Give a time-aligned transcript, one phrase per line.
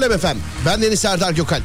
[0.00, 0.36] Alem Efem.
[0.66, 1.60] Ben Deniz Serdar Gökal.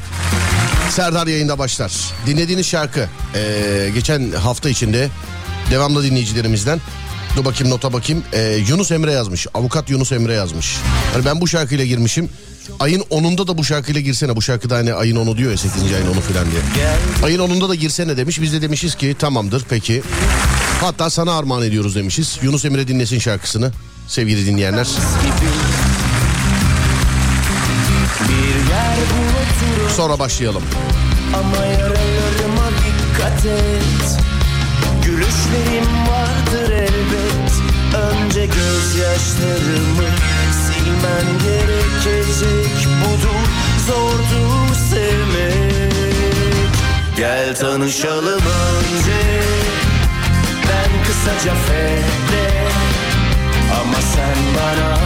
[0.90, 1.92] Serdar yayında başlar.
[2.26, 5.08] Dinlediğiniz şarkı ee, geçen hafta içinde
[5.70, 6.80] devamlı dinleyicilerimizden
[7.36, 9.46] dur bakayım nota bakayım ee, Yunus Emre yazmış.
[9.54, 10.76] Avukat Yunus Emre yazmış.
[11.14, 12.28] Yani ben bu şarkıyla girmişim.
[12.80, 14.36] Ayın 10'unda da bu şarkıyla girsene.
[14.36, 15.82] Bu şarkıda hani ayın 10'u diyor ya 8.
[15.82, 16.62] ayın 10'u falan diye.
[17.24, 18.40] Ayın 10'unda da girsene demiş.
[18.40, 20.02] Biz de demişiz ki tamamdır peki.
[20.80, 22.38] Hatta sana armağan ediyoruz demişiz.
[22.42, 23.72] Yunus Emre dinlesin şarkısını
[24.08, 24.86] sevgili dinleyenler.
[29.96, 30.62] Sonra başlayalım.
[31.34, 34.18] Ama yaralarıma dikkat et.
[35.04, 37.52] Gülüşlerim vardır elbet.
[37.94, 40.08] Önce gözyaşlarımı
[40.62, 42.88] silmen gerekecek.
[43.04, 43.46] Budur
[43.86, 45.92] zordur sevmek.
[47.16, 49.40] Gel tanışalım önce.
[50.68, 52.48] Ben kısaca fede
[53.80, 54.98] Ama sen bana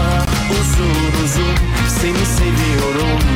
[0.51, 1.55] uzun uzun
[2.01, 3.30] Seni seviyorum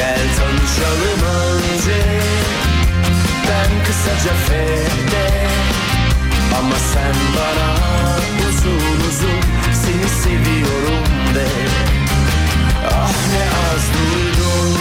[0.00, 2.00] Gel tanışalım önce.
[3.48, 5.48] Ben kısaca fede
[6.58, 7.76] Ama sen bana
[8.48, 9.40] uzun uzun
[9.72, 11.48] Seni seviyorum de.
[12.90, 14.78] Ah ne az duydum.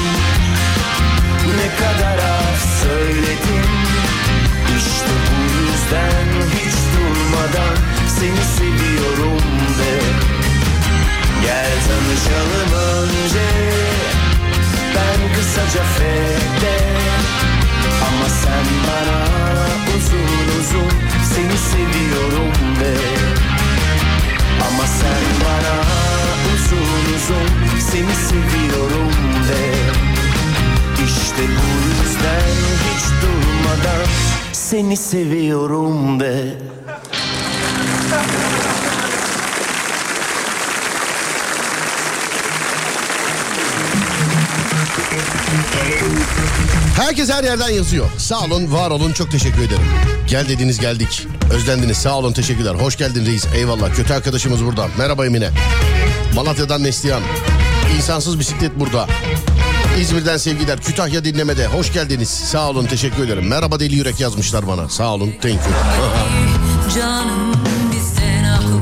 [1.58, 3.70] Ne kadar az söyledim.
[4.78, 9.44] İşte bu yüzden hiç durmadan Seni seviyorum
[9.80, 10.00] de.
[11.42, 13.89] Gel tanışalım önce
[15.60, 16.78] kısaca fede
[18.08, 19.24] Ama sen bana
[19.98, 20.92] uzun uzun
[21.36, 22.98] Seni seviyorum de.
[24.68, 25.76] Ama sen bana
[26.56, 29.14] uzun uzun Seni seviyorum
[29.50, 29.70] de.
[31.06, 32.50] İşte bu yüzden
[32.86, 34.06] hiç durmadan
[34.54, 36.58] Seni seviyorum de
[46.96, 48.06] Herkes her yerden yazıyor.
[48.18, 49.12] Sağ olun, var olun.
[49.12, 49.84] Çok teşekkür ederim.
[50.28, 51.28] Gel dediniz geldik.
[51.54, 51.98] Özlendiniz.
[51.98, 52.76] Sağ olun, teşekkürler.
[52.76, 53.46] Hoş geldin reis.
[53.56, 53.96] Eyvallah.
[53.96, 54.88] Kötü arkadaşımız burada.
[54.98, 55.50] Merhaba Emine.
[56.36, 57.22] Malatya'dan Neslihan.
[57.98, 59.08] İnsansız bisiklet burada.
[60.02, 60.82] İzmir'den sevgiler.
[60.82, 61.68] Kütahya dinlemede.
[61.68, 62.30] Hoş geldiniz.
[62.30, 63.48] Sağ olun, teşekkür ederim.
[63.48, 64.90] Merhaba deli yürek yazmışlar bana.
[64.90, 65.74] Sağ olun, thank you.
[66.96, 67.69] Canım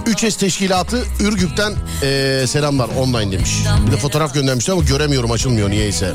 [0.07, 1.73] 3S Teşkilatı Ürgüp'ten
[2.03, 3.51] eee, selamlar online demiş.
[3.87, 6.13] Bir de fotoğraf göndermişler ama göremiyorum açılmıyor niyeyse.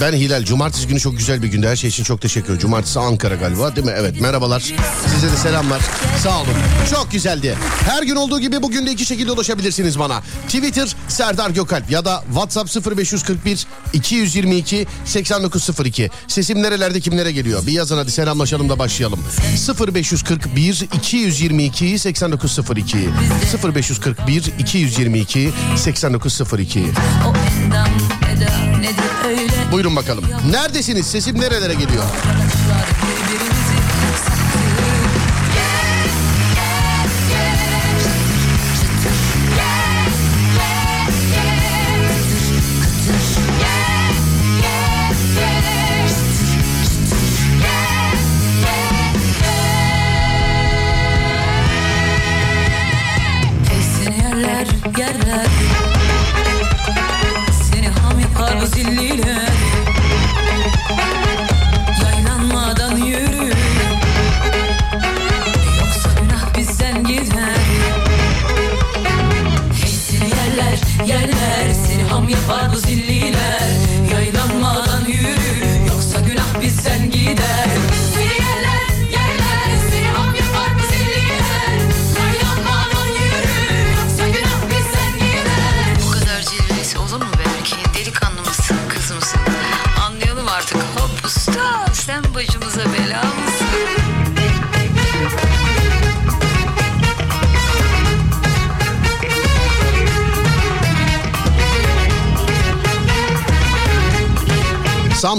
[0.00, 0.44] Ben Hilal.
[0.44, 1.68] Cumartesi günü çok güzel bir günde.
[1.68, 2.58] Her şey için çok teşekkür ederim.
[2.60, 3.92] Cumartesi Ankara galiba değil mi?
[3.96, 4.60] Evet merhabalar.
[5.14, 5.80] Size de selamlar.
[6.22, 6.48] Sağ olun.
[6.90, 7.56] Çok güzeldi.
[7.88, 10.20] Her gün olduğu gibi bugün de iki şekilde ulaşabilirsiniz bana.
[10.46, 16.10] Twitter Serdar Gökalp ya da WhatsApp 0541 222 8902.
[16.28, 17.66] Sesim nerelerde kimlere geliyor?
[17.66, 19.20] Bir yazın hadi selamlaşalım da başlayalım.
[19.94, 23.10] 0541 222 8902
[23.74, 27.88] 0541 222 8902 o endam
[28.36, 30.24] eda nedir öyle Buyurun bakalım.
[30.50, 31.06] Neredesiniz?
[31.06, 32.04] Sesim nerelere geliyor?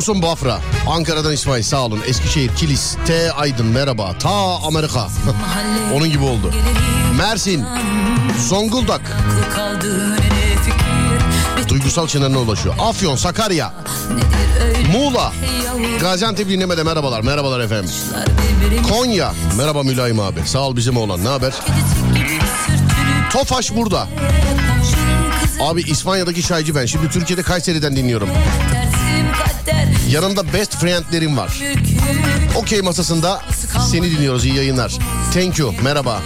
[0.10, 0.60] Samsun Bafra.
[0.88, 2.00] Ankara'dan İsmail sağ olun.
[2.08, 2.96] Eskişehir Kilis.
[3.06, 4.18] T Aydın merhaba.
[4.20, 4.30] Ta
[4.68, 5.08] Amerika.
[5.96, 6.52] Onun gibi oldu.
[7.18, 7.66] Mersin.
[8.48, 9.02] Zonguldak.
[11.68, 12.76] Duygusal çınarına ulaşıyor.
[12.80, 13.74] Afyon, Sakarya,
[14.94, 15.34] Muğla.
[16.02, 17.22] Gaziantep dinlemede merhabalar.
[17.22, 17.92] Merhabalar efendim.
[18.90, 19.34] Konya.
[19.58, 20.40] Merhaba Mülayim abi.
[20.46, 21.24] Sağ ol bizim oğlan.
[21.24, 21.54] Ne haber?
[23.32, 24.08] Tofaş burada.
[25.62, 26.86] Abi İspanya'daki çaycı ben.
[26.86, 28.30] Şimdi Türkiye'de Kayseri'den dinliyorum.
[30.12, 31.60] Yanımda best friendlerim var.
[32.56, 33.42] Okey masasında
[33.92, 34.46] seni dinliyoruz.
[34.46, 34.98] İyi yayınlar.
[35.34, 35.74] Thank you.
[35.84, 36.22] Merhaba.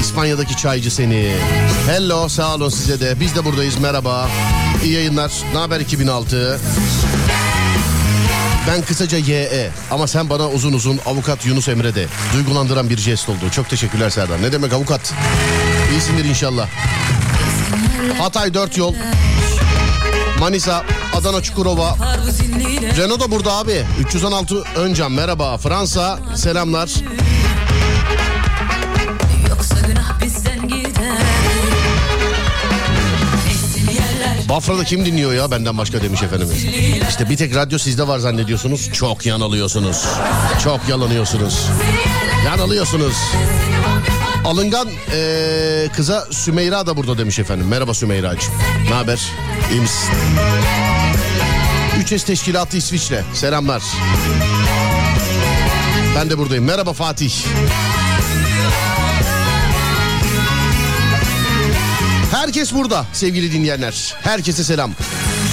[0.00, 1.32] İspanya'daki çaycı seni.
[1.86, 3.20] Hello sağ olun size de.
[3.20, 3.78] Biz de buradayız.
[3.78, 4.28] Merhaba.
[4.84, 5.32] İyi yayınlar.
[5.52, 6.60] Ne haber 2006?
[8.68, 12.06] Ben kısaca YE ama sen bana uzun uzun avukat Yunus Emre de.
[12.34, 13.50] Duygulandıran bir jest oldu.
[13.52, 14.42] Çok teşekkürler Serdar.
[14.42, 15.14] Ne demek avukat?
[15.92, 16.68] İyisindir inşallah.
[18.18, 18.94] Hatay 4 yol.
[20.40, 20.84] Manisa,
[21.16, 21.96] Adana Çukurova,
[22.96, 23.84] Renault da burada abi.
[24.00, 25.56] 316 Öncam merhaba.
[25.58, 26.90] Fransa selamlar.
[34.48, 36.64] Bafra'da kim dinliyor ya benden başka demiş efendimiz.
[37.08, 38.92] İşte bir tek radyo sizde var zannediyorsunuz.
[38.92, 40.04] Çok yanılıyorsunuz.
[40.64, 41.66] Çok yalanıyorsunuz.
[42.46, 43.14] Yanılıyorsunuz.
[44.44, 47.66] Alıngan eee, kıza Sümeyra da burada demiş efendim.
[47.68, 48.54] Merhaba Sümeyra'cığım.
[48.88, 49.20] Ne haber?
[49.72, 50.08] İyi misin?
[52.06, 53.24] 3S Teşkilatı İsviçre.
[53.34, 53.82] Selamlar.
[56.16, 56.64] Ben de buradayım.
[56.64, 57.32] Merhaba Fatih.
[62.30, 64.14] Herkes burada sevgili dinleyenler.
[64.22, 64.92] Herkese selam.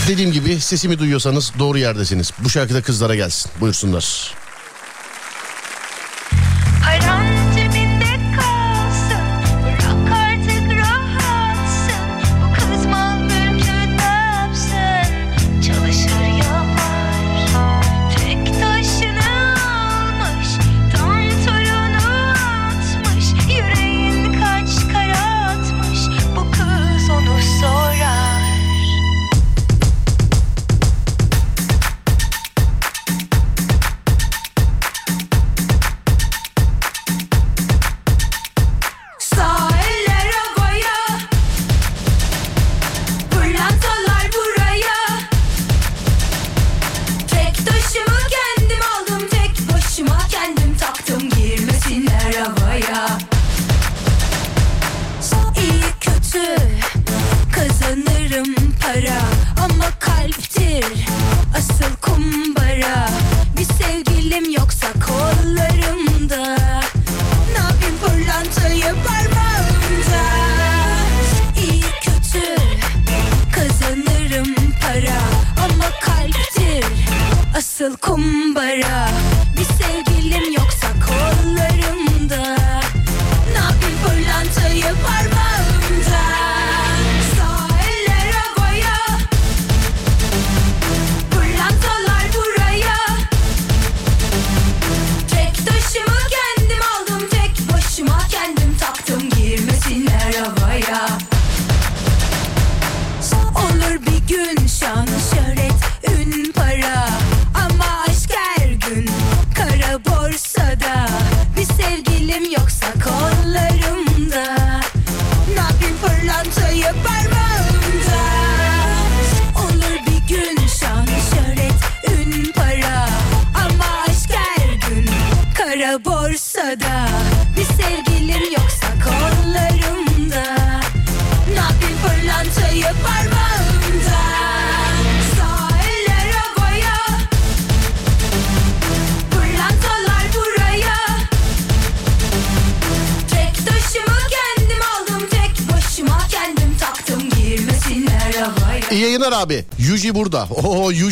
[0.08, 2.32] Dediğim gibi sesimi duyuyorsanız doğru yerdesiniz.
[2.40, 3.52] Bu şarkıda kızlara gelsin.
[3.62, 4.34] Buyursunlar.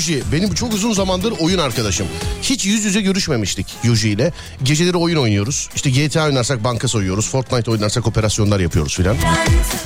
[0.02, 0.24] Yuji.
[0.32, 2.08] Benim çok uzun zamandır oyun arkadaşım.
[2.42, 4.34] Hiç yüz yüze görüşmemiştik Yuji ile.
[4.64, 5.70] Geceleri oyun oynuyoruz.
[5.76, 7.30] İşte GTA oynarsak banka soyuyoruz.
[7.30, 9.18] Fortnite oynarsak operasyonlar yapıyoruz filan.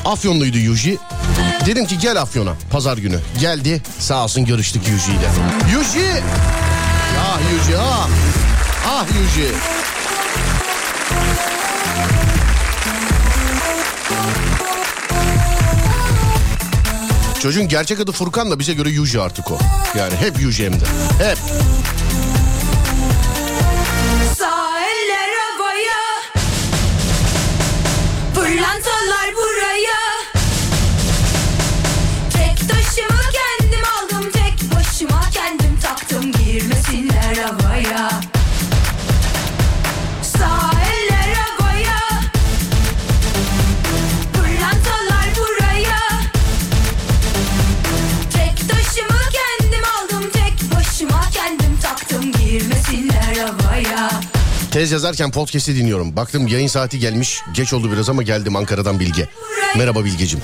[0.05, 0.97] Afyonluydu Yuji.
[1.65, 3.19] Dedim ki gel Afyon'a pazar günü.
[3.39, 3.81] Geldi.
[3.99, 5.29] Sağ olsun görüştük Yuji ile.
[5.73, 6.23] Yuji!
[7.19, 8.09] Ah Yuji ah.
[8.87, 9.49] Ah Yuji.
[17.45, 19.57] Çocuğun gerçek adı Furkan da bize göre Yuji artık o.
[19.97, 20.85] Yani hep Yuji hem de.
[21.19, 21.37] Hep.
[54.75, 56.15] Tez yazarken podcast'i dinliyorum.
[56.15, 57.41] Baktım yayın saati gelmiş.
[57.53, 59.29] Geç oldu biraz ama geldim Ankara'dan Bilge.
[59.77, 60.39] Merhaba Bilgecim.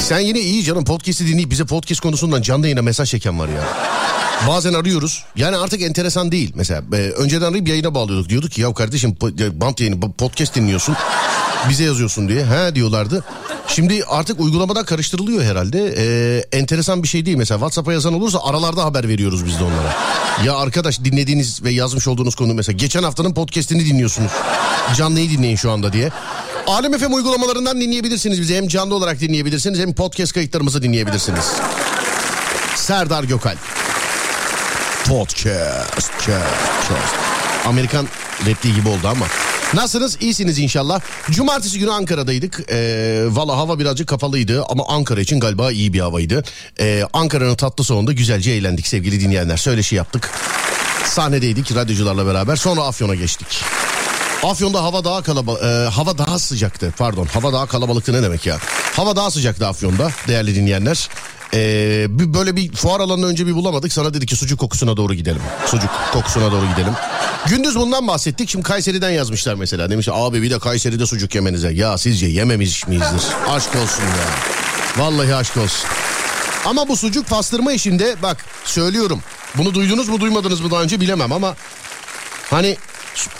[0.00, 3.64] Sen yine iyi canım podcast'i dinleyip bize podcast konusundan canlı yayına mesaj çeken var ya.
[4.48, 5.24] Bazen arıyoruz.
[5.36, 6.52] Yani artık enteresan değil.
[6.54, 8.28] Mesela e, önceden arayıp yayına bağlıyorduk.
[8.28, 10.96] Diyorduk ki ya kardeşim e, bant yayını podcast dinliyorsun.
[11.68, 12.46] Bize yazıyorsun diye.
[12.46, 13.24] He diyorlardı.
[13.68, 15.94] Şimdi artık uygulamadan karıştırılıyor herhalde.
[15.98, 17.36] Ee, enteresan bir şey değil.
[17.36, 19.96] Mesela WhatsApp'a yazan olursa aralarda haber veriyoruz biz de onlara.
[20.44, 24.32] Ya arkadaş dinlediğiniz ve yazmış olduğunuz konu mesela geçen haftanın podcast'ini dinliyorsunuz.
[24.96, 26.10] Canlıyı dinleyin şu anda diye.
[26.66, 28.56] Alem FM uygulamalarından dinleyebilirsiniz bizi.
[28.56, 31.44] Hem canlı olarak dinleyebilirsiniz hem podcast kayıtlarımızı dinleyebilirsiniz.
[32.76, 33.56] Serdar Gökal.
[35.08, 36.12] Podcast.
[36.12, 37.14] podcast.
[37.66, 38.08] Amerikan
[38.46, 39.26] repliği gibi oldu ama.
[39.74, 40.16] Nasılsınız?
[40.20, 41.00] İyisiniz inşallah.
[41.30, 42.60] Cumartesi günü Ankara'daydık.
[42.70, 46.44] Ee, Valla hava birazcık kapalıydı ama Ankara için galiba iyi bir havaydı.
[46.80, 49.56] Ee, Ankara'nın tatlı sonunda güzelce eğlendik sevgili dinleyenler.
[49.56, 50.30] Söyleşi yaptık.
[51.04, 52.56] Sahnedeydik radyocularla beraber.
[52.56, 53.62] Sonra Afyon'a geçtik.
[54.42, 55.62] Afyon'da hava daha kalabalık,
[55.92, 56.94] hava daha sıcaktı.
[56.98, 58.58] Pardon, hava daha kalabalıktı ne demek ya?
[58.96, 61.08] Hava daha sıcaktı Afyon'da değerli dinleyenler.
[61.54, 63.92] Ee, bir böyle bir fuar alanını önce bir bulamadık.
[63.92, 65.42] Sana dedi ki sucuk kokusuna doğru gidelim.
[65.66, 66.92] Sucuk kokusuna doğru gidelim.
[67.48, 68.50] Gündüz bundan bahsettik.
[68.50, 69.90] Şimdi Kayseri'den yazmışlar mesela.
[69.90, 71.72] Demiş abi bir de Kayseri'de sucuk yemenize.
[71.72, 73.22] Ya sizce yememiş miyizdir?
[73.48, 75.04] Aşk olsun ya.
[75.04, 75.90] Vallahi aşk olsun.
[76.64, 79.20] Ama bu sucuk pastırma işinde bak söylüyorum.
[79.54, 81.56] Bunu duydunuz mu duymadınız mı daha önce bilemem ama
[82.50, 82.76] Hani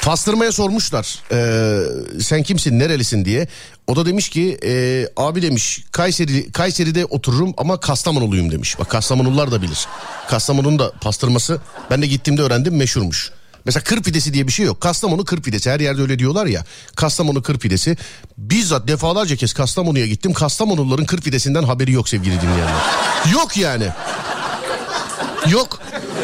[0.02, 3.48] pastırmaya sormuşlar "Ee, sen kimsin nerelisin diye.
[3.86, 8.78] O da demiş ki "Ee, abi demiş Kayseri Kayseri'de otururum ama Kastamonuluyum demiş.
[8.78, 9.86] Bak Kastamonulular da bilir.
[10.28, 13.30] Kastamonu'nun da pastırması ben de gittiğimde öğrendim meşhurmuş.
[13.64, 14.80] Mesela kır pidesi diye bir şey yok.
[14.80, 16.64] Kastamonu kır pidesi her yerde öyle diyorlar ya.
[16.96, 17.96] Kastamonu kır pidesi.
[18.38, 20.32] Bizzat defalarca kez Kastamonu'ya gittim.
[20.32, 22.82] Kastamonuluların kır pidesinden haberi yok sevgili dinleyenler.
[23.32, 23.88] Yok yani.
[25.48, 25.80] Yok.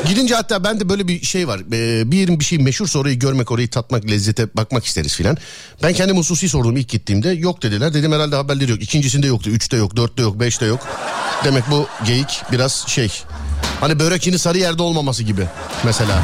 [0.09, 1.61] Gidince hatta ben de böyle bir şey var.
[1.73, 5.37] Ee, bir yerin bir şey meşhursa orayı görmek, orayı tatmak, lezzete bakmak isteriz filan.
[5.83, 7.29] Ben kendim hususi sordum ilk gittiğimde.
[7.31, 7.95] Yok dediler.
[7.95, 8.83] Dedim herhalde haberleri yok.
[8.83, 9.51] İkincisinde yoktu.
[9.51, 10.87] Üçte yok, dörtte yok, beşte yok.
[11.45, 13.13] Demek bu geyik biraz şey.
[13.81, 15.47] Hani börek yine sarı yerde olmaması gibi
[15.85, 16.23] mesela.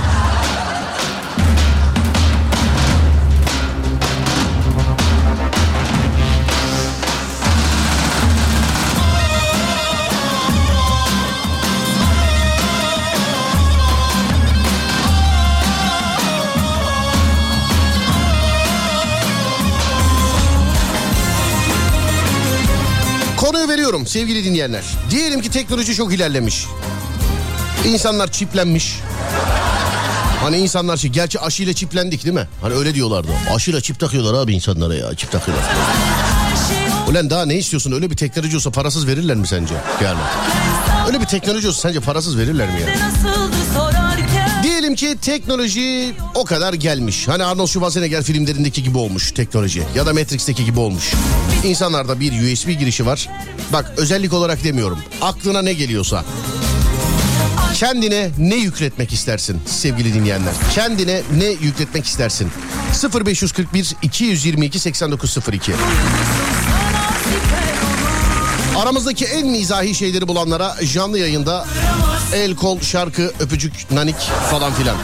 [23.92, 24.82] Veriyorum sevgili dinleyenler.
[25.11, 26.66] Diyelim ki teknoloji çok ilerlemiş.
[27.87, 29.00] İnsanlar çiplenmiş.
[30.40, 32.49] Hani insanlar şey, gerçi aşıyla çiplendik değil mi?
[32.62, 33.28] Hani öyle diyorlardı.
[33.54, 35.66] Aşıyla çip takıyorlar abi insanlara ya çip takıyorlar.
[37.11, 37.92] Ulan daha ne istiyorsun?
[37.92, 39.75] Öyle bir teknoloji olsa parasız verirler mi sence?
[40.04, 40.20] Yani.
[41.06, 42.87] Öyle bir teknoloji olsa sence parasız verirler mi ya?
[44.96, 47.28] Diyelim ki teknoloji o kadar gelmiş.
[47.28, 49.82] Hani Arnold Schwarzenegger filmlerindeki gibi olmuş teknoloji.
[49.94, 51.12] Ya da Matrix'teki gibi olmuş.
[51.64, 53.28] İnsanlarda bir USB girişi var.
[53.72, 54.99] Bak özellik olarak demiyorum.
[55.20, 56.25] Aklına ne geliyorsa.
[57.75, 60.54] Kendine ne yükletmek istersin sevgili dinleyenler?
[60.75, 62.50] Kendine ne yükletmek istersin?
[63.26, 65.72] 0541 222 8902
[68.83, 71.67] Aramızdaki en mizahi şeyleri bulanlara canlı yayında
[72.35, 74.17] el kol şarkı öpücük nanik
[74.51, 74.97] falan filan.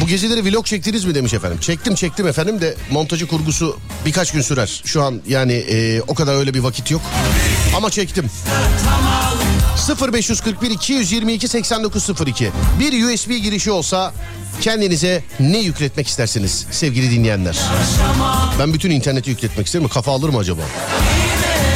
[0.00, 1.58] Bu geceleri vlog çektiniz mi demiş efendim.
[1.60, 4.82] Çektim çektim efendim de montajı kurgusu birkaç gün sürer.
[4.84, 7.02] Şu an yani e, o kadar öyle bir vakit yok.
[7.76, 8.30] Ama çektim.
[10.12, 12.50] 0541 222 8902
[12.80, 14.12] Bir USB girişi olsa
[14.60, 17.58] kendinize ne yükletmek istersiniz sevgili dinleyenler?
[18.58, 19.88] Ben bütün interneti yükletmek isterim.
[19.88, 20.62] Kafa alır mı acaba?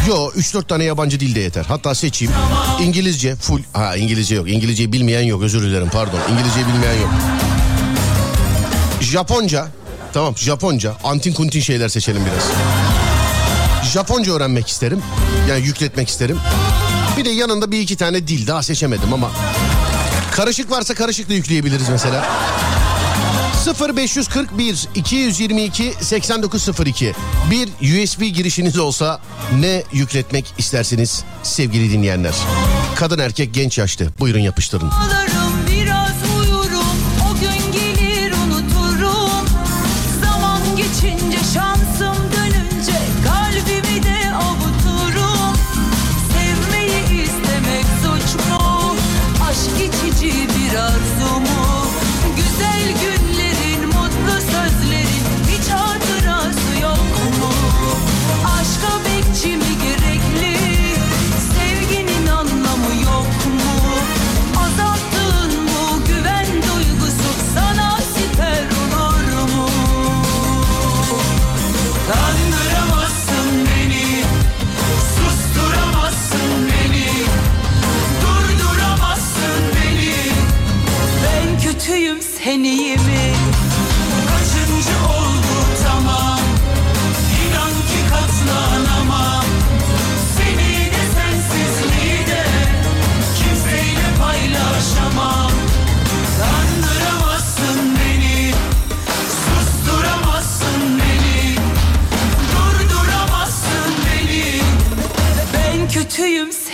[0.08, 1.64] Yo 3-4 tane yabancı dil de yeter.
[1.68, 2.34] Hatta seçeyim.
[2.82, 3.62] İngilizce full.
[3.72, 4.50] Ha İngilizce yok.
[4.50, 5.42] İngilizceyi bilmeyen yok.
[5.42, 6.18] Özür dilerim pardon.
[6.32, 7.10] İngilizceyi bilmeyen yok.
[9.00, 9.68] Japonca.
[10.12, 10.96] Tamam Japonca.
[11.04, 12.44] Antin kuntin şeyler seçelim biraz.
[13.92, 15.02] Japonca öğrenmek isterim.
[15.48, 16.38] Yani yükletmek isterim.
[17.16, 19.30] Bir de yanında bir iki tane dil daha seçemedim ama.
[20.30, 22.26] Karışık varsa karışık da yükleyebiliriz mesela.
[23.75, 27.12] 0541 222 8902
[27.50, 29.20] bir USB girişiniz olsa
[29.60, 32.34] ne yükletmek istersiniz sevgili dinleyenler?
[32.96, 34.90] Kadın erkek genç yaşlı buyurun yapıştırın.
[34.90, 35.67] Ağlarım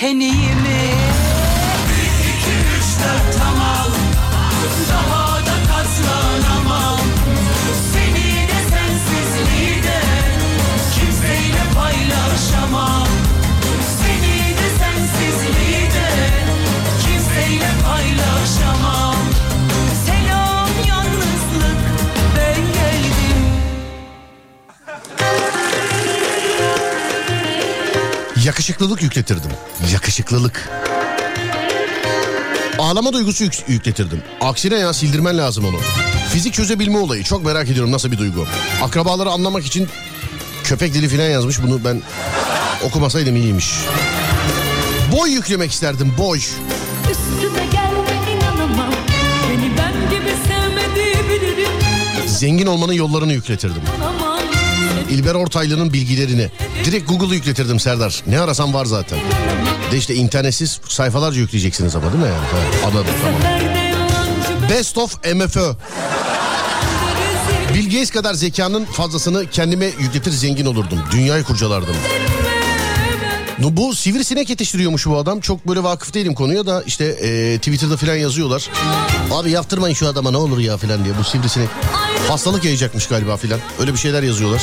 [0.04, 1.03] kötüyüm sen iyi mi?
[28.54, 29.50] Yakışıklılık yükletirdim.
[29.92, 30.68] Yakışıklılık.
[32.78, 34.22] Ağlama duygusu yük- yükletirdim.
[34.40, 35.76] Aksine ya sildirmen lazım onu.
[36.32, 38.46] Fizik çözebilme olayı çok merak ediyorum nasıl bir duygu.
[38.82, 39.88] Akrabaları anlamak için
[40.64, 42.02] köpek dili falan yazmış bunu ben
[42.84, 43.72] okumasaydım iyiymiş.
[45.12, 46.38] Boy yüklemek isterdim boy.
[46.38, 48.94] Üstüme gelme inanamam.
[49.50, 51.70] Beni ben gibi sevmediği bilirim.
[52.26, 53.82] Zengin olmanın yollarını yükletirdim.
[54.02, 54.23] Aman
[55.10, 56.50] İlber Ortaylı'nın bilgilerini.
[56.84, 58.22] Direkt Google'ı yükletirdim Serdar.
[58.26, 59.18] Ne arasam var zaten.
[59.92, 62.64] De işte internetsiz sayfalarca yükleyeceksiniz ama değil mi yani?
[62.86, 63.40] Anladım tamam.
[64.70, 65.72] Best of MFÖ.
[67.74, 70.98] Gates kadar zekanın fazlasını kendime yükletir zengin olurdum.
[71.12, 71.96] Dünyayı kurcalardım.
[73.58, 75.40] No, Bu sivrisinek yetiştiriyormuş bu adam.
[75.40, 78.68] Çok böyle vakıf değilim konuya da işte e, Twitter'da falan yazıyorlar.
[79.32, 81.68] Abi yaptırmayın şu adama ne olur ya falan diye bu sivrisinek.
[82.28, 83.60] Hastalık yayacakmış galiba filan.
[83.78, 84.62] Öyle bir şeyler yazıyorlar.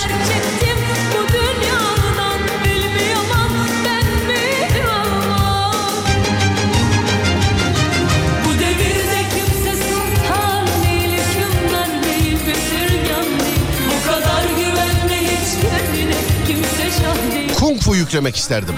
[17.60, 18.76] Kung fu yüklemek isterdim.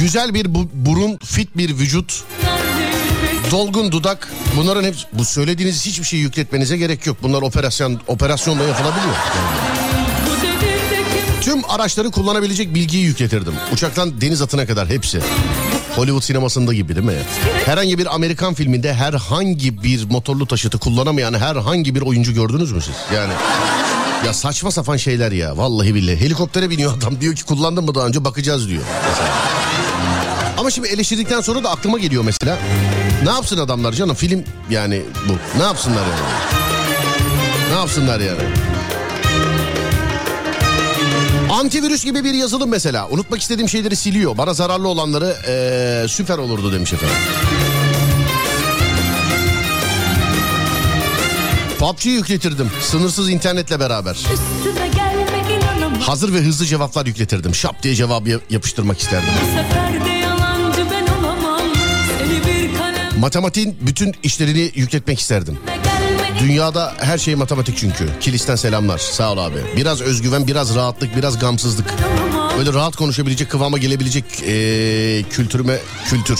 [0.00, 2.24] Güzel bir bu- burun, fit bir vücut,
[3.50, 4.28] dolgun dudak.
[4.56, 7.16] Bunların hepsi bu söylediğiniz hiçbir şey yükletmenize gerek yok.
[7.22, 9.14] Bunlar operasyon operasyonla yapılabiliyor.
[11.40, 13.54] Tüm araçları kullanabilecek bilgiyi yükletirdim.
[13.72, 15.20] Uçaktan deniz atına kadar hepsi.
[15.96, 17.12] Hollywood sinemasında gibi değil mi?
[17.66, 22.94] Herhangi bir Amerikan filminde herhangi bir motorlu taşıtı kullanamayan herhangi bir oyuncu gördünüz mü siz?
[23.14, 23.32] Yani
[24.26, 26.20] ya saçma sapan şeyler ya vallahi billahi.
[26.20, 28.82] Helikoptere biniyor adam diyor ki kullandın mı daha önce bakacağız diyor.
[29.08, 29.57] Mesela.
[30.58, 32.58] Ama şimdi eleştirdikten sonra da aklıma geliyor mesela.
[33.24, 35.58] Ne yapsın adamlar canım film yani bu.
[35.58, 36.32] Ne yapsınlar yani?
[37.72, 38.40] Ne yapsınlar yani?
[41.50, 43.08] Antivirüs gibi bir yazılım mesela.
[43.08, 44.38] Unutmak istediğim şeyleri siliyor.
[44.38, 47.16] Bana zararlı olanları eee, süper olurdu demiş efendim.
[51.78, 52.70] PUBG'yi yükletirdim.
[52.82, 54.16] Sınırsız internetle beraber.
[56.00, 57.54] Hazır ve hızlı cevaplar yükletirdim.
[57.54, 59.28] Şap diye cevabı ya- yapıştırmak isterdim.
[59.42, 60.17] Bu sefer de
[63.20, 65.58] Matematiğin bütün işlerini yükletmek isterdim.
[66.40, 68.08] Dünyada her şey matematik çünkü.
[68.20, 68.98] Kilisten selamlar.
[68.98, 69.58] Sağ ol abi.
[69.76, 71.94] Biraz özgüven, biraz rahatlık, biraz gamsızlık.
[72.58, 75.78] Böyle rahat konuşabilecek, kıvama gelebilecek eee, kültürüme
[76.10, 76.38] kültür.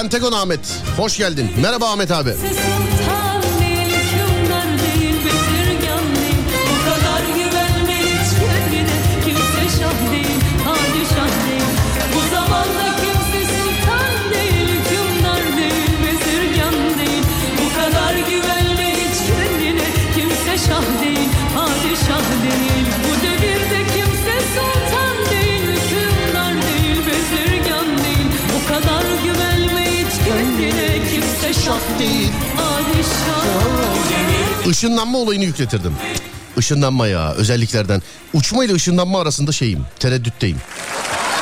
[0.00, 0.60] Pentagon Ahmet.
[0.96, 1.50] Hoş geldin.
[1.62, 2.30] Merhaba Ahmet abi.
[2.30, 2.89] Sultan
[34.70, 35.94] Işınlanma olayını yükletirdim.
[36.56, 38.02] Işınlanma ya özelliklerden.
[38.34, 39.86] Uçma ile ışınlanma arasında şeyim.
[39.98, 40.56] Tereddütteyim.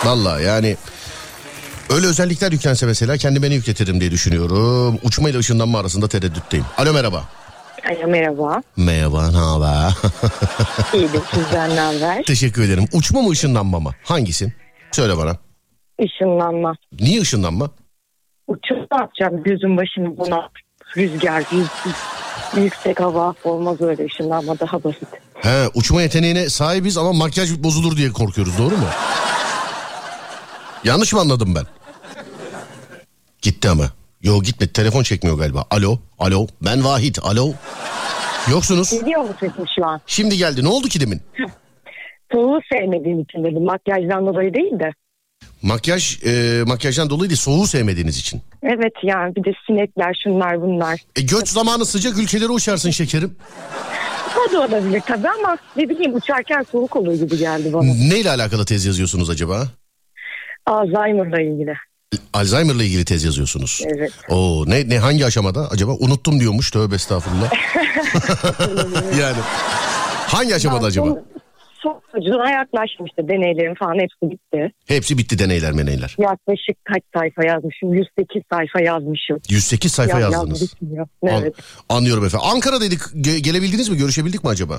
[0.05, 0.77] Valla yani
[1.91, 4.99] öyle özellikler yüklense mesela kendi beni yükletirim diye düşünüyorum.
[5.03, 6.67] Uçma ile ışınlanma arasında tereddütteyim.
[6.79, 7.25] Alo merhaba.
[7.91, 8.63] Alo merhaba.
[8.77, 9.93] Merhaba ne haber?
[10.95, 12.23] İyidir sizden ne haber?
[12.23, 12.85] Teşekkür ederim.
[12.93, 13.91] Uçma mı ışınlanma mı?
[14.05, 14.53] Hangisi?
[14.93, 15.37] Söyle bana.
[15.99, 16.75] Işınlanma.
[17.01, 17.71] Niye ışınlanma?
[18.47, 20.49] Uçup ne yapacağım gözün başını buna
[20.97, 21.95] rüzgar, yüksek,
[22.57, 25.09] yüksek hava olmaz öyle ışınlanma daha basit.
[25.35, 28.87] He uçma yeteneğine sahibiz ama makyaj bozulur diye korkuyoruz doğru mu?
[30.85, 31.65] Yanlış mı anladım ben?
[33.43, 33.85] Gitti ama.
[34.23, 35.65] Yo gitmedi telefon çekmiyor galiba.
[35.71, 37.53] Alo alo ben Vahit alo.
[38.51, 38.91] Yoksunuz.
[38.91, 40.01] Gidiyor mu sesim şu an?
[40.07, 41.23] Şimdi geldi ne oldu ki demin?
[42.33, 44.93] Soğuğu sevmediğim için dedim makyajdan dolayı değil de.
[45.63, 48.43] Makyaj e, makyajdan dolayı değil soğuğu sevmediğiniz için.
[48.63, 51.01] Evet yani bir de sinekler şunlar bunlar.
[51.17, 53.37] E göç zamanı sıcak ülkelere uçarsın şekerim.
[54.49, 57.83] O da olabilir tabii ama ne bileyim uçarken soğuk olur gibi geldi bana.
[57.85, 59.69] Neyle alakalı tez yazıyorsunuz acaba?
[60.67, 61.75] Alzheimer'la ilgili.
[62.33, 63.83] Alzheimer'la ilgili tez yazıyorsunuz.
[63.87, 64.13] Evet.
[64.29, 65.93] Oo ne ne hangi aşamada acaba?
[65.93, 67.51] Unuttum diyormuş tövbe estağfurullah.
[69.21, 69.37] yani
[70.27, 71.09] hangi aşamada acaba?
[71.83, 73.29] Son, son ucuna yaklaşmıştı.
[73.29, 74.73] Deneylerim falan hepsi bitti.
[74.89, 76.15] Hepsi bitti deneyler meneyler.
[76.19, 77.95] Yaklaşık kaç sayfa yazmışım?
[77.95, 79.39] 108 sayfa yazmışım.
[79.51, 80.61] 108 sayfa Yaz- yazdınız.
[80.63, 81.07] yaz bitmiyor.
[81.23, 81.55] An- Evet.
[81.89, 82.47] anlıyorum efendim.
[82.55, 83.01] Ankara'daydık.
[83.15, 83.97] Ge- gelebildiniz mi?
[83.97, 84.75] Görüşebildik mi acaba?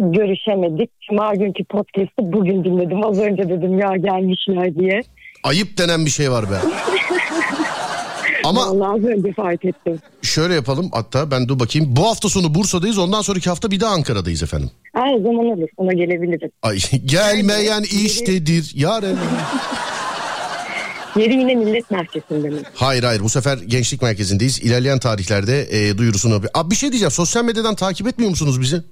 [0.00, 0.90] Görüşemedik.
[1.10, 3.04] Cuma günkü podcast'ı bugün dinledim.
[3.06, 5.00] Az önce dedim ya gelmişler diye.
[5.44, 6.54] Ayıp denen bir şey var be.
[8.44, 9.98] Ama Vallahi az önce fark ettim.
[10.22, 11.96] şöyle yapalım hatta ben dur bakayım.
[11.96, 12.98] Bu hafta sonu Bursa'dayız.
[12.98, 14.70] Ondan sonraki hafta bir de Ankara'dayız efendim.
[14.94, 15.68] Her zaman olur.
[15.76, 16.50] Ona gelebiliriz.
[16.62, 19.16] Ay gelmeyen iştedir yaren.
[21.16, 22.56] Yeri yine millet merkezinde mi?
[22.74, 24.58] Hayır hayır bu sefer gençlik merkezindeyiz.
[24.60, 26.40] İlerleyen tarihlerde e, duyurusunu...
[26.54, 28.82] Abi bir şey diyeceğim sosyal medyadan takip etmiyor musunuz bizi?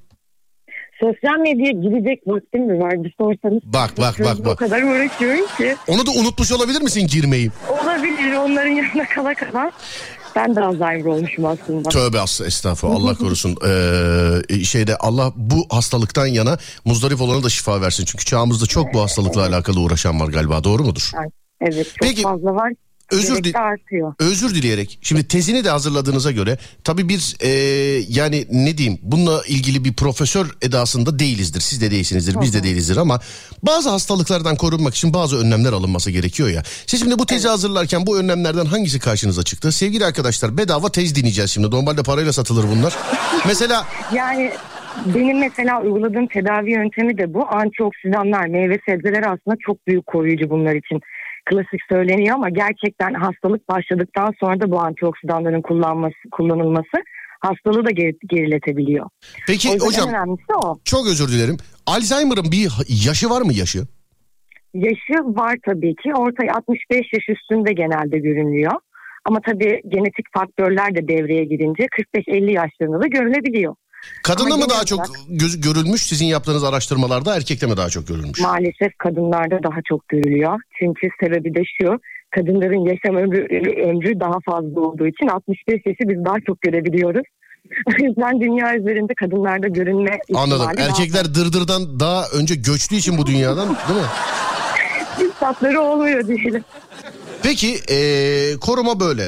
[1.02, 3.04] Sosyal medyaya girecek vaktim mi var?
[3.04, 3.62] Bir sorsanız.
[3.64, 4.58] Bak bak bak O bak.
[4.58, 5.76] kadar uğraşıyorum ki.
[5.88, 7.50] Onu da unutmuş olabilir misin girmeyi?
[7.82, 9.70] Olabilir onların yanına kala kala.
[10.36, 11.88] Ben de Alzheimer olmuşum aslında.
[11.88, 13.56] Tövbe aslı estağfurullah Allah korusun.
[13.66, 18.04] Ee, şeyde Allah bu hastalıktan yana muzdarip olana da şifa versin.
[18.04, 21.10] Çünkü çağımızda çok bu hastalıkla alakalı uğraşan var galiba doğru mudur?
[21.60, 22.72] Evet çok Peki, fazla var.
[23.12, 24.14] Özür di- artıyor.
[24.18, 27.48] Özür dileyerek şimdi tezini de hazırladığınıza göre tabii bir e,
[28.08, 31.60] yani ne diyeyim bununla ilgili bir profesör edasında değilizdir.
[31.60, 33.20] Siz de değilsinizdir biz de değilizdir ama
[33.62, 36.62] bazı hastalıklardan korunmak için bazı önlemler alınması gerekiyor ya.
[36.86, 39.72] Siz şimdi bu tezi hazırlarken bu önlemlerden hangisi karşınıza çıktı?
[39.72, 41.70] Sevgili arkadaşlar bedava tez dinleyeceğiz şimdi.
[41.70, 42.94] Normalde parayla satılır bunlar.
[43.46, 44.50] Mesela Yani
[45.06, 47.46] benim mesela uyguladığım tedavi yöntemi de bu.
[47.48, 51.00] Antioksidanlar, meyve sebzeler aslında çok büyük koruyucu bunlar için.
[51.44, 56.96] Klasik söyleniyor ama gerçekten hastalık başladıktan sonra da bu antioksidanların kullanması, kullanılması
[57.40, 59.06] hastalığı da geri- geriletebiliyor.
[59.46, 60.76] peki o hocam o.
[60.84, 61.56] çok özür dilerim.
[61.86, 62.68] Alzheimer'ın bir
[63.06, 63.78] yaşı var mı yaşı?
[64.74, 66.14] Yaşı var tabii ki.
[66.14, 68.72] Ortaya 65 yaş üstünde genelde görünüyor.
[69.24, 73.74] Ama tabii genetik faktörler de devreye girince 45-50 yaşlarında da görülebiliyor.
[74.22, 78.06] Kadında Ama mı daha çok olarak- göz- görülmüş sizin yaptığınız araştırmalarda erkekte mi daha çok
[78.08, 78.40] görülmüş?
[78.40, 80.60] Maalesef kadınlarda daha çok görülüyor.
[80.78, 82.00] Çünkü sebebi de şu.
[82.30, 83.38] Kadınların yaşam ömrü,
[83.90, 87.22] ömrü daha fazla olduğu için 65 yaşı biz daha çok görebiliyoruz.
[87.86, 90.66] O yüzden dünya üzerinde kadınlarda görünme Anladım.
[90.68, 94.06] ihtimali daha Erkekler dırdırdan daha önce göçtüğü için bu dünyadan değil mi?
[95.18, 95.30] fazla.
[95.40, 96.64] tatları olmuyor diyelim.
[97.42, 99.22] Peki eee, koruma böyle.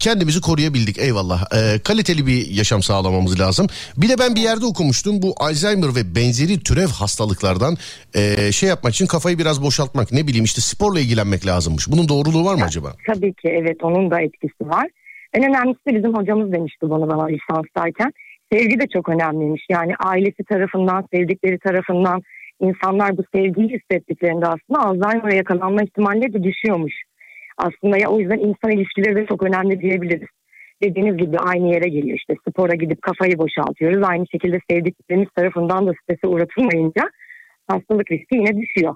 [0.00, 1.44] Kendimizi koruyabildik eyvallah.
[1.54, 3.66] Eee, kaliteli bir yaşam sağlamamız lazım.
[3.96, 5.22] Bir de ben bir yerde okumuştum.
[5.22, 7.76] Bu Alzheimer ve benzeri türev hastalıklardan
[8.14, 10.12] eee, şey yapmak için kafayı biraz boşaltmak.
[10.12, 11.88] Ne bileyim işte sporla ilgilenmek lazımmış.
[11.92, 12.92] Bunun doğruluğu var mı acaba?
[13.06, 14.86] Tabii ki evet onun da etkisi var.
[15.34, 18.12] En önemlisi de bizim hocamız demişti bana bana lisanstayken.
[18.52, 19.62] Sevgi de çok önemliymiş.
[19.70, 22.22] Yani ailesi tarafından, sevdikleri tarafından
[22.60, 26.94] insanlar bu sevgiyi hissettiklerinde aslında Alzheimer'a yakalanma ihtimalleri de düşüyormuş.
[27.58, 30.28] Aslında ya o yüzden insan ilişkileri de çok önemli diyebiliriz.
[30.82, 34.02] Dediğiniz gibi aynı yere geliyor işte spora gidip kafayı boşaltıyoruz.
[34.08, 37.02] Aynı şekilde sevdiklerimiz tarafından da strese uğratılmayınca
[37.68, 38.94] hastalık riski yine düşüyor.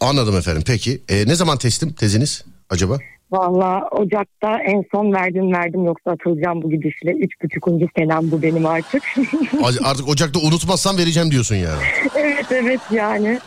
[0.00, 0.62] Anladım efendim.
[0.66, 2.44] Peki eee, ne zaman teslim teziniz?
[2.70, 2.98] acaba?
[3.30, 7.12] Valla Ocak'ta en son verdim verdim yoksa atılacağım bu gidişle.
[7.12, 9.02] Üç buçukuncu senem bu benim artık.
[9.84, 11.82] Artık Ocak'ta unutmazsan vereceğim diyorsun yani.
[12.16, 13.38] evet evet yani.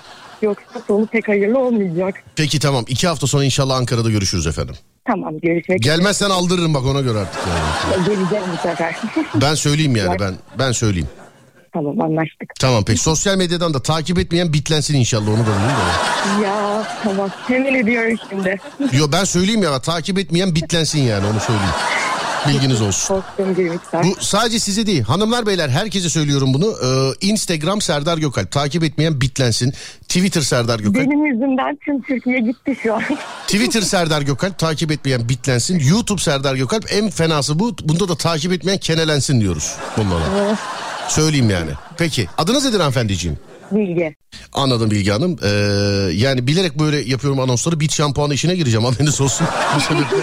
[0.42, 2.16] Yoksa sonu pek hayırlı olmayacak.
[2.36, 4.76] Peki tamam iki hafta sonra inşallah Ankara'da görüşürüz efendim.
[5.08, 5.96] Tamam görüşmek üzere.
[5.96, 7.42] Gelmezsen aldırırım bak ona göre artık.
[7.48, 8.06] Yani.
[8.06, 8.96] Geleceğim bu sefer.
[9.42, 11.08] Ben söyleyeyim yani ben ben söyleyeyim.
[11.74, 12.50] tamam anlaştık.
[12.60, 16.44] Tamam peki sosyal medyadan da takip etmeyen bitlensin inşallah onu da de.
[16.44, 18.58] Ya tamam hemen ediyorum şimdi.
[18.92, 21.74] Yo ben söyleyeyim ya takip etmeyen bitlensin yani onu söyleyeyim.
[22.48, 23.24] Bilginiz olsun.
[24.04, 26.66] Bu sadece size değil hanımlar beyler herkese söylüyorum bunu.
[26.84, 29.74] Ee, Instagram Serdar Gökalp takip etmeyen bitlensin.
[30.02, 31.06] Twitter Serdar Gökalp.
[31.06, 33.02] Benim yüzümden tüm Türkiye gitti şu an.
[33.48, 35.80] Twitter Serdar Gökalp takip etmeyen bitlensin.
[35.80, 37.76] YouTube Serdar Gökalp en fenası bu.
[37.84, 40.58] Bunda da takip etmeyen kenelensin diyoruz bunlara.
[41.10, 41.72] Söyleyeyim yani.
[41.98, 43.38] Peki adınız nedir hanımefendiciğim?
[43.72, 44.16] Bilgi.
[44.54, 45.38] Anladım Bilge Hanım.
[45.44, 45.48] Ee,
[46.14, 47.80] yani bilerek böyle yapıyorum anonsları.
[47.80, 49.48] Bit şampuanı işine gireceğim haberiniz olsun.
[49.76, 50.18] Bu sebeple.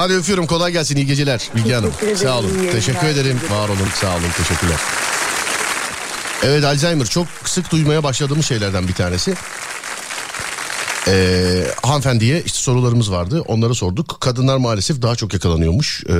[0.00, 1.92] Hadi öpüyorum kolay gelsin iyi geceler Bilge Hanım.
[2.16, 2.48] Sağ olun.
[2.48, 2.72] yayınlar.
[2.72, 3.40] Teşekkür ederim.
[3.50, 4.76] Var olun sağ olun teşekkürler.
[6.42, 9.34] Evet Alzheimer çok sık duymaya başladığımız şeylerden bir tanesi.
[11.08, 14.20] Ee, hanımefendiye işte sorularımız vardı onları sorduk.
[14.20, 16.04] Kadınlar maalesef daha çok yakalanıyormuş.
[16.08, 16.12] Ee,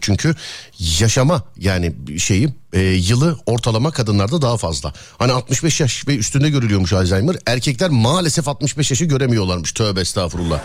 [0.00, 0.34] çünkü
[0.78, 4.92] yaşama yani şeyi e, yılı ortalama kadınlarda daha fazla.
[5.18, 7.36] Hani 65 yaş ve üstünde görülüyormuş Alzheimer.
[7.46, 9.72] Erkekler maalesef 65 yaşı göremiyorlarmış.
[9.72, 10.60] Tövbe estağfurullah.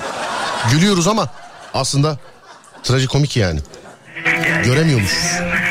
[0.71, 1.29] Gülüyoruz ama
[1.73, 2.19] aslında
[2.87, 3.59] trajikomik yani.
[4.65, 5.13] Göremiyormuş.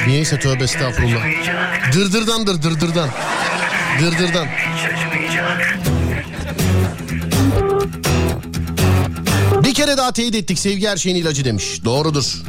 [0.07, 1.25] Niyeyse tövbe estağfurullah.
[1.93, 3.09] Dırdırdandır dırdırdan.
[4.01, 4.47] Dırdırdan.
[9.65, 11.85] Bir kere daha teyit ettik sevgi her şeyin ilacı demiş.
[11.85, 12.43] Doğrudur.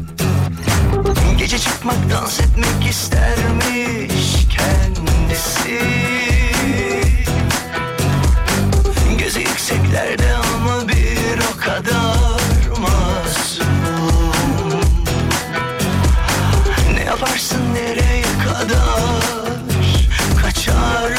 [1.38, 5.80] Gece çıkmak dans etmek istermiş kendisi
[9.20, 12.37] Gözü yükseklerde ama bir o kadar
[17.38, 19.22] Ne yaparsın nereye kadar?
[20.42, 21.17] Kaçarsın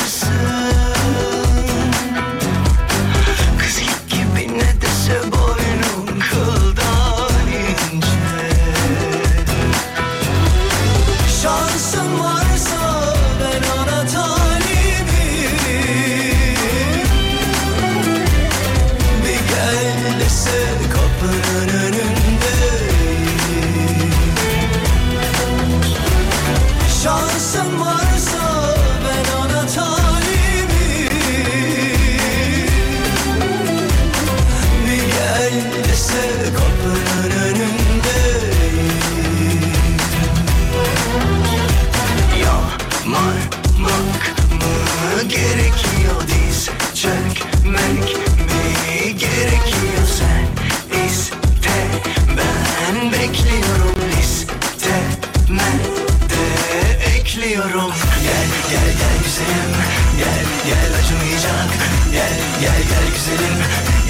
[57.68, 59.72] ekliyorum Gel gel gel güzelim.
[60.18, 61.70] Gel gel acımayacak.
[62.12, 63.58] Gel gel gel güzelim.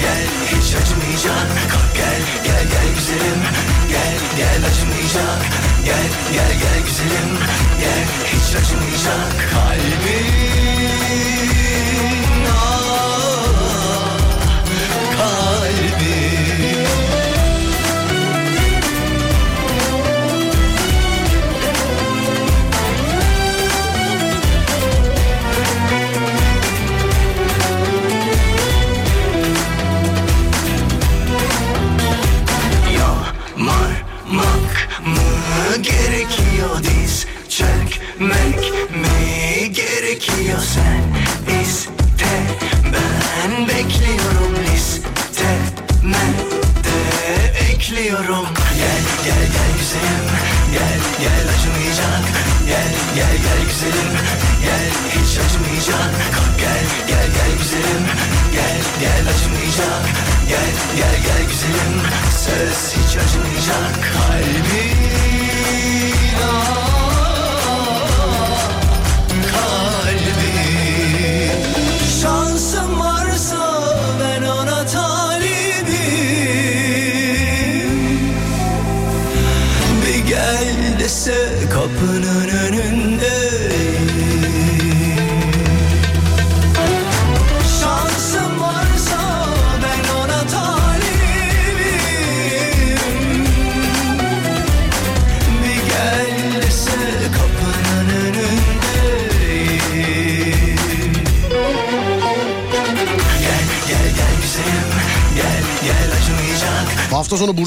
[0.01, 1.47] Gel hiç acımayacak.
[1.93, 3.41] Gel gel gel güzelim.
[3.89, 5.41] Gel gel acımayacak.
[5.85, 7.29] Gel gel gel güzelim.
[7.79, 9.51] Gel hiç acımayacak.
[9.51, 10.38] Kalbim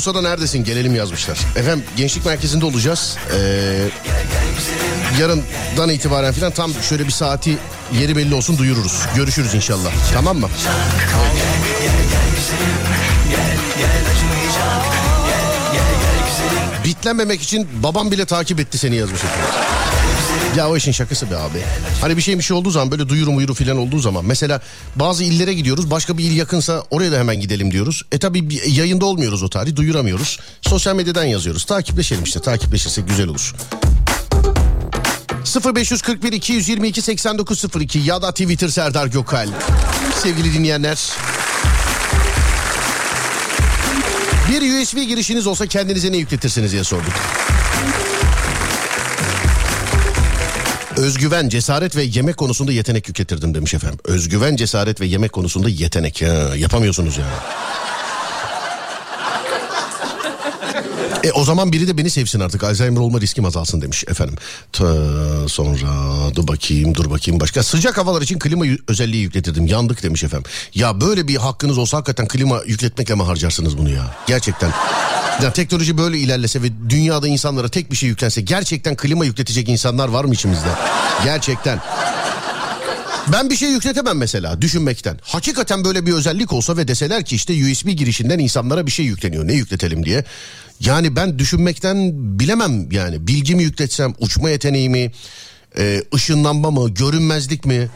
[0.02, 1.38] Bursa'da neredesin gelelim yazmışlar.
[1.56, 3.16] Efendim gençlik merkezinde olacağız.
[3.34, 3.88] Ee,
[5.20, 7.58] yarından itibaren falan tam şöyle bir saati
[8.00, 9.02] yeri belli olsun duyururuz.
[9.16, 9.92] Görüşürüz inşallah.
[10.14, 10.48] Tamam mı?
[16.84, 19.81] Bitlenmemek için babam bile takip etti seni yazmış efendim.
[20.56, 21.58] Ya o işin şakası be abi.
[22.00, 24.24] Hani bir şey bir şey olduğu zaman böyle duyuru muyuru falan olduğu zaman.
[24.24, 24.60] Mesela
[24.96, 28.02] bazı illere gidiyoruz başka bir il yakınsa oraya da hemen gidelim diyoruz.
[28.12, 30.38] E tabi yayında olmuyoruz o tarih duyuramıyoruz.
[30.62, 31.64] Sosyal medyadan yazıyoruz.
[31.64, 33.54] Takipleşelim işte takipleşirsek güzel olur.
[35.76, 39.48] 0541 222 8902 ya da Twitter Serdar Gökal.
[40.22, 40.98] Sevgili dinleyenler.
[44.50, 47.41] Bir USB girişiniz olsa kendinize ne yükletirsiniz diye sorduk.
[51.02, 53.98] Özgüven, cesaret ve yemek konusunda yetenek yükletirdim demiş efendim.
[54.04, 56.22] Özgüven, cesaret ve yemek konusunda yetenek.
[56.22, 57.32] Ha, yapamıyorsunuz yani.
[61.24, 62.64] E o zaman biri de beni sevsin artık.
[62.64, 64.36] Alzheimer olma riskim azalsın demiş efendim.
[64.72, 64.94] Ta,
[65.48, 65.88] sonra
[66.34, 67.62] dur bakayım dur bakayım başka.
[67.62, 69.66] Sıcak havalar için klima özelliği yükletirdim.
[69.66, 70.50] Yandık demiş efendim.
[70.74, 74.16] Ya böyle bir hakkınız olsa hakikaten klima yükletmekle mi harcarsınız bunu ya?
[74.26, 74.70] Gerçekten.
[75.42, 80.08] Ya teknoloji böyle ilerlese ve dünyada insanlara tek bir şey yüklense gerçekten klima yükletecek insanlar
[80.08, 80.68] var mı içimizde?
[81.24, 81.80] Gerçekten.
[83.32, 85.18] Ben bir şey yükletemem mesela düşünmekten.
[85.22, 89.46] Hakikaten böyle bir özellik olsa ve deseler ki işte USB girişinden insanlara bir şey yükleniyor.
[89.46, 90.24] Ne yükletelim diye.
[90.80, 93.26] Yani ben düşünmekten bilemem yani.
[93.26, 95.12] Bilgi mi yükletsem, uçma yeteneği mi,
[95.78, 97.88] e, ışınlanma mı, görünmezlik mi?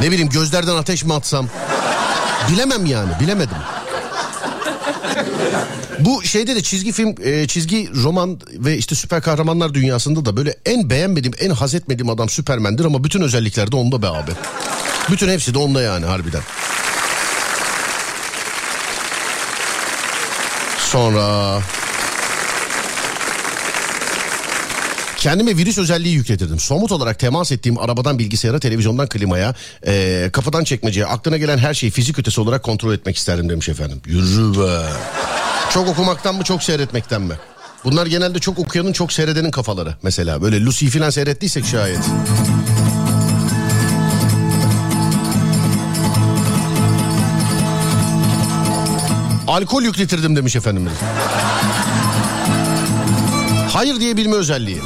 [0.00, 1.48] Ne bileyim gözlerden ateş mi atsam?
[2.50, 3.56] Bilemem yani bilemedim.
[6.00, 10.56] Bu şeyde de çizgi film, e, çizgi roman ve işte süper kahramanlar dünyasında da böyle
[10.66, 14.30] en beğenmediğim, en haz etmediğim adam Süpermen'dir ama bütün özellikler de onda be abi.
[15.10, 16.42] Bütün hepsi de onda yani harbiden.
[20.78, 21.58] Sonra
[25.20, 26.58] Kendime virüs özelliği yükletirdim.
[26.58, 29.54] Somut olarak temas ettiğim arabadan bilgisayara, televizyondan klimaya,
[29.86, 34.00] eee, kapıdan çekmeceye, aklına gelen her şeyi fizik ötesi olarak kontrol etmek isterdim demiş efendim.
[34.06, 34.82] Yürü be.
[35.74, 37.34] Çok okumaktan mı çok seyretmekten mi?
[37.84, 40.42] Bunlar genelde çok okuyanın çok seyredenin kafaları mesela.
[40.42, 41.98] Böyle Lucy falan seyrettiysek şayet.
[49.48, 50.92] Alkol yükletirdim demiş efendimiz.
[53.72, 54.80] Hayır diyebilme özelliği.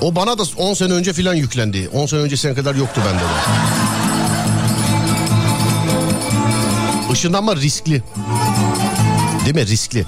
[0.00, 1.88] O bana da 10 sene önce filan yüklendi.
[1.92, 3.26] 10 sene öncesine kadar yoktu bende de.
[7.12, 8.02] Işınlanma riskli.
[9.46, 9.66] Değil mi?
[9.66, 10.06] Riskli.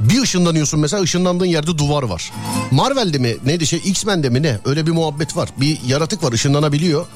[0.00, 2.32] Bir ışınlanıyorsun mesela ışınlandığın yerde duvar var.
[2.70, 4.58] Marvel'de mi neydi şey X-Men'de mi ne?
[4.64, 5.48] Öyle bir muhabbet var.
[5.56, 7.06] Bir yaratık var ışınlanabiliyor.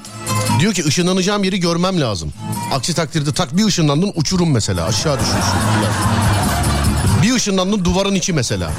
[0.61, 2.33] Diyor ki ışınlanacağım yeri görmem lazım.
[2.75, 5.43] Aksi takdirde tak bir ışınlandın uçurum mesela aşağı filan.
[7.23, 8.71] Bir ışınlandın duvarın içi mesela.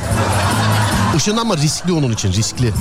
[1.17, 2.73] Işınlanma riskli onun için riskli.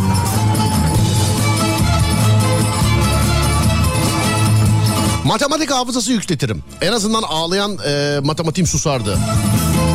[5.24, 6.62] Matematik hafızası yükletirim.
[6.81, 9.19] En azından ağlayan e, matematiğim susardı.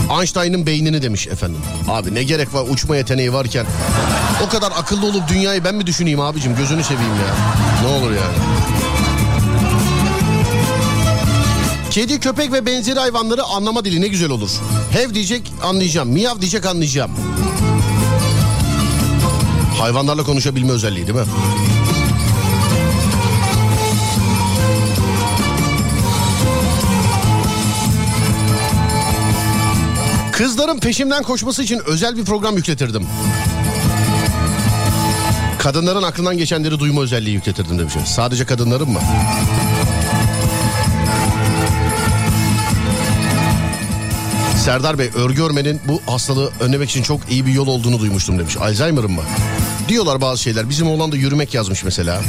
[0.09, 1.61] Einstein'ın beynini demiş efendim.
[1.87, 3.65] Abi ne gerek var uçma yeteneği varken.
[4.47, 7.35] O kadar akıllı olup dünyayı ben mi düşüneyim abicim gözünü seveyim ya.
[7.83, 8.37] Ne olur yani.
[11.91, 14.49] Kedi, köpek ve benzeri hayvanları anlama dili ne güzel olur.
[14.91, 16.09] Hev diyecek anlayacağım.
[16.09, 17.11] Miyav diyecek anlayacağım.
[19.79, 21.25] Hayvanlarla konuşabilme özelliği değil mi?
[30.39, 33.07] Kızların peşimden koşması için özel bir program yükletirdim.
[35.57, 37.93] Kadınların aklından geçenleri duyma özelliği yükletirdim demiş.
[38.05, 38.99] Sadece kadınların mı?
[44.65, 48.57] Serdar Bey örgü örmenin bu hastalığı önlemek için çok iyi bir yol olduğunu duymuştum demiş.
[48.57, 49.23] Alzheimer'ın mı?
[49.87, 50.69] Diyorlar bazı şeyler.
[50.69, 52.21] Bizim oğlan da yürümek yazmış mesela.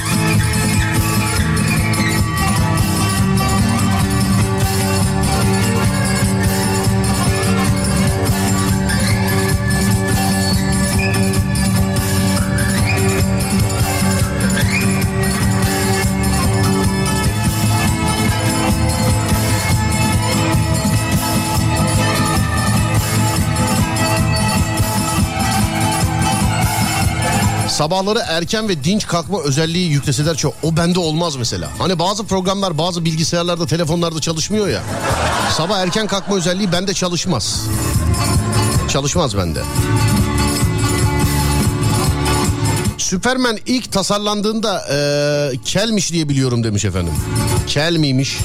[27.80, 30.54] Sabahları erken ve dinç kalkma özelliği yükleseler çok.
[30.62, 31.70] O bende olmaz mesela.
[31.78, 34.82] Hani bazı programlar bazı bilgisayarlarda telefonlarda çalışmıyor ya.
[35.56, 37.62] Sabah erken kalkma özelliği bende çalışmaz.
[38.88, 39.62] Çalışmaz bende.
[42.98, 47.14] Süpermen ilk tasarlandığında eee, kelmiş diye biliyorum demiş efendim.
[47.66, 48.38] Kel miymiş?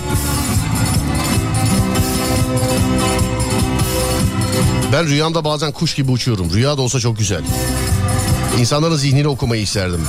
[4.94, 6.54] Ben rüyamda bazen kuş gibi uçuyorum.
[6.54, 7.42] Rüya da olsa çok güzel.
[8.60, 10.02] İnsanların zihnini okumayı isterdim.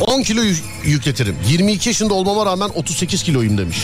[0.00, 1.36] 10 kilo yü- yükletirim.
[1.48, 3.76] 22 yaşında olmama rağmen 38 kiloyum demiş.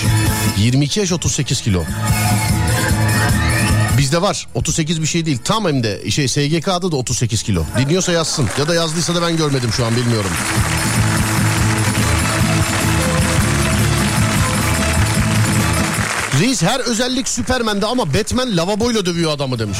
[0.59, 1.85] 22 yaş 38 kilo.
[3.99, 4.47] Bizde var.
[4.55, 5.39] 38 bir şey değil.
[5.45, 7.65] Tam hem de şey SGK'da da 38 kilo.
[7.79, 8.49] Dinliyorsa yazsın.
[8.59, 10.31] Ya da yazdıysa da ben görmedim şu an bilmiyorum.
[16.41, 19.79] Reis her özellik Süpermen'de ama Batman lavaboyla dövüyor adamı demiş.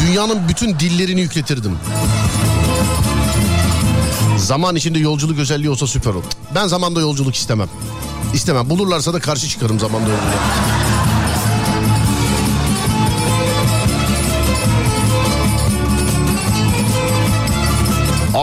[0.00, 1.78] Dünyanın bütün dillerini yükletirdim.
[4.44, 6.24] Zaman içinde yolculuk özelliği olsa süper olur.
[6.54, 7.68] Ben zamanda yolculuk istemem.
[8.34, 8.70] İstemem.
[8.70, 11.13] Bulurlarsa da karşı çıkarım zamanda yolculuğa.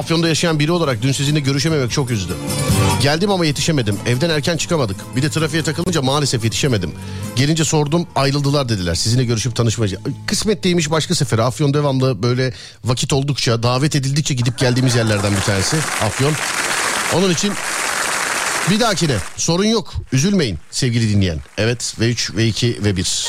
[0.01, 2.33] Afyon'da yaşayan biri olarak dün sizinle görüşememek çok üzdü.
[3.01, 3.97] Geldim ama yetişemedim.
[4.05, 5.15] Evden erken çıkamadık.
[5.15, 6.91] Bir de trafiğe takılınca maalesef yetişemedim.
[7.35, 8.95] Gelince sordum ayrıldılar dediler.
[8.95, 10.03] Sizinle görüşüp tanışmayacağız.
[10.27, 11.41] Kısmet değilmiş başka sefere.
[11.41, 12.53] Afyon devamlı böyle
[12.85, 16.33] vakit oldukça, davet edildikçe gidip geldiğimiz yerlerden bir tanesi Afyon.
[17.15, 17.53] Onun için
[18.71, 19.93] bir dahakine sorun yok.
[20.11, 21.39] Üzülmeyin sevgili dinleyen.
[21.57, 23.25] Evet V3, V2, V1.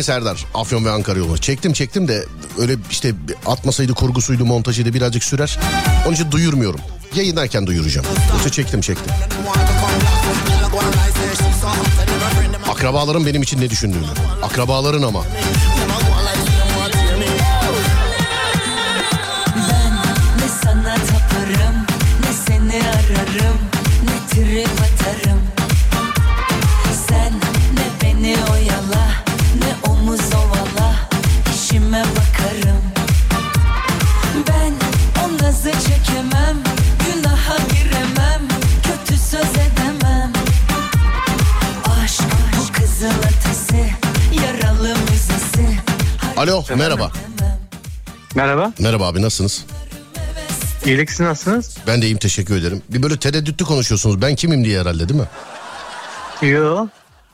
[0.00, 0.46] Mi Serdar?
[0.54, 1.38] Afyon ve Ankara yoluna.
[1.38, 2.24] Çektim çektim de
[2.58, 3.14] öyle işte
[3.46, 5.58] atmasaydı kurgusuydu montajıydı birazcık sürer.
[6.06, 6.80] Onun için duyurmuyorum.
[7.14, 8.06] Yayınlarken duyuracağım.
[8.32, 9.12] Yoksa çektim çektim.
[12.70, 14.04] Akrabaların benim için ne düşündüğünü.
[14.42, 15.24] Akrabaların ama.
[46.40, 47.12] Alo merhaba.
[48.34, 48.72] Merhaba.
[48.78, 49.64] Merhaba abi nasılsınız?
[50.86, 51.76] İyilik siz nasılsınız?
[51.86, 52.82] Ben de iyiyim teşekkür ederim.
[52.88, 54.22] Bir böyle tereddütlü konuşuyorsunuz.
[54.22, 55.28] Ben kimim diye herhalde değil mi?
[56.50, 56.86] Yo.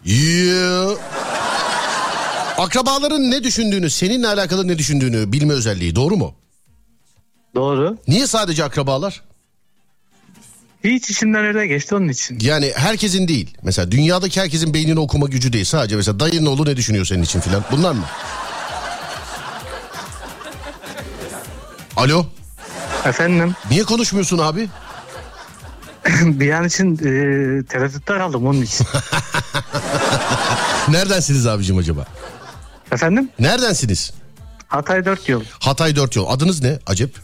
[0.04, 0.90] Yeah.
[2.58, 6.34] Akrabaların ne düşündüğünü, seninle alakalı ne düşündüğünü bilme özelliği doğru mu?
[7.54, 7.98] Doğru.
[8.08, 9.22] Niye sadece akrabalar?
[10.84, 12.38] Hiç içimden öyle geçti onun için.
[12.40, 13.56] Yani herkesin değil.
[13.62, 15.64] Mesela dünyadaki herkesin beynini okuma gücü değil.
[15.64, 17.64] Sadece mesela dayının oğlu ne düşünüyor senin için filan.
[17.72, 18.04] Bunlar mı?
[21.96, 22.26] Alo.
[23.04, 24.68] Efendim Niye konuşmuyorsun abi?
[26.20, 27.00] bir an için e,
[27.64, 28.86] tereddütte kaldım onun için.
[30.88, 32.06] Neredensiniz abicim acaba?
[32.92, 34.12] Efendim Neredensiniz?
[34.68, 35.44] Hatay 4 yıl.
[35.58, 36.30] Hatay dört yol.
[36.30, 36.78] Adınız ne?
[36.86, 37.16] Acep.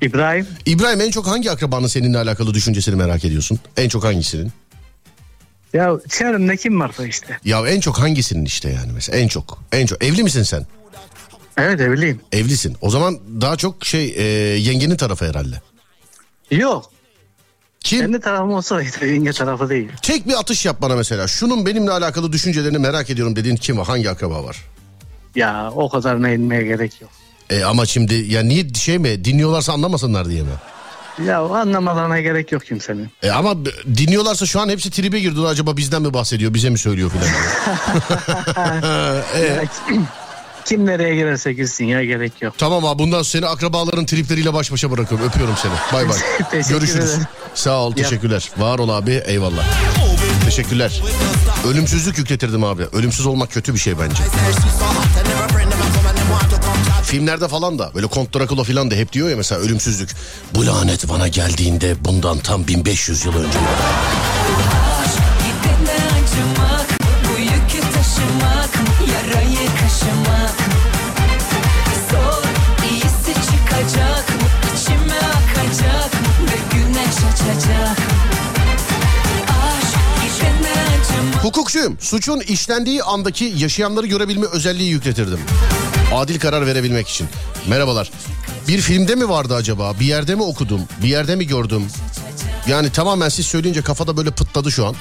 [0.00, 3.58] İbrahim İbrahim en çok hangi akrabanın seninle alakalı düşüncesini merak ediyorsun?
[3.76, 4.52] En çok hangisinin?
[5.72, 7.38] ya çevremde kim varsa işte.
[7.44, 9.58] Ya en çok hangisinin işte yani mesela en çok.
[9.72, 10.04] En çok.
[10.04, 10.66] Evli misin sen?
[11.60, 12.20] Evet evliyim.
[12.32, 12.76] Evlisin.
[12.80, 14.22] O zaman daha çok şey e,
[14.58, 15.60] yengenin tarafı herhalde.
[16.50, 16.90] Yok.
[17.80, 18.00] Kim?
[18.00, 19.88] Kendi tarafım olsaydı yenge tarafı değil.
[20.02, 21.28] Tek bir atış yap bana mesela.
[21.28, 23.86] Şunun benimle alakalı düşüncelerini merak ediyorum dediğin kim var?
[23.86, 24.56] Hangi akraba var?
[25.34, 27.10] Ya o kadar ne inmeye gerek yok.
[27.50, 30.48] E, ama şimdi ya niye şey mi dinliyorlarsa anlamasınlar diye mi?
[31.26, 33.10] Ya anlamalarına gerek yok kimsenin.
[33.22, 33.54] E, ama
[33.96, 35.40] dinliyorlarsa şu an hepsi tribe girdi.
[35.40, 37.26] Acaba bizden mi bahsediyor bize mi söylüyor filan.
[39.36, 39.68] E,
[40.64, 42.54] kim nereye girerse girsin ya gerek yok.
[42.58, 45.26] tamam abi bundan seni akrabaların tripleriyle baş başa bırakıyorum.
[45.26, 45.72] Öpüyorum seni.
[45.92, 46.18] Bay bay.
[46.68, 47.10] Görüşürüz.
[47.10, 47.26] ederim.
[47.54, 48.50] Sağ ol teşekkürler.
[48.58, 49.64] Var ol abi eyvallah.
[50.44, 51.02] Teşekkürler.
[51.68, 52.82] Ölümsüzlük yükletirdim abi.
[52.92, 54.22] Ölümsüz olmak kötü bir şey bence.
[57.04, 60.10] Filmlerde falan da böyle Kont Drakula falan da hep diyor ya mesela ölümsüzlük.
[60.54, 63.58] Bu lanet bana geldiğinde bundan tam 1500 yıl önce.
[68.20, 68.70] Taşımak,
[69.12, 70.54] yarayı kaşımak.
[72.10, 72.44] Zor,
[72.90, 74.24] iyisi çıkacak,
[74.76, 76.10] içime akacak
[76.40, 77.98] ve güneş açacak.
[79.48, 81.44] Acımak.
[81.44, 81.98] Hukukçuyum.
[82.00, 85.40] Suçun işlendiği andaki yaşayanları görebilme özelliği yükletirdim.
[86.14, 87.28] Adil karar verebilmek için.
[87.68, 88.10] Merhabalar.
[88.68, 89.94] Bir filmde mi vardı acaba?
[90.00, 90.80] Bir yerde mi okudum?
[91.02, 91.86] Bir yerde mi gördüm?
[92.68, 94.94] Yani tamamen siz söyleyince kafada böyle pıtladı şu an.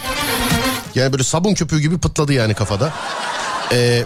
[0.96, 2.94] Yani böyle sabun köpüğü gibi pıtladı yani kafada.
[3.72, 4.04] Ee,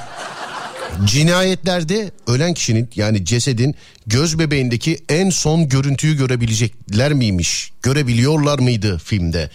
[1.05, 3.75] cinayetlerde ölen kişinin yani cesedin
[4.07, 7.71] göz bebeğindeki en son görüntüyü görebilecekler miymiş?
[7.81, 9.49] Görebiliyorlar mıydı filmde?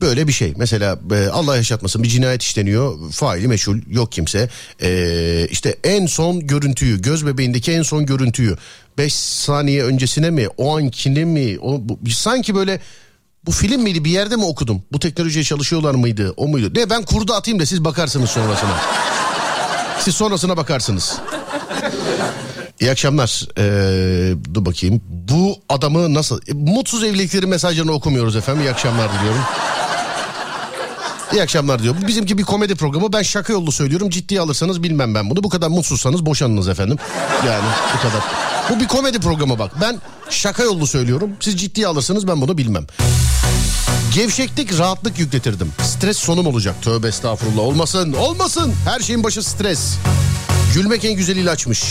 [0.00, 0.52] Böyle bir şey.
[0.56, 3.10] Mesela e, Allah yaşatmasın bir cinayet işleniyor.
[3.12, 4.48] Faili meşhur yok kimse.
[4.82, 8.56] E, işte en son görüntüyü göz bebeğindeki en son görüntüyü
[8.98, 12.80] 5 saniye öncesine mi o ankine mi o, bu- sanki böyle
[13.46, 14.82] bu film miydi bir yerde mi okudum?
[14.92, 16.70] Bu teknolojiye çalışıyorlar mıydı o muydu?
[16.74, 18.76] Ne ben kurdu atayım da siz bakarsınız sonrasına.
[20.00, 21.16] Siz sonrasına bakarsınız.
[22.80, 23.48] İyi akşamlar.
[23.58, 25.00] Ee, dur bakayım.
[25.08, 26.40] Bu adamı nasıl...
[26.54, 28.62] Mutsuz evlilikleri mesajlarını okumuyoruz efendim.
[28.62, 29.42] İyi akşamlar diliyorum.
[31.32, 31.94] İyi akşamlar diyor.
[32.02, 33.12] Bu bizimki bir komedi programı.
[33.12, 34.10] Ben şaka yollu söylüyorum.
[34.10, 35.42] Ciddiye alırsanız bilmem ben bunu.
[35.42, 36.98] Bu kadar mutsuzsanız boşanınız efendim.
[37.46, 37.64] Yani
[37.94, 38.22] bu kadar.
[38.70, 39.72] Bu bir komedi programı bak.
[39.80, 40.00] Ben
[40.30, 41.30] şaka yollu söylüyorum.
[41.40, 42.86] Siz ciddiye alırsanız ben bunu bilmem.
[44.14, 45.72] Gevşeklik rahatlık yükletirdim.
[45.82, 46.74] Stres sonum olacak.
[46.82, 47.62] Tövbe estağfurullah.
[47.62, 48.12] Olmasın.
[48.12, 48.74] Olmasın.
[48.84, 49.94] Her şeyin başı stres.
[50.74, 51.84] Gülmek en güzel ilaçmış.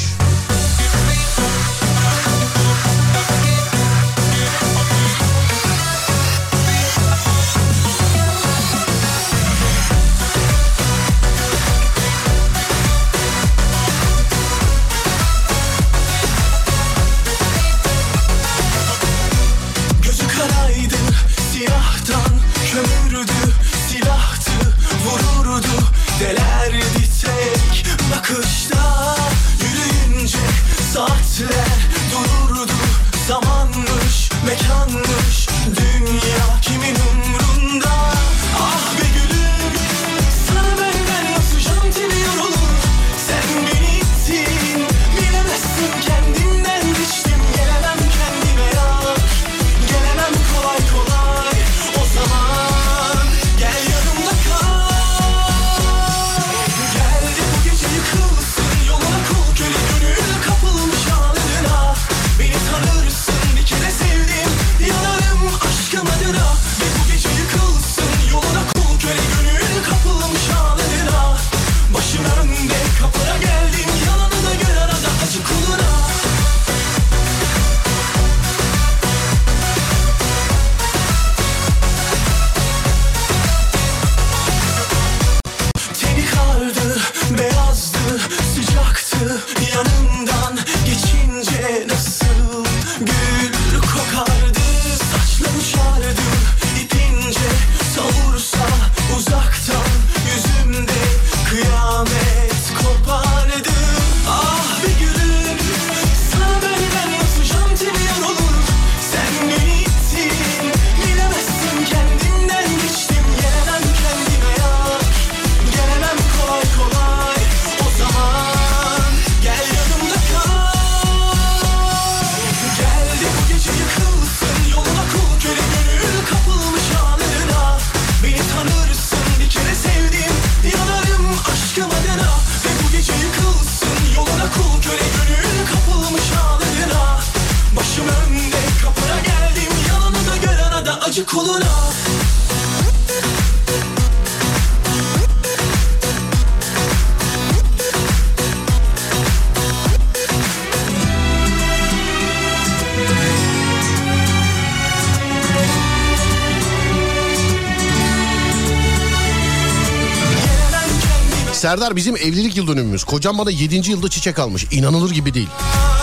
[161.65, 163.03] Serdar bizim evlilik yıl dönümümüz.
[163.03, 163.91] Kocam bana 7.
[163.91, 164.65] yılda çiçek almış.
[164.71, 165.47] İnanılır gibi değil.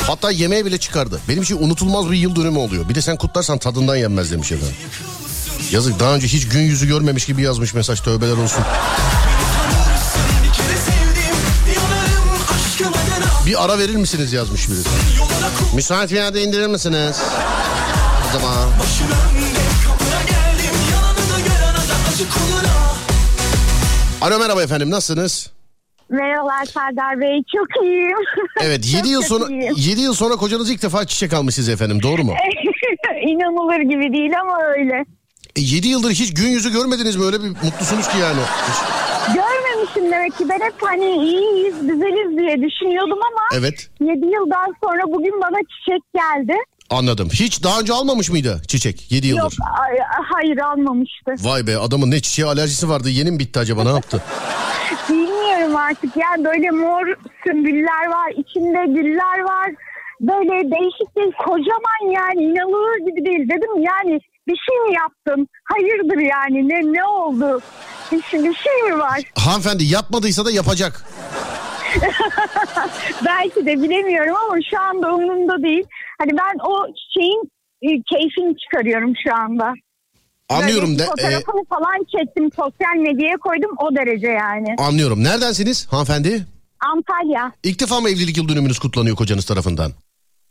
[0.06, 1.20] Hatta yemeğe bile çıkardı.
[1.28, 2.88] Benim için unutulmaz bir yıl dönümü oluyor.
[2.88, 4.76] Bir de sen kutlarsan tadından yenmez demiş efendim.
[5.70, 8.64] Yazık daha önce hiç gün yüzü görmemiş gibi yazmış mesaj tövbeler olsun.
[13.46, 14.78] Bir ara verir misiniz yazmış biri.
[15.18, 17.16] Yollara kul Müsait bir yerde indirir misiniz?
[18.28, 18.68] O zaman.
[24.20, 25.51] Alo merhaba efendim nasılsınız?
[26.62, 28.16] Merhabalar Serdar Bey, çok iyiyim.
[28.60, 29.74] Evet 7 yıl sonra iyiyim.
[29.76, 32.34] 7 yıl sonra kocanız ilk defa çiçek almış size efendim doğru mu?
[33.26, 35.04] İnanılır gibi değil ama öyle.
[35.56, 37.24] E, 7 yıldır hiç gün yüzü görmediniz mi?
[37.24, 38.40] Öyle bir mutlusunuz ki yani.
[39.34, 45.02] Görmemişim demek ki ben hep hani iyiyiz, güzeliz diye düşünüyordum ama Evet 7 yıldan sonra
[45.06, 46.54] bugün bana çiçek geldi.
[46.90, 47.28] anladım.
[47.32, 49.42] Hiç daha önce almamış mıydı çiçek 7 yıldır?
[49.42, 51.30] Yok, ay- hayır almamıştı.
[51.38, 54.22] Vay be adamın ne çiçeğe alerjisi vardı yeni mi bitti acaba ne yaptı?
[55.72, 57.06] Bilmiyorum artık yani böyle mor
[57.46, 59.70] sümbüller var, içinde güller var.
[60.20, 63.48] Böyle değişik değil, kocaman yani inanılır gibi değil.
[63.48, 65.46] Dedim yani bir şey mi yaptım?
[65.64, 67.60] Hayırdır yani ne ne oldu?
[68.12, 69.20] Bir, şey- bir şey mi var?
[69.46, 70.92] Hanımefendi yapmadıysa da yapacak.
[73.26, 75.84] Belki de bilemiyorum ama şu anda umurumda değil.
[76.18, 77.42] Hani ben o çiçeğin
[77.82, 79.72] e, keyfini çıkarıyorum şu anda.
[80.52, 84.74] Anlıyorum de, e, Fotoğrafını falan çektim sosyal medyaya koydum o derece yani.
[84.78, 85.24] anlıyorum.
[85.24, 86.46] Neredensiniz hanımefendi?
[86.80, 87.52] Antalya.
[87.64, 89.90] İlk defa mı evlilik yıl dönümünüz kutlanıyor kocanız tarafından?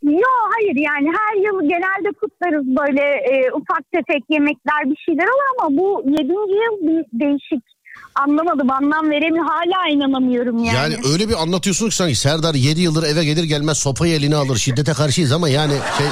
[0.04, 5.48] Yo hayır yani her yıl genelde kutlarız böyle e, ufak tefek yemekler bir şeyler olur
[5.60, 7.64] ama bu yedinci yıl bir değişik.
[8.16, 10.76] Anlamadım anlam veremiyorum hala inanamıyorum yani.
[10.76, 14.58] Yani öyle bir anlatıyorsunuz ki sanki Serdar 7 yıldır eve gelir gelmez sopayı eline alır.
[14.58, 16.08] Şiddete karşıyız ama yani şey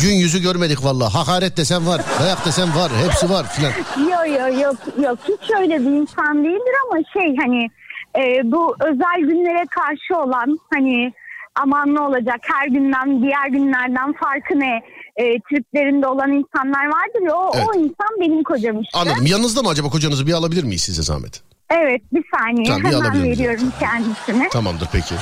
[0.08, 1.12] gün yüzü görmedik vallahi.
[1.12, 3.72] Hakaret desen var, dayak desen var, hepsi var filan.
[4.10, 7.70] Yok yok yok yok hiç öyle bir insan değildir ama şey hani
[8.18, 11.12] e, bu özel günlere karşı olan hani
[11.54, 14.82] aman ne olacak her günden diğer günlerden farkı ne
[15.16, 17.66] e, triplerinde olan insanlar vardır ya o, Evet.
[17.68, 18.98] o insan benim kocam işte.
[18.98, 19.26] Anladım.
[19.26, 21.42] Yanınızda mı acaba kocanızı bir alabilir miyiz size zahmet?
[21.70, 24.48] Evet bir saniye Tamam, bir hemen veriyorum kendisine.
[24.48, 25.14] Tamamdır peki.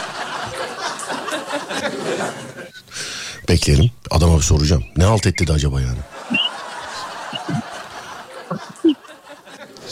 [3.48, 3.90] Bekleyelim.
[4.10, 4.84] Adama bir soracağım.
[4.96, 5.98] Ne halt etti de acaba yani?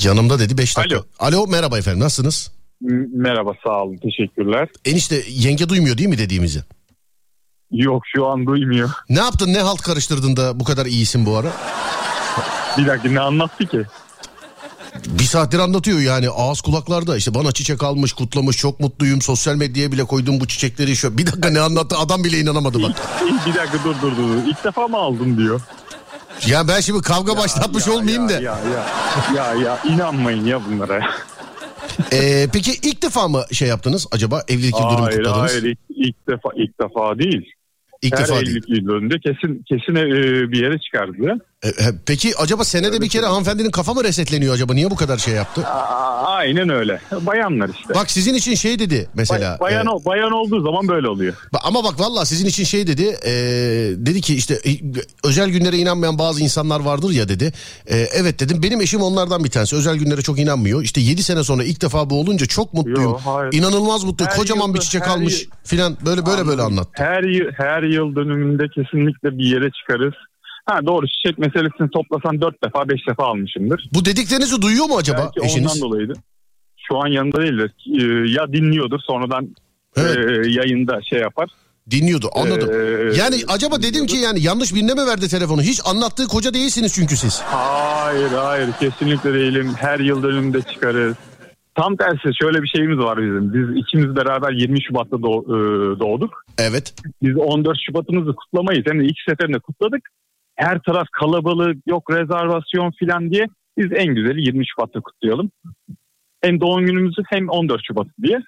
[0.05, 0.97] Yanımda dedi 5 dakika.
[0.97, 1.05] Alo.
[1.19, 2.53] Alo merhaba efendim nasılsınız?
[3.15, 4.69] Merhaba sağ olun teşekkürler.
[4.85, 6.61] Enişte yenge duymuyor değil mi dediğimizi?
[7.73, 8.91] Yok şu an duymuyor.
[9.09, 11.49] Ne yaptın ne halt karıştırdın da bu kadar iyisin bu ara?
[12.79, 13.83] Bir dakika ne anlattı ki?
[15.07, 19.93] Bir saattir anlatıyor yani ağız kulaklarda işte bana çiçek almış kutlamış çok mutluyum sosyal medyaya
[19.93, 22.97] bile koydum bu çiçekleri şu bir dakika ne anlattı adam bile inanamadı bak.
[23.47, 24.47] bir dakika dur dur dur.
[24.47, 25.61] İlk defa mı aldın diyor.
[26.47, 28.43] Ya ben şimdi kavga başlatmış Ya, olmayayım ya, da.
[28.43, 28.85] Ya ya
[29.37, 31.01] ya ya inanmayın ya bunlara.
[32.13, 35.51] Ee, peki ilk defa mı şey yaptınız acaba evlilik yıl hayır kutladınız?
[35.53, 37.53] hayır ilk, ilk defa ilk defa değil.
[38.03, 38.65] İlk Her defa değil.
[38.69, 41.39] yıllarında kesin kesin e, bir yere çıkardı.
[41.65, 41.71] E,
[42.07, 44.75] peki acaba senede bir kere hanımefendinin kafa mı resetleniyor acaba?
[44.75, 45.67] Niye bu kadar şey yaptı?
[45.67, 47.01] Aa, aynen öyle.
[47.21, 47.95] Bayanlar işte.
[47.95, 49.57] Bak sizin için şey dedi mesela.
[49.61, 51.35] Bay- bayan, e, bayan olduğu zaman böyle oluyor.
[51.63, 53.03] Ama bak valla sizin için şey dedi.
[53.27, 53.33] e,
[53.97, 54.71] dedi ki işte e,
[55.25, 57.53] özel günlere inanmayan bazı insanlar vardır ya dedi.
[57.87, 59.77] E, evet dedim benim eşim onlardan bir tanesi.
[59.77, 60.83] Özel günlere çok inanmıyor.
[60.83, 63.03] İşte 7 sene sonra ilk defa bu olunca çok mutluyum.
[63.03, 63.53] Yo, hayır.
[63.53, 64.31] İnanılmaz mutluyum.
[64.31, 66.91] Her Kocaman bir yılda- çiçek almış filan böyle böyle böyle anlattı.
[66.93, 67.25] Her
[67.57, 70.15] her yıl dönümünde kesinlikle bir yere çıkarız.
[70.71, 73.89] Ha doğru çiçek meselesini toplasan dört defa beş defa almışımdır.
[73.95, 75.73] Bu dediklerinizi duyuyor mu acaba Belki eşiniz?
[75.73, 76.13] ondan dolayıydı.
[76.89, 77.69] Şu an yanında değil de
[78.03, 79.49] e, ya dinliyordur sonradan
[79.97, 80.17] Evet.
[80.47, 81.49] e, yayında şey yapar.
[81.91, 82.71] Dinliyordu anladım.
[82.73, 85.63] Ee, yani acaba dedim ki yani yanlış birine mi verdi telefonu?
[85.63, 87.41] Hiç anlattığı koca değilsiniz çünkü siz.
[87.41, 89.73] Hayır hayır kesinlikle değilim.
[89.79, 91.17] Her yıl dönümünde çıkarız.
[91.75, 93.55] Tam tersi şöyle bir şeyimiz var bizim.
[93.55, 96.45] Biz ikimiz beraber 20 Şubat'ta doğ- e, doğduk.
[96.59, 96.95] Evet.
[97.23, 98.87] Biz 14 Şubat'ımızı kutlamayız.
[98.87, 100.09] Hem de iki seferinde kutladık.
[100.61, 103.47] Her taraf kalabalık, yok rezervasyon filan diye.
[103.79, 105.51] Biz en güzeli 20 Şubat'ta kutlayalım.
[106.43, 108.39] Hem doğum günümüzü hem 14 Şubat diye.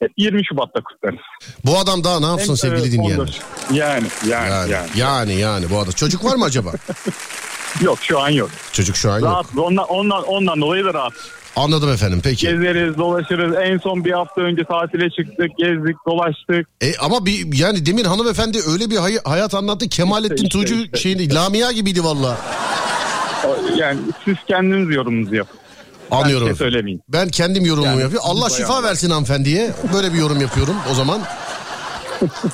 [0.00, 1.20] Hep 20 Şubat'ta kutlarız.
[1.64, 3.18] Bu adam daha ne yapsın Hem, sevgili e, dinleyenler?
[3.18, 3.42] 14
[3.72, 4.88] Yani, yani, Yani, yani.
[4.96, 5.92] yani yani bu arada.
[5.92, 6.72] Çocuk var mı acaba?
[7.82, 8.50] Yok şu an yok.
[8.72, 9.28] Çocuk şu an yok.
[9.28, 9.46] Rahat.
[9.56, 11.12] Ondan, ondan, ondan dolayı da rahat.
[11.56, 12.46] Anladım efendim peki.
[12.46, 13.54] Gezeriz, dolaşırız.
[13.62, 16.68] En son bir hafta önce tatile çıktık, gezdik, dolaştık.
[16.80, 19.88] E, ama bir yani Demir hanımefendi öyle bir hay- hayat anlattı.
[19.88, 20.98] Kemalettin İşte, Tuğcu işte.
[20.98, 22.36] şeyini Lamia gibiydi valla.
[23.76, 25.58] Yani siz kendiniz yorumunuzu yapın.
[26.10, 26.46] Anlıyorum.
[26.46, 27.00] Ben şey söylemeyeyim.
[27.08, 28.28] Ben kendim yorumumu Yani yapıyorum.
[28.30, 29.70] Allah şifa versin hanımefendiye.
[29.94, 31.20] Böyle bir yorum yapıyorum o zaman.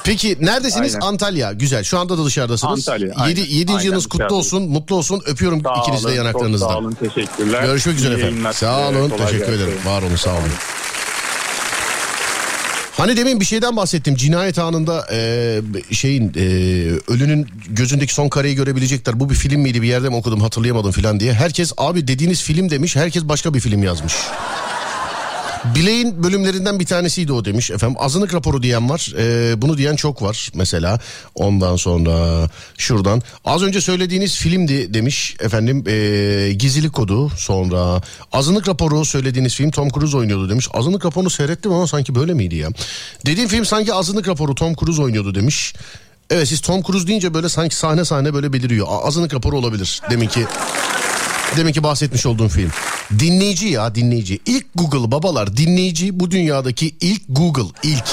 [0.04, 0.94] Peki neredesiniz?
[0.94, 1.06] Aynen.
[1.06, 1.52] Antalya.
[1.52, 1.84] Güzel.
[1.84, 2.88] Şu anda da dışarıdasınız.
[2.88, 3.36] Antalya, aynen.
[3.36, 3.52] 7.
[3.54, 3.72] 7.
[3.72, 4.62] Aynen, yılınız kutlu olsun.
[4.68, 5.22] Mutlu olsun.
[5.26, 6.66] Öpüyorum Sağ ikiniz de olun, yanaklarınızdan.
[6.66, 7.64] Çok sağ olun, teşekkürler.
[7.64, 8.44] Görüşmek üzere İyi efendim.
[8.52, 9.08] Sağ olun.
[9.10, 9.62] kolay Teşekkür gelsin.
[9.64, 9.78] ederim.
[9.86, 10.42] Var olun sağ olun.
[12.96, 14.14] Hani demin bir şeyden bahsettim.
[14.14, 15.60] Cinayet anında e,
[15.92, 16.42] şeyin e,
[17.12, 19.20] ölünün gözündeki son kareyi görebilecekler.
[19.20, 21.32] Bu bir film miydi bir yerde mi okudum hatırlayamadım falan diye.
[21.34, 22.96] Herkes abi dediğiniz film demiş.
[22.96, 24.14] Herkes başka bir film yazmış.
[25.74, 27.96] Bileğin bölümlerinden bir tanesiydi o demiş efendim.
[28.00, 29.12] Azınlık raporu diyen var.
[29.18, 31.00] Ee, bunu diyen çok var mesela.
[31.34, 32.48] Ondan sonra
[32.78, 33.22] şuradan.
[33.44, 35.84] Az önce söylediğiniz filmdi demiş efendim.
[35.86, 38.02] Ee, gizlilik kodu sonra.
[38.32, 40.68] Azınlık raporu söylediğiniz film Tom Cruise oynuyordu demiş.
[40.72, 42.68] Azınlık raporunu seyrettim ama sanki böyle miydi ya?
[43.26, 45.74] Dediğim film sanki azınlık raporu Tom Cruise oynuyordu demiş.
[46.30, 48.86] Evet siz Tom Cruise deyince böyle sanki sahne sahne böyle beliriyor.
[49.02, 50.02] Azınlık raporu olabilir.
[50.10, 50.46] Deminki
[51.56, 52.70] Demek ki bahsetmiş olduğum film.
[53.18, 54.38] Dinleyici ya dinleyici.
[54.46, 58.04] İlk Google babalar dinleyici bu dünyadaki ilk Google ilk.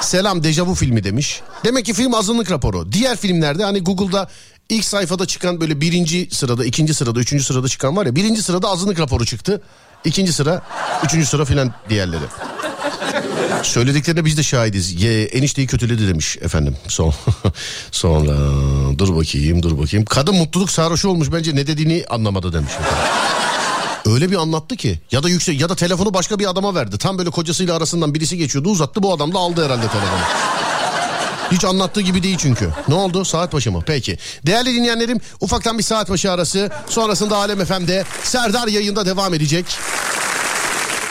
[0.00, 1.40] Selam Dejavu filmi demiş.
[1.64, 2.92] Demek ki film azınlık raporu.
[2.92, 4.28] Diğer filmlerde hani Google'da
[4.68, 8.16] ilk sayfada çıkan böyle birinci sırada, ikinci sırada, üçüncü sırada çıkan var ya.
[8.16, 9.62] Birinci sırada azınlık raporu çıktı.
[10.04, 10.62] İkinci sıra,
[11.04, 12.24] üçüncü sıra filan diğerleri.
[13.62, 15.02] Söylediklerine biz de şahidiz.
[15.02, 16.76] Ye, enişteyi kötüledi demiş efendim.
[16.88, 17.14] Son,
[17.90, 18.36] sonra
[18.98, 20.04] dur bakayım dur bakayım.
[20.04, 22.72] Kadın mutluluk sarhoşu olmuş bence ne dediğini anlamadı demiş.
[24.06, 26.98] Öyle bir anlattı ki ya da yüksek ya da telefonu başka bir adama verdi.
[26.98, 30.20] Tam böyle kocasıyla arasından birisi geçiyordu uzattı bu adam da aldı herhalde telefonu.
[31.52, 32.70] Hiç anlattığı gibi değil çünkü.
[32.88, 33.24] Ne oldu?
[33.24, 33.82] Saat başı mı?
[33.86, 34.18] Peki.
[34.46, 36.70] Değerli dinleyenlerim ufaktan bir saat başı arası.
[36.88, 39.66] Sonrasında Alem FM'de Serdar yayında devam edecek.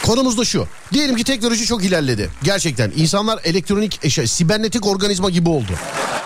[0.08, 0.68] Konumuz da şu.
[0.94, 2.30] Diyelim ki teknoloji çok ilerledi.
[2.44, 5.72] Gerçekten insanlar elektronik eşya, sibernetik organizma gibi oldu.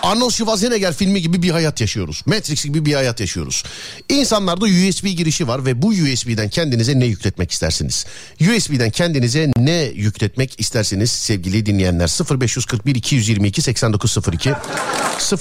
[0.02, 2.22] Arnold Schwarzenegger filmi gibi bir hayat yaşıyoruz.
[2.26, 3.64] Matrix gibi bir hayat yaşıyoruz.
[4.08, 8.06] İnsanlarda USB girişi var ve bu USB'den kendinize ne yükletmek istersiniz?
[8.40, 12.38] USB'den kendinize ne yükletmek istersiniz sevgili dinleyenler?
[12.40, 14.52] 0541 222 8902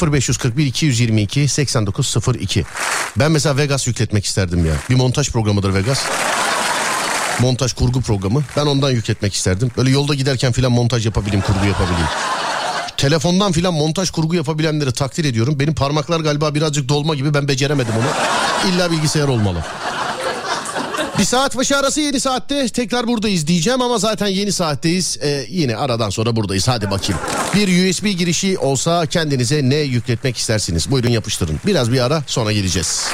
[0.01, 2.65] 0541 222 8902
[3.19, 4.73] Ben mesela Vegas yükletmek isterdim ya.
[4.89, 5.99] Bir montaj programıdır Vegas
[7.41, 8.43] montaj kurgu programı.
[8.57, 9.71] Ben ondan yükletmek isterdim.
[9.77, 12.07] Böyle yolda giderken filan montaj yapabileyim, kurgu yapabileyim.
[12.97, 15.59] Telefondan filan montaj kurgu yapabilenleri takdir ediyorum.
[15.59, 18.71] Benim parmaklar galiba birazcık dolma gibi ben beceremedim onu.
[18.71, 19.63] İlla bilgisayar olmalı.
[21.19, 25.17] Bir saat başı arası yeni saatte tekrar buradayız diyeceğim ama zaten yeni saatteyiz.
[25.21, 27.21] Ee, yine aradan sonra buradayız hadi bakayım.
[27.55, 30.91] Bir USB girişi olsa kendinize ne yükletmek istersiniz?
[30.91, 31.59] Buyurun yapıştırın.
[31.65, 33.07] Biraz bir ara sonra geleceğiz.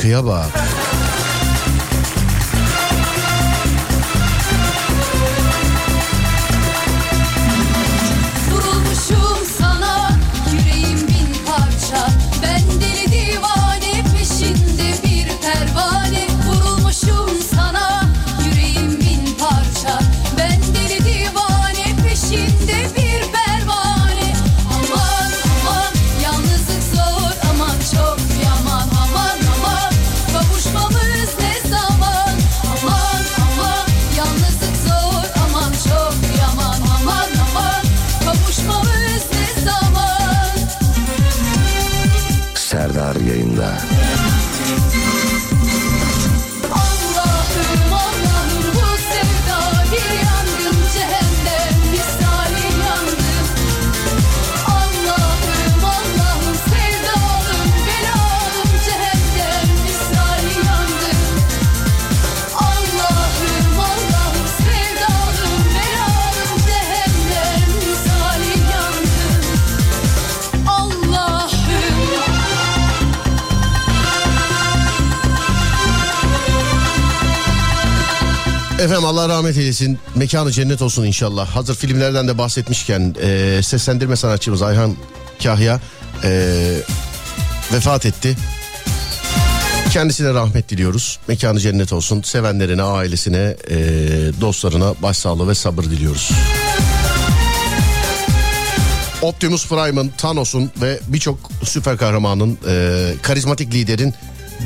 [0.00, 0.79] Şarkıya bak.
[78.80, 79.98] Efendim Allah rahmet eylesin.
[80.14, 81.48] Mekanı cennet olsun inşallah.
[81.48, 84.96] Hazır filmlerden de bahsetmişken e, seslendirme sanatçımız Ayhan
[85.42, 85.80] Kahya
[86.24, 86.30] e,
[87.72, 88.36] vefat etti.
[89.92, 91.18] Kendisine rahmet diliyoruz.
[91.28, 92.22] Mekanı cennet olsun.
[92.22, 93.76] Sevenlerine, ailesine, e,
[94.40, 96.30] dostlarına başsağlığı ve sabır diliyoruz.
[99.22, 104.14] Optimus Prime'ın, Thanos'un ve birçok süper kahramanın, e, karizmatik liderin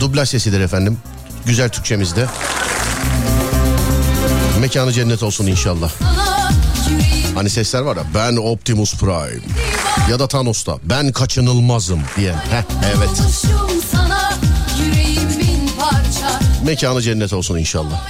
[0.01, 0.99] dublaj sesidir efendim.
[1.47, 2.27] Güzel Türkçemizde.
[4.65, 5.91] Mekanı cennet olsun inşallah.
[7.35, 9.41] Hani sesler var ya ben Optimus Prime
[10.11, 12.35] ya da Thanos'ta ben kaçınılmazım diyen.
[12.35, 12.63] Heh,
[12.97, 13.23] evet.
[16.67, 18.03] Mekanı cennet olsun inşallah.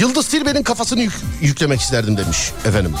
[0.00, 2.94] Yıldız Tilbe'nin kafasını yük- yüklemek isterdim demiş efendim.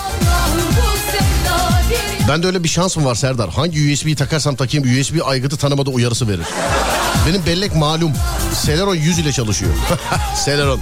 [2.22, 3.50] Bir Bende öyle bir şans mı var Serdar?
[3.50, 6.46] Hangi USB'yi takarsam takayım USB aygıtı tanımadı uyarısı verir.
[7.28, 8.12] Benim bellek malum.
[8.66, 9.72] Celeron 100 ile çalışıyor.
[10.44, 10.80] Celeron.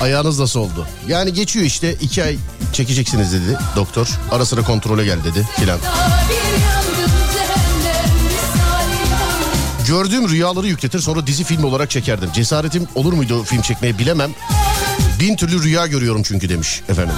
[0.00, 0.86] Ayağınız nasıl oldu?
[1.08, 2.36] Yani geçiyor işte iki ay
[2.72, 4.08] çekeceksiniz dedi doktor.
[4.30, 5.78] Ara sıra kontrole gel dedi filan.
[9.88, 12.30] Gördüğüm rüyaları yükletir sonra dizi film olarak çekerdim.
[12.34, 14.30] Cesaretim olur muydu film çekmeye bilemem.
[15.20, 17.14] Bin türlü rüya görüyorum çünkü demiş efendim.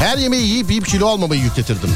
[0.00, 1.90] Her yemeği yiyip yiyip kilo almamayı yükletirdim.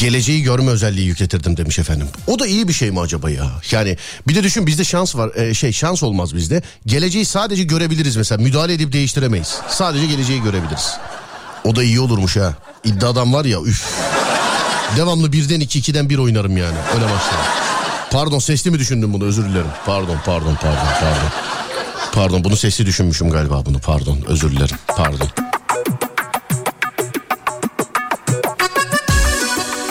[0.00, 2.08] Geleceği görme özelliği yükletirdim demiş efendim.
[2.26, 3.50] O da iyi bir şey mi acaba ya?
[3.70, 3.96] Yani
[4.28, 5.34] bir de düşün bizde şans var.
[5.34, 6.62] e, şey şans olmaz bizde.
[6.86, 8.42] Geleceği sadece görebiliriz mesela.
[8.42, 9.54] Müdahale edip değiştiremeyiz.
[9.68, 10.96] Sadece geleceği görebiliriz.
[11.64, 12.54] O da iyi olurmuş ha.
[12.84, 13.84] İddiadan var ya üf.
[14.96, 16.76] Devamlı birden iki ikiden bir oynarım yani.
[16.94, 17.40] Öyle maçlar.
[18.10, 19.66] Pardon sesli mi düşündüm bunu özür dilerim.
[19.86, 21.30] Pardon pardon pardon pardon.
[22.12, 25.28] Pardon bunu sesli düşünmüşüm galiba bunu pardon özür dilerim pardon.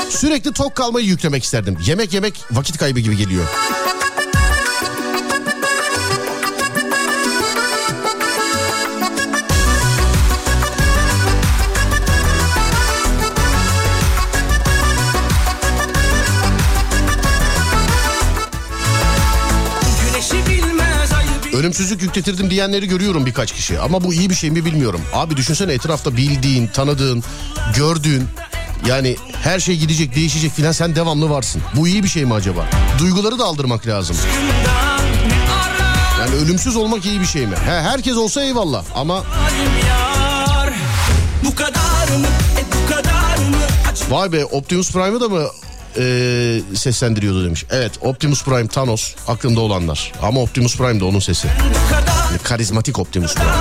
[0.10, 1.78] Sürekli tok kalmayı yüklemek isterdim.
[1.86, 3.46] Yemek yemek vakit kaybı gibi geliyor.
[21.66, 23.80] Ölümsüzlük yükletirdim diyenleri görüyorum birkaç kişi.
[23.80, 25.02] Ama bu iyi bir şey mi bilmiyorum.
[25.14, 27.24] Abi düşünsene etrafta bildiğin, tanıdığın,
[27.76, 28.24] gördüğün...
[28.88, 31.62] Yani her şey gidecek, değişecek filan sen devamlı varsın.
[31.76, 32.66] Bu iyi bir şey mi acaba?
[33.00, 34.18] Duyguları da aldırmak lazım.
[36.20, 37.56] Yani ölümsüz olmak iyi bir şey mi?
[37.56, 39.24] He, herkes olsa eyvallah ama
[44.10, 45.48] e vay be Optimus Prime'ı da mı
[45.98, 47.66] e, seslendiriyordu demiş.
[47.72, 50.12] Evet Optimus Prime Thanos aklımda olanlar.
[50.22, 51.48] Ama Optimus Prime de onun sesi.
[51.48, 53.52] Yani karizmatik Optimus Prime.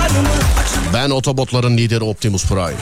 [0.93, 2.73] Ben Otobotların lideri Optimus Prime.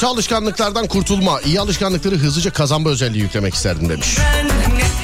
[0.00, 4.18] Kötü alışkanlıklardan kurtulma, iyi alışkanlıkları hızlıca kazanma özelliği yüklemek isterdim demiş.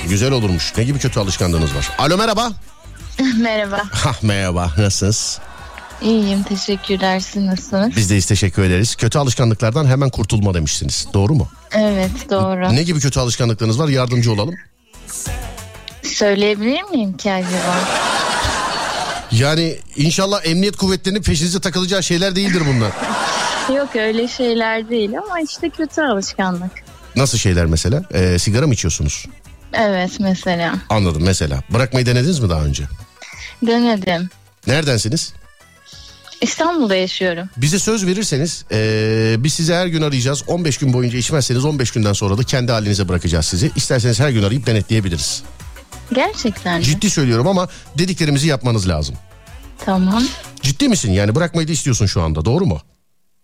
[0.09, 0.73] Güzel olurmuş.
[0.77, 1.91] Ne gibi kötü alışkanlığınız var?
[1.99, 2.53] Alo merhaba.
[3.41, 3.83] Merhaba.
[3.93, 4.73] Hah merhaba.
[4.79, 5.39] Nasılsınız?
[6.03, 7.21] İyiyim teşekkürler.
[7.21, 7.97] Siz nasılsınız?
[7.97, 8.97] Biz deyiz teşekkür ederiz.
[8.97, 11.07] Kötü alışkanlıklardan hemen kurtulma demişsiniz.
[11.15, 11.49] Doğru mu?
[11.73, 12.75] Evet doğru.
[12.75, 13.89] Ne gibi kötü alışkanlıklarınız var?
[13.89, 14.55] Yardımcı olalım.
[16.03, 17.79] Söyleyebilir miyim ki acaba?
[19.33, 22.93] Yani inşallah emniyet kuvvetlerinin peşinize takılacağı şeyler değildir bunlar.
[23.75, 26.71] Yok öyle şeyler değil ama işte kötü alışkanlık.
[27.17, 28.03] Nasıl şeyler mesela?
[28.15, 29.27] Ee, sigara mı içiyorsunuz?
[29.73, 30.75] Evet mesela.
[30.89, 31.63] Anladım mesela.
[31.71, 32.85] Bırakmayı denediniz mi daha önce?
[33.63, 34.29] Denedim.
[34.67, 35.33] Neredensiniz?
[36.41, 37.49] İstanbul'da yaşıyorum.
[37.57, 40.45] Bize söz verirseniz ee, biz sizi her gün arayacağız.
[40.47, 43.71] 15 gün boyunca içmezseniz 15 günden sonra da kendi halinize bırakacağız sizi.
[43.77, 45.43] İsterseniz her gün arayıp denetleyebiliriz.
[46.13, 46.85] Gerçekten mi?
[46.85, 49.15] Ciddi söylüyorum ama dediklerimizi yapmanız lazım.
[49.85, 50.23] Tamam.
[50.63, 52.81] Ciddi misin yani bırakmayı da istiyorsun şu anda doğru mu?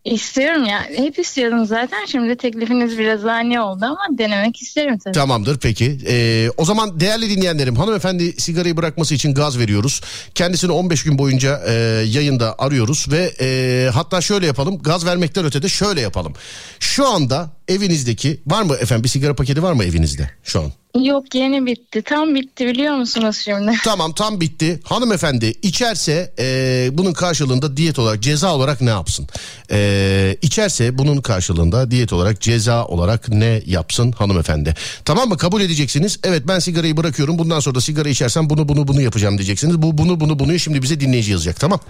[0.05, 0.85] İstiyorum ya.
[0.97, 2.05] Hep istiyordum zaten.
[2.07, 5.15] Şimdi teklifiniz biraz ani oldu ama denemek isterim tabii.
[5.15, 5.99] Tamamdır peki.
[6.07, 10.01] Ee, o zaman değerli dinleyenlerim hanımefendi sigarayı bırakması için gaz veriyoruz.
[10.35, 11.73] Kendisini 15 gün boyunca e,
[12.07, 16.33] yayında arıyoruz ve e, hatta şöyle yapalım gaz vermekten ötede şöyle yapalım.
[16.81, 20.73] Şu anda evinizdeki var mı efendim bir sigara paketi var mı evinizde şu an?
[21.01, 22.03] Yok yeni bitti.
[22.03, 23.73] Tam bitti biliyor musunuz şimdi?
[23.85, 24.81] Tamam tam bitti.
[24.85, 29.29] Hanımefendi içerse e, bunun karşılığında diyet olarak ceza olarak ne yapsın?
[29.71, 34.75] E, içerse bunun karşılığında diyet olarak ceza olarak ne yapsın hanımefendi?
[35.05, 36.19] Tamam mı kabul edeceksiniz.
[36.25, 37.39] Evet ben sigarayı bırakıyorum.
[37.39, 39.83] Bundan sonra da sigara içersem bunu bunu bunu yapacağım diyeceksiniz.
[39.83, 41.81] Bu bunu bunu bunu şimdi bize dinleyici yazacak tamam.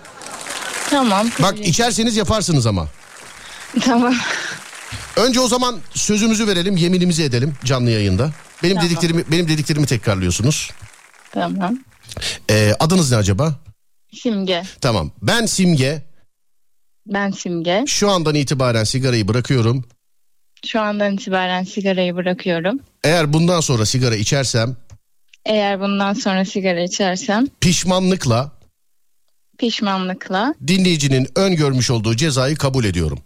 [0.90, 1.30] Tamam.
[1.42, 2.88] Bak içerseniz yaparsınız ama.
[3.80, 4.14] Tamam.
[5.16, 8.30] Önce o zaman sözümüzü verelim, yeminimizi edelim canlı yayında.
[8.62, 8.90] Benim Tamam.
[8.90, 10.70] dediklerimi benim dediklerimi tekrarlıyorsunuz.
[11.32, 11.78] Tamam.
[12.50, 13.54] Ee, adınız ne acaba?
[14.14, 14.62] Simge.
[14.80, 15.10] Tamam.
[15.22, 16.02] Ben Simge.
[17.06, 17.84] Ben Simge.
[17.86, 19.84] Şu andan itibaren sigarayı bırakıyorum.
[20.66, 22.80] Şu andan itibaren sigarayı bırakıyorum.
[23.04, 24.76] Eğer bundan sonra sigara içersem
[25.46, 28.52] Eğer bundan sonra sigara içersem pişmanlıkla
[29.58, 33.18] pişmanlıkla dinleyicinin öngörmüş olduğu cezayı kabul ediyorum.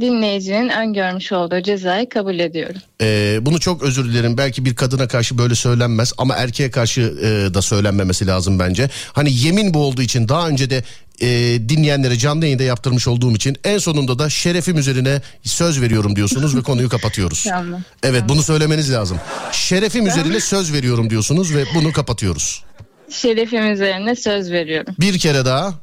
[0.00, 2.80] Dinleyicinin öngörmüş olduğu cezayı kabul ediyorum.
[3.00, 4.38] Ee, bunu çok özür dilerim.
[4.38, 8.90] Belki bir kadına karşı böyle söylenmez ama erkeğe karşı e, da söylenmemesi lazım bence.
[9.12, 10.84] Hani yemin bu olduğu için daha önce de
[11.20, 11.28] e,
[11.68, 16.62] dinleyenlere canlı yayında yaptırmış olduğum için en sonunda da şerefim üzerine söz veriyorum diyorsunuz ve
[16.62, 17.44] konuyu kapatıyoruz.
[17.48, 17.80] Tamam.
[18.02, 19.18] Evet bunu söylemeniz lazım.
[19.52, 22.64] Şerefim üzerine söz veriyorum diyorsunuz ve bunu kapatıyoruz.
[23.10, 24.94] Şerefim üzerine söz veriyorum.
[25.00, 25.74] Bir kere daha,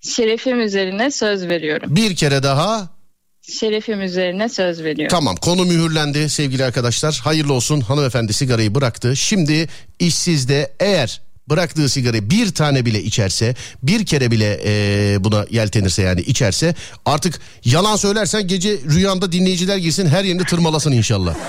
[0.00, 1.96] Şerefim üzerine söz veriyorum.
[1.96, 2.99] bir kere daha.
[3.50, 5.16] Şerefim üzerine söz veriyorum.
[5.16, 7.20] Tamam konu mühürlendi sevgili arkadaşlar.
[7.24, 9.16] Hayırlı olsun hanımefendi sigarayı bıraktı.
[9.16, 16.02] Şimdi işsizde eğer bıraktığı sigarayı bir tane bile içerse bir kere bile e, buna yeltenirse
[16.02, 16.74] yani içerse
[17.04, 21.34] artık yalan söylersen gece rüyanda dinleyiciler girsin her yerinde tırmalasın inşallah.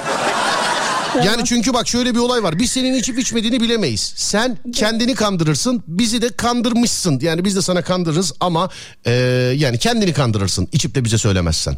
[1.16, 2.59] Yani çünkü bak şöyle bir olay var.
[2.59, 4.14] Biz senin içip içmediğini bilemeyiz.
[4.16, 7.20] Sen kendini kandırırsın, bizi de kandırmışsın.
[7.22, 8.70] Yani biz de sana kandırırız ama
[9.05, 9.12] e,
[9.57, 11.78] yani kendini kandırırsın içip de bize söylemezsen.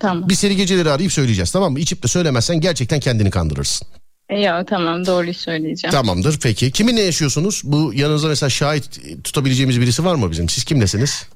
[0.00, 0.28] Tamam.
[0.28, 1.80] Biz seni geceleri arayıp söyleyeceğiz tamam mı?
[1.80, 3.88] İçip de söylemezsen gerçekten kendini kandırırsın.
[4.28, 5.92] E, Yok tamam doğruyu söyleyeceğim.
[5.92, 6.70] Tamamdır peki.
[6.70, 7.62] Kiminle yaşıyorsunuz?
[7.64, 10.48] Bu yanınızda mesela şahit tutabileceğimiz birisi var mı bizim?
[10.48, 11.26] Siz kimlesiniz?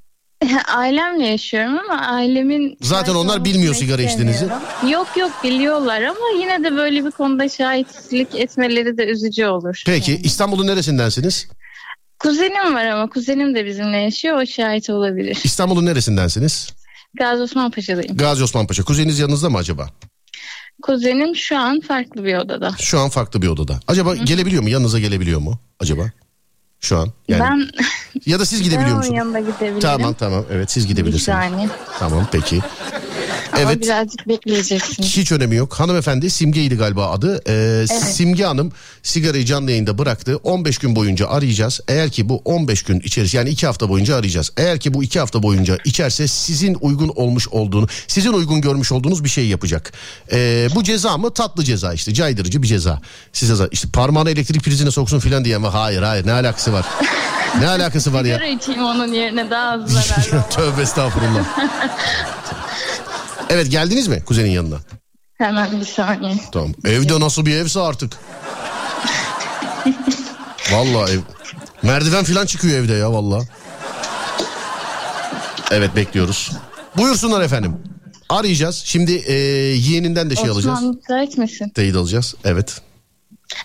[0.76, 2.76] Ailemle yaşıyorum ama ailemin...
[2.80, 4.48] Zaten onlar bilmiyor sigara içtiğinizi.
[4.90, 9.82] Yok yok biliyorlar ama yine de böyle bir konuda şahitlik etmeleri de üzücü olur.
[9.86, 11.48] Peki İstanbul'un neresindensiniz?
[12.18, 15.38] Kuzenim var ama kuzenim de bizimle yaşıyor o şahit olabilir.
[15.44, 16.70] İstanbul'un neresindensiniz?
[17.14, 18.16] Gazi Osman Paşa'dayım.
[18.16, 18.84] Gazi Osman Paşa.
[18.84, 19.88] Kuzeniniz yanınızda mı acaba?
[20.82, 22.74] Kuzenim şu an farklı bir odada.
[22.78, 23.80] Şu an farklı bir odada.
[23.88, 24.68] Acaba gelebiliyor mu?
[24.68, 25.58] Yanınıza gelebiliyor mu?
[25.80, 26.10] Acaba?
[26.82, 27.08] Şu an.
[27.28, 27.68] Yani Ben,
[28.26, 29.16] ya da siz ben gidebiliyor onun musunuz?
[29.18, 29.80] yanına gidebilirim.
[29.80, 30.44] Tamam tamam.
[30.52, 31.24] Evet siz Bir gidebilirsiniz.
[31.24, 31.68] saniye.
[31.98, 32.60] Tamam peki.
[33.52, 33.82] Ama Evet.
[33.82, 35.16] birazcık bekleyeceksiniz.
[35.16, 35.74] Hiç önemi yok.
[35.74, 37.42] Hanımefendi Simge'ydi galiba adı.
[37.48, 38.72] Ee, Simge Hanım
[39.02, 40.36] sigarayı canlı yayında bıraktı.
[40.42, 41.80] 15 gün boyunca arayacağız.
[41.88, 44.50] Eğer ki bu 15 gün içerisinde yani 2 hafta boyunca arayacağız.
[44.56, 49.24] Eğer ki bu 2 hafta boyunca içerse sizin uygun olmuş olduğunu, sizin uygun görmüş olduğunuz
[49.24, 49.92] bir şey yapacak.
[50.32, 51.34] Ee, bu ceza mı?
[51.34, 52.14] Tatlı ceza işte.
[52.14, 53.00] Caydırıcı bir ceza.
[53.32, 55.72] Size işte parmağını elektrik prizine soksun filan diyen var.
[55.72, 56.86] Hayır hayır ne alakası var?
[57.60, 58.34] ne alakası var ya?
[58.36, 60.44] Sigara içeyim onun yerine daha az zararlı.
[60.50, 61.44] Tövbe estağfurullah.
[63.50, 64.78] Evet geldiniz mi kuzenin yanına?
[65.34, 66.34] Hemen bir saniye.
[66.52, 66.72] Tamam.
[66.84, 68.12] Evde nasıl bir evse artık.
[70.72, 71.18] Vallahi ev.
[71.82, 73.48] Merdiven falan çıkıyor evde ya vallahi.
[75.70, 76.52] Evet bekliyoruz.
[76.96, 77.76] Buyursunlar efendim.
[78.28, 78.82] Arayacağız.
[78.84, 79.32] Şimdi e,
[79.76, 80.78] yeğeninden de şey alacağız.
[80.78, 81.68] Osman müsait misin?
[81.68, 82.34] Teyit alacağız.
[82.44, 82.80] Evet.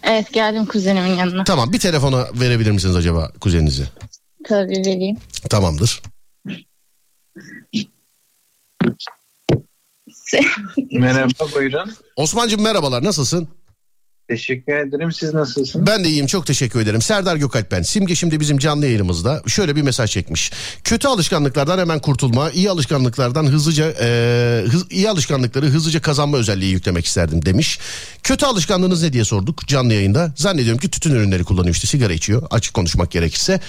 [0.04, 1.44] Evet geldim kuzenimin yanına.
[1.44, 3.84] Tamam bir telefona verebilir misiniz acaba kuzeninizi?
[4.48, 5.18] Tabii vereyim.
[5.50, 6.02] Tamamdır.
[10.92, 11.92] Merhaba buyurun.
[12.16, 13.48] Osman'cığım merhabalar nasılsın?
[14.30, 15.12] Teşekkür ederim.
[15.12, 15.88] Siz nasılsınız?
[15.88, 17.02] Ben de iyiyim çok teşekkür ederim.
[17.02, 17.82] Serdar Gökalp ben.
[17.82, 20.52] Simge şimdi bizim canlı yayınımızda şöyle bir mesaj çekmiş.
[20.84, 27.06] Kötü alışkanlıklardan hemen kurtulma, iyi alışkanlıklardan hızlıca e, hız- iyi alışkanlıkları hızlıca kazanma özelliği yüklemek
[27.06, 27.80] isterdim demiş.
[28.24, 30.34] Kötü alışkanlığınız ne diye sorduk canlı yayında.
[30.36, 33.60] Zannediyorum ki tütün ürünleri kullanıyor işte sigara içiyor açık konuşmak gerekirse.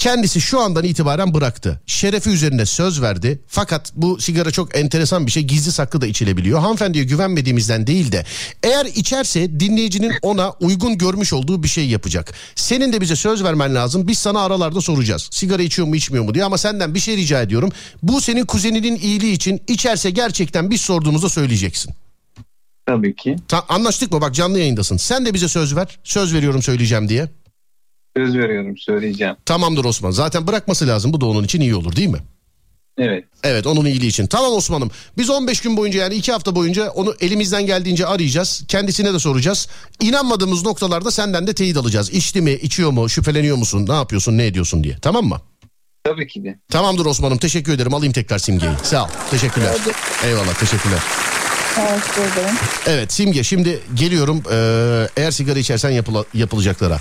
[0.00, 1.80] Kendisi şu andan itibaren bıraktı.
[1.86, 3.40] Şerefi üzerine söz verdi.
[3.46, 5.42] Fakat bu sigara çok enteresan bir şey.
[5.42, 6.60] Gizli saklı da içilebiliyor.
[6.60, 8.24] Hanımefendiye güvenmediğimizden değil de
[8.62, 12.32] eğer içerse dinleyicinin ona uygun görmüş olduğu bir şey yapacak.
[12.54, 14.08] Senin de bize söz vermen lazım.
[14.08, 15.28] Biz sana aralarda soracağız.
[15.32, 17.70] Sigara içiyor mu içmiyor mu diye ama senden bir şey rica ediyorum.
[18.02, 21.94] Bu senin kuzeninin iyiliği için içerse gerçekten biz sorduğumuzda söyleyeceksin.
[22.86, 23.36] Tabii ki.
[23.48, 24.20] Ta- anlaştık mı?
[24.20, 24.96] Bak canlı yayındasın.
[24.96, 25.98] Sen de bize söz ver.
[26.04, 27.28] Söz veriyorum söyleyeceğim diye.
[28.16, 29.36] Söz veriyorum söyleyeceğim.
[29.46, 30.10] Tamamdır Osman.
[30.10, 31.12] Zaten bırakması lazım.
[31.12, 32.18] Bu da onun için iyi olur değil mi?
[32.98, 33.24] Evet.
[33.44, 34.26] Evet onun iyiliği için.
[34.26, 34.90] Tamam Osman'ım.
[35.18, 38.64] Biz 15 gün boyunca yani 2 hafta boyunca onu elimizden geldiğince arayacağız.
[38.68, 39.68] Kendisine de soracağız.
[40.00, 42.10] İnanmadığımız noktalarda senden de teyit alacağız.
[42.10, 44.96] İçti mi, içiyor mu, şüpheleniyor musun, ne yapıyorsun, ne ediyorsun diye.
[45.02, 45.40] Tamam mı?
[46.04, 46.58] Tabii ki de.
[46.70, 47.38] Tamamdır Osman'ım.
[47.38, 47.94] Teşekkür ederim.
[47.94, 48.72] Alayım tekrar simgeyi.
[48.82, 49.08] Sağ ol.
[49.30, 49.76] Teşekkürler.
[50.24, 50.54] Eyvallah.
[50.54, 51.00] Teşekkürler.
[52.86, 56.98] Evet Simge şimdi geliyorum Ee, eğer sigara içersen yapıla- yapılacaklara.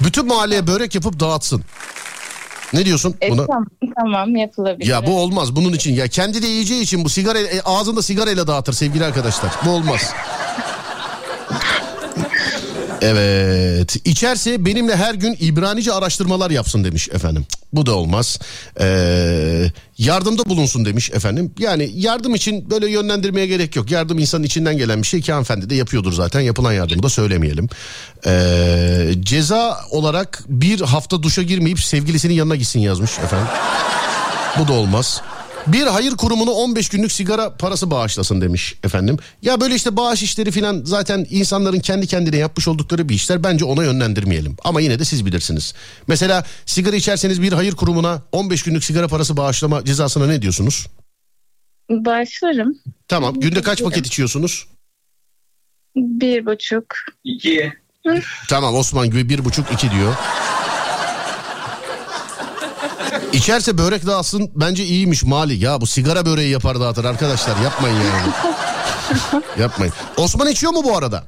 [0.00, 1.64] Bütün mahalleye börek yapıp dağıtsın.
[2.72, 3.46] Ne diyorsun E, buna?
[3.46, 3.66] tamam,
[3.96, 4.90] tamam yapılabilir.
[4.90, 8.46] Ya bu olmaz bunun için ya kendi de yiyeceği için bu sigara e, ağzında sigarayla
[8.46, 9.52] dağıtır sevgili arkadaşlar.
[9.66, 10.10] Bu olmaz.
[13.02, 17.46] Evet içerse benimle her gün İbranice araştırmalar yapsın demiş efendim.
[17.72, 18.38] Bu da olmaz.
[18.80, 21.52] Ee, yardımda bulunsun demiş efendim.
[21.58, 23.90] Yani yardım için böyle yönlendirmeye gerek yok.
[23.90, 26.40] Yardım insanın içinden gelen bir şey ki hanımefendi de yapıyordur zaten.
[26.40, 27.68] Yapılan yardımı da söylemeyelim.
[28.26, 33.48] Ee, ceza olarak bir hafta duşa girmeyip sevgilisinin yanına gitsin yazmış efendim.
[34.58, 35.22] Bu da olmaz.
[35.66, 39.16] Bir hayır kurumunu 15 günlük sigara parası bağışlasın demiş efendim.
[39.42, 43.42] Ya böyle işte bağış işleri filan zaten insanların kendi kendine yapmış oldukları bir işler.
[43.44, 44.56] Bence ona yönlendirmeyelim.
[44.64, 45.74] Ama yine de siz bilirsiniz.
[46.06, 50.86] Mesela sigara içerseniz bir hayır kurumuna 15 günlük sigara parası bağışlama cezasına ne diyorsunuz?
[51.90, 52.78] Başlarım.
[53.08, 53.40] Tamam.
[53.40, 54.66] Günde kaç paket içiyorsunuz?
[55.96, 56.84] Bir buçuk.
[57.24, 57.72] İki.
[58.48, 60.14] Tamam Osman gibi bir buçuk iki diyor.
[63.32, 65.64] İçerse börek dağıtsın bence iyiymiş Mali.
[65.64, 68.32] Ya bu sigara böreği yapar dağıtır arkadaşlar yapmayın yani.
[69.58, 69.94] yapmayın.
[70.16, 71.24] Osman içiyor mu bu arada?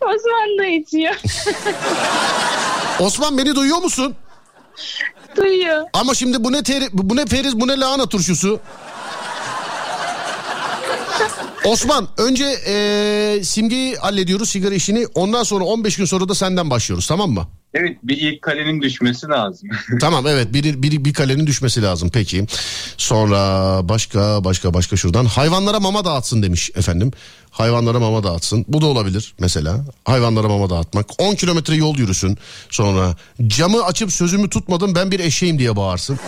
[0.00, 1.14] Osman da içiyor.
[3.00, 4.14] Osman beni duyuyor musun?
[5.36, 5.82] Duyuyor.
[5.92, 8.60] Ama şimdi bu ne teri, bu ne feriz bu ne lahana turşusu.
[11.66, 15.06] Osman önce eee, simgeyi hallediyoruz sigara işini.
[15.14, 17.46] Ondan sonra 15 gün sonra da senden başlıyoruz tamam mı?
[17.74, 19.68] Evet bir ilk kalenin düşmesi lazım.
[20.00, 22.46] tamam evet bir, bir, bir kalenin düşmesi lazım peki.
[22.96, 27.10] Sonra başka başka başka şuradan hayvanlara mama dağıtsın demiş efendim.
[27.50, 28.64] Hayvanlara mama dağıtsın.
[28.68, 29.84] Bu da olabilir mesela.
[30.04, 31.06] Hayvanlara mama dağıtmak.
[31.18, 32.38] 10 kilometre yol yürüsün.
[32.70, 36.18] Sonra camı açıp sözümü tutmadım ben bir eşeğim diye bağırsın.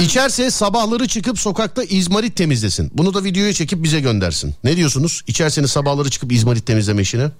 [0.00, 2.90] İçerse sabahları çıkıp sokakta izmarit temizlesin.
[2.94, 4.54] Bunu da videoya çekip bize göndersin.
[4.64, 5.22] Ne diyorsunuz?
[5.26, 7.30] İçerseniz sabahları çıkıp izmarit temizleme işine.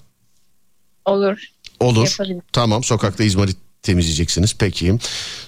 [1.04, 1.38] Olur.
[1.80, 2.08] Olur.
[2.10, 2.42] Yapabilirim.
[2.52, 4.54] Tamam sokakta izmarit temizleyeceksiniz.
[4.58, 4.98] Peki.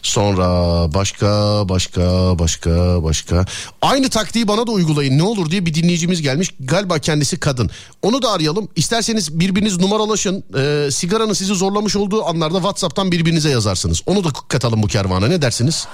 [0.03, 0.49] Sonra
[0.95, 1.29] başka
[1.69, 3.45] başka başka başka.
[3.83, 6.55] Aynı taktiği bana da uygulayın ne olur diye bir dinleyicimiz gelmiş.
[6.61, 7.71] Galiba kendisi kadın.
[8.03, 8.69] Onu da arayalım.
[8.77, 10.45] İsterseniz birbiriniz numaralaşın.
[10.59, 14.03] Ee, sigaranın sizi zorlamış olduğu anlarda WhatsApp'tan birbirinize yazarsınız.
[14.07, 15.87] Onu da katalım bu kervana ne dersiniz?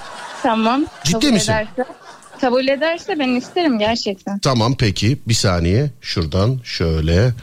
[0.43, 0.85] Tamam.
[1.03, 1.51] Ciddi kabul misin?
[1.51, 1.85] Ederse,
[2.41, 4.39] kabul ederse ben isterim gerçekten.
[4.39, 7.33] Tamam peki bir saniye şuradan şöyle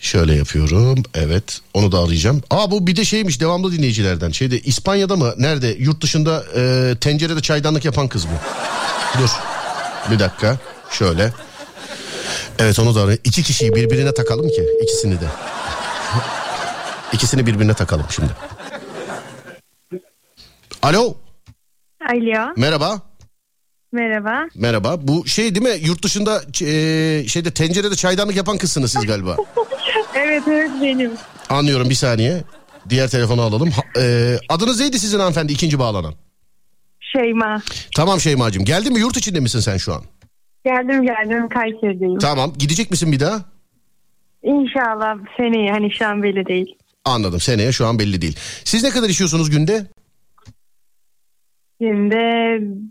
[0.00, 2.42] şöyle yapıyorum evet onu da arayacağım.
[2.50, 7.40] Aa bu bir de şeymiş devamlı dinleyicilerden şeyde İspanya'da mı nerede yurt dışında e, tencerede
[7.40, 8.32] çaydanlık yapan kız bu.
[9.20, 9.30] Dur
[10.10, 10.58] bir dakika
[10.90, 11.32] şöyle.
[12.58, 13.20] Evet onu da arayayım.
[13.24, 15.26] İki kişiyi birbirine takalım ki ikisini de.
[17.12, 18.30] İkisini birbirine takalım şimdi.
[20.82, 21.14] Alo
[22.10, 23.02] Alo, merhaba.
[23.92, 24.48] merhaba.
[24.54, 24.96] Merhaba.
[25.08, 25.86] Bu şey değil mi?
[25.86, 29.36] Yurt dışında e, şeyde tencerede çaydanlık yapan kızsınız siz galiba.
[30.16, 31.10] Evet, evet benim.
[31.48, 32.44] Anlıyorum bir saniye.
[32.88, 33.70] Diğer telefonu alalım.
[33.70, 36.14] Ha- e, adınız neydi sizin hanımefendi ikinci bağlanan?
[37.00, 37.62] Şeyma.
[37.96, 38.64] Tamam Şeyma'cığım.
[38.64, 40.02] Geldi mi yurt içinde misin sen şu an?
[40.64, 42.18] Geldim geldim Kayseri'deyim.
[42.18, 42.52] Tamam.
[42.58, 43.40] Gidecek misin bir daha?
[44.42, 46.76] İnşallah seneye hani şu an belli değil.
[47.04, 47.40] Anladım.
[47.40, 48.36] Seneye şu an belli değil.
[48.64, 49.86] Siz ne kadar içiyorsunuz günde?
[51.78, 52.16] Şimdi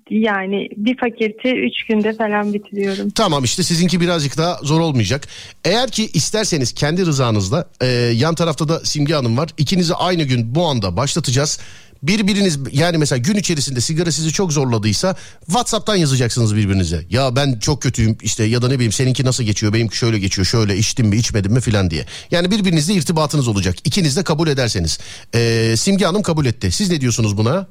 [0.10, 3.10] yani bir paketi üç günde falan bitiriyorum.
[3.10, 5.28] Tamam işte sizinki birazcık daha zor olmayacak.
[5.66, 9.50] Eğer ki isterseniz kendi rızanızla e, yan tarafta da Simge Hanım var.
[9.58, 11.60] İkinizi aynı gün bu anda başlatacağız.
[12.04, 15.16] Birbiriniz yani mesela gün içerisinde sigara sizi çok zorladıysa
[15.46, 17.06] WhatsApp'tan yazacaksınız birbirinize.
[17.10, 20.46] Ya ben çok kötüyüm işte ya da ne bileyim seninki nasıl geçiyor benimki şöyle geçiyor
[20.46, 22.06] şöyle içtim mi içmedim mi filan diye.
[22.32, 23.76] Yani birbirinizle irtibatınız olacak.
[23.84, 25.00] İkiniz de kabul ederseniz.
[25.36, 26.72] E, Simge Hanım kabul etti.
[26.72, 27.68] Siz ne diyorsunuz buna?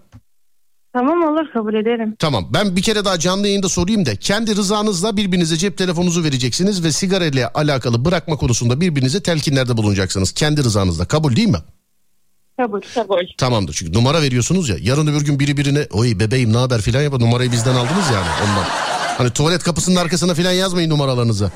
[0.93, 2.17] Tamam olur kabul ederim.
[2.19, 6.85] Tamam ben bir kere daha canlı yayında sorayım da kendi rızanızla birbirinize cep telefonunuzu vereceksiniz
[6.85, 10.33] ve sigara ile alakalı bırakma konusunda birbirinize telkinlerde bulunacaksınız.
[10.33, 11.59] Kendi rızanızla kabul değil mi?
[12.57, 12.81] Kabul.
[12.95, 13.17] Kabul.
[13.39, 17.03] Tamamdır çünkü numara veriyorsunuz ya yarın öbür gün biri birine oy bebeğim ne haber filan
[17.03, 18.65] yapar numarayı bizden aldınız yani ondan.
[19.19, 21.51] Hani tuvalet kapısının arkasına filan yazmayın numaralarınızı.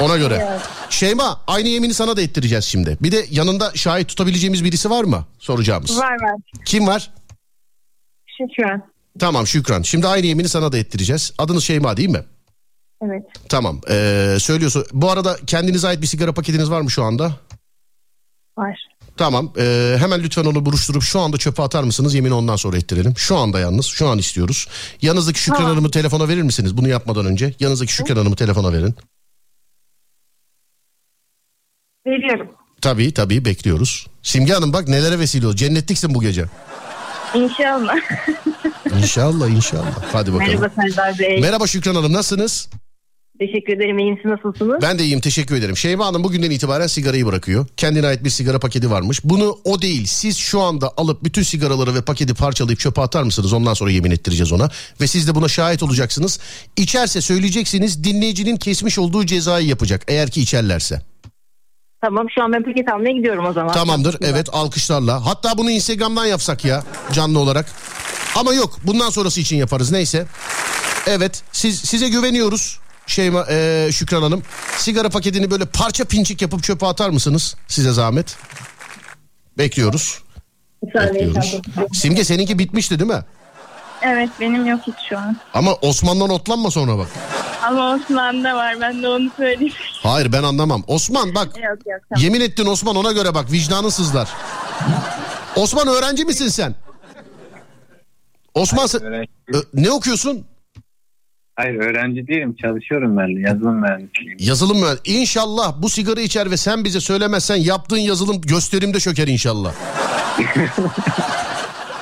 [0.00, 0.58] Ona göre.
[0.90, 2.98] Şeyma aynı yemini sana da ettireceğiz şimdi.
[3.02, 5.98] Bir de yanında şahit tutabileceğimiz birisi var mı soracağımız?
[5.98, 6.34] Var var.
[6.64, 7.10] Kim var?
[8.38, 8.82] Şükran.
[9.18, 9.82] Tamam Şükran.
[9.82, 11.32] Şimdi aynı yemini sana da ettireceğiz.
[11.38, 12.24] Adınız Şeyma değil mi?
[13.04, 13.22] Evet.
[13.48, 13.80] Tamam.
[13.90, 14.84] Ee, söylüyorsun.
[14.92, 17.32] Bu arada kendinize ait bir sigara paketiniz var mı şu anda?
[18.58, 18.78] Var.
[19.16, 19.52] Tamam.
[19.58, 22.14] Ee, hemen lütfen onu buruşturup şu anda çöpe atar mısınız?
[22.14, 23.14] Yemini ondan sonra ettirelim.
[23.16, 23.86] Şu anda yalnız.
[23.86, 24.68] Şu an istiyoruz.
[25.02, 25.72] Yanınızdaki Şükran Tamam.
[25.72, 26.76] Hanım'ı telefona verir misiniz?
[26.76, 27.54] Bunu yapmadan önce.
[27.60, 28.94] Yanınızdaki Şükran Hanım'ı telefona verin.
[32.06, 32.48] Veriyorum.
[32.80, 34.06] Tabii tabii bekliyoruz.
[34.22, 35.54] Simge Hanım bak nelere vesile ol.
[35.56, 36.44] Cennetliksin bu gece.
[37.34, 37.94] İnşallah.
[38.98, 40.02] İnşallah inşallah.
[40.12, 40.52] Hadi bakalım.
[40.52, 41.40] Merhaba Serdar Bey.
[41.40, 42.68] Merhaba Şükran Hanım nasılsınız?
[43.38, 43.98] Teşekkür ederim.
[43.98, 44.18] İyiyim.
[44.22, 44.82] Siz nasılsınız?
[44.82, 45.76] Ben de iyiyim teşekkür ederim.
[45.76, 47.66] Şeyma Hanım bugünden itibaren sigarayı bırakıyor.
[47.76, 49.20] Kendine ait bir sigara paketi varmış.
[49.24, 53.52] Bunu o değil siz şu anda alıp bütün sigaraları ve paketi parçalayıp çöpe atar mısınız?
[53.52, 54.70] Ondan sonra yemin ettireceğiz ona.
[55.00, 56.38] Ve siz de buna şahit olacaksınız.
[56.76, 60.02] İçerse söyleyeceksiniz dinleyicinin kesmiş olduğu cezayı yapacak.
[60.08, 61.11] Eğer ki içerlerse.
[62.02, 63.72] Tamam şu an ben paket almaya gidiyorum o zaman.
[63.72, 65.26] Tamamdır evet alkışlarla.
[65.26, 67.66] Hatta bunu Instagram'dan yapsak ya canlı olarak.
[68.36, 70.26] Ama yok bundan sonrası için yaparız neyse.
[71.06, 72.78] Evet siz size güveniyoruz.
[73.06, 74.42] Şeyma e, Şükran Hanım.
[74.76, 77.56] Sigara paketini böyle parça pinçik yapıp çöpe atar mısınız?
[77.68, 78.36] Size zahmet.
[79.58, 80.22] Bekliyoruz.
[80.82, 81.60] Bekliyoruz.
[81.92, 83.22] Simge seninki bitmişti değil mi?
[84.02, 85.36] Evet benim yok hiç şu an.
[85.54, 87.08] Ama Osman'dan otlanma sonra bak.
[87.62, 89.72] Ama Osman'da var ben de onu söyleyeyim.
[90.02, 90.82] Hayır ben anlamam.
[90.86, 92.22] Osman bak yok yok tamam.
[92.24, 94.28] yemin ettin Osman ona göre bak vicdanın sızlar.
[95.56, 96.74] Osman öğrenci misin sen?
[98.54, 99.02] Osman sen-
[99.52, 100.46] Ö- ne okuyorsun?
[101.56, 104.36] Hayır öğrenci değilim çalışıyorum ben de yazılım mühendisiyim.
[104.38, 104.94] Yazılım mı?
[105.04, 109.72] İnşallah bu sigara içer ve sen bize söylemezsen yaptığın yazılım gösterimde çöker inşallah.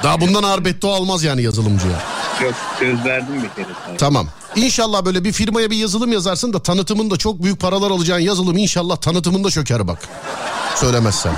[0.03, 1.99] Daha bundan ağır beddua almaz yani yazılımcıya.
[2.43, 3.75] Yok söz verdim bir kere.
[3.87, 3.97] sana.
[3.97, 4.27] Tamam.
[4.57, 8.97] İnşallah böyle bir firmaya bir yazılım yazarsın da tanıtımında çok büyük paralar alacağın yazılım inşallah
[8.97, 10.09] tanıtımında çöker bak.
[10.75, 11.33] Söylemezsen.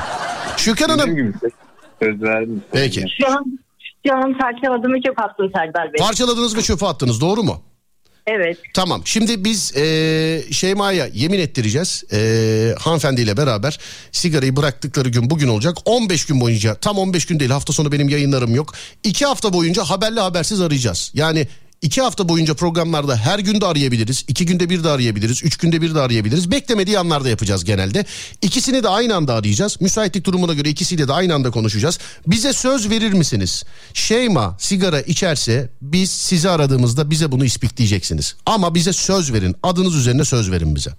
[0.57, 1.17] Şükran Hanım.
[1.17, 1.33] Gibi
[2.03, 2.63] söz verdim.
[2.73, 3.05] Peki.
[3.21, 3.45] Şu an,
[4.07, 5.99] şu an parçaladığımı çok attım Serdar Bey.
[6.07, 7.61] Parçaladınız ve çöpe attınız doğru mu?
[8.27, 8.59] Evet.
[8.74, 12.05] Tamam şimdi biz eee Şeyma'ya yemin ettireceğiz.
[12.12, 13.78] Eee hanımefendiyle beraber
[14.12, 15.77] sigarayı bıraktıkları gün bugün olacak.
[15.85, 18.74] 15 gün boyunca tam 15 gün değil hafta sonu benim yayınlarım yok.
[19.05, 21.11] 2 hafta boyunca haberli habersiz arayacağız.
[21.15, 21.47] Yani
[21.83, 24.25] iki hafta boyunca programlarda her gün de arayabiliriz.
[24.29, 25.45] iki günde bir de arayabiliriz.
[25.45, 26.51] Üç günde bir de arayabiliriz.
[26.51, 28.05] Beklemediği anlarda yapacağız genelde.
[28.43, 29.81] İkisini de aynı anda arayacağız.
[29.81, 31.99] Müsaitlik durumuna göre ikisiyle de aynı anda konuşacağız.
[32.27, 33.65] Bize söz verir misiniz?
[33.95, 38.35] Şeyma sigara içerse biz sizi aradığımızda bize bunu ispikleyeceksiniz.
[38.47, 39.57] Ama bize söz verin.
[39.63, 40.91] Adınız üzerine söz verin bize.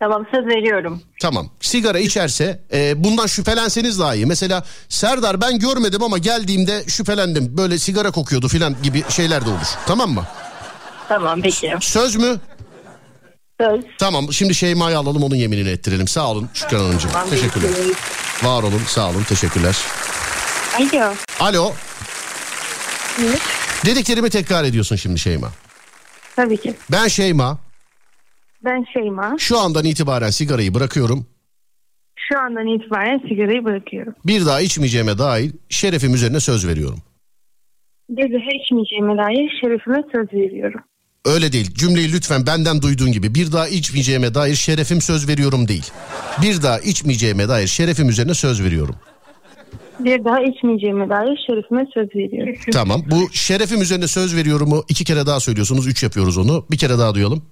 [0.00, 1.02] Tamam söz veriyorum.
[1.20, 1.50] Tamam.
[1.60, 4.26] Sigara içerse e, bundan şüphelenseniz daha iyi.
[4.26, 7.56] Mesela Serdar ben görmedim ama geldiğimde şüphelendim.
[7.56, 9.66] Böyle sigara kokuyordu filan gibi şeyler de olur.
[9.86, 10.24] Tamam mı?
[11.08, 11.74] Tamam peki.
[11.80, 12.36] Söz mü?
[13.60, 13.80] Söz.
[13.98, 16.08] Tamam şimdi Şeyma'yı alalım onun yeminini ettirelim.
[16.08, 17.10] Sağ olun Şükran Hanımcığım.
[17.12, 17.70] Tamam, Teşekkürler.
[17.70, 17.96] bekliyoruz.
[18.42, 19.76] Var olun sağ olun teşekkürler.
[20.78, 21.12] Alo.
[21.40, 21.72] Alo.
[23.86, 25.48] Dediklerimi tekrar ediyorsun şimdi Şeyma.
[26.36, 26.74] Tabii ki.
[26.92, 27.58] Ben Şeyma.
[28.68, 29.36] Ben Şeyma.
[29.38, 31.26] Şu andan itibaren sigarayı bırakıyorum.
[32.16, 34.14] Şu andan itibaren sigarayı bırakıyorum.
[34.26, 36.98] Bir daha içmeyeceğime dair şerefim üzerine söz veriyorum.
[38.08, 40.80] Bir daha içmeyeceğime dair şerefime söz veriyorum.
[41.24, 41.74] Öyle değil.
[41.74, 45.90] Cümleyi lütfen benden duyduğun gibi bir daha içmeyeceğime dair şerefim söz veriyorum değil.
[46.42, 48.94] Bir daha içmeyeceğime dair şerefim üzerine söz veriyorum.
[50.00, 52.54] Bir daha içmeyeceğime dair şerefime söz veriyorum.
[52.72, 53.02] Tamam.
[53.10, 55.86] Bu şerefim üzerine söz veriyorumu iki kere daha söylüyorsunuz.
[55.86, 56.66] Üç yapıyoruz onu.
[56.70, 57.42] Bir kere daha duyalım.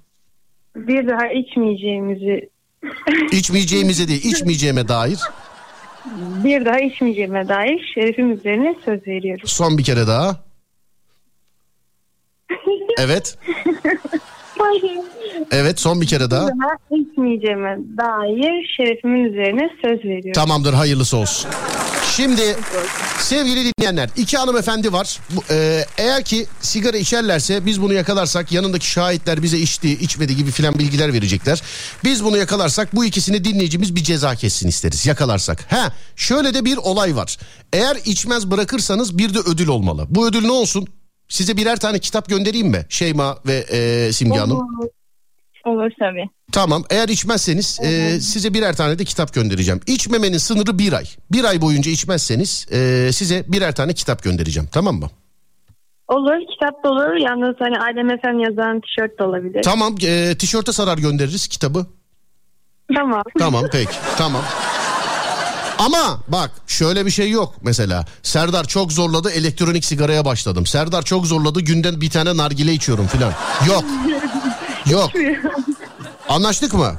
[0.77, 2.49] Bir daha içmeyeceğimizi
[3.33, 5.19] İçmeyeceğimize değil, içmeyeceğime dair.
[6.45, 9.43] bir daha içmeyeceğime dair şerefim üzerine söz veriyorum.
[9.49, 10.45] Son bir kere daha.
[12.99, 13.39] Evet.
[15.51, 16.49] Evet son bir kere daha.
[16.49, 20.33] Bir daha içmeyeceğime dair şerefimin üzerine söz veriyorum.
[20.33, 21.51] Tamamdır hayırlısı olsun.
[22.17, 22.57] Şimdi
[23.19, 25.21] sevgili dinleyenler iki hanımefendi var.
[25.31, 30.51] Bu, e, eğer ki sigara içerlerse biz bunu yakalarsak yanındaki şahitler bize içti içmedi gibi
[30.51, 31.63] filan bilgiler verecekler.
[32.05, 35.73] Biz bunu yakalarsak bu ikisini dinleyicimiz bir ceza kessin isteriz yakalarsak.
[35.73, 37.39] Ha şöyle de bir olay var.
[37.73, 40.07] Eğer içmez bırakırsanız bir de ödül olmalı.
[40.11, 40.87] Bu ödül ne olsun?
[41.29, 42.87] Size birer tane kitap göndereyim mi?
[42.89, 44.91] Şeyma ve e, Simge Hanım.
[45.67, 45.91] Olur.
[45.99, 46.29] Tabii.
[46.53, 49.81] Tamam eğer içmezseniz e, size birer tane de kitap göndereceğim.
[49.87, 51.05] İçmemenin sınırı bir ay.
[51.33, 55.11] Bir ay boyunca içmezseniz e, size birer tane kitap göndereceğim tamam mı?
[56.09, 57.17] Olur kitap da olur.
[57.17, 59.63] Yalnız hani Adem Efem yazan tişört de olabilir.
[59.63, 61.87] Tamam e, tişörte sarar göndeririz kitabı.
[62.95, 63.23] Tamam.
[63.39, 64.43] Tamam peki tamam.
[65.79, 68.05] Ama bak şöyle bir şey yok mesela.
[68.23, 70.67] Serdar çok zorladı elektronik sigaraya başladım.
[70.67, 73.33] Serdar çok zorladı günden bir tane nargile içiyorum filan.
[73.69, 73.85] Yok.
[74.91, 75.11] Yok.
[76.29, 76.95] Anlaştık mı?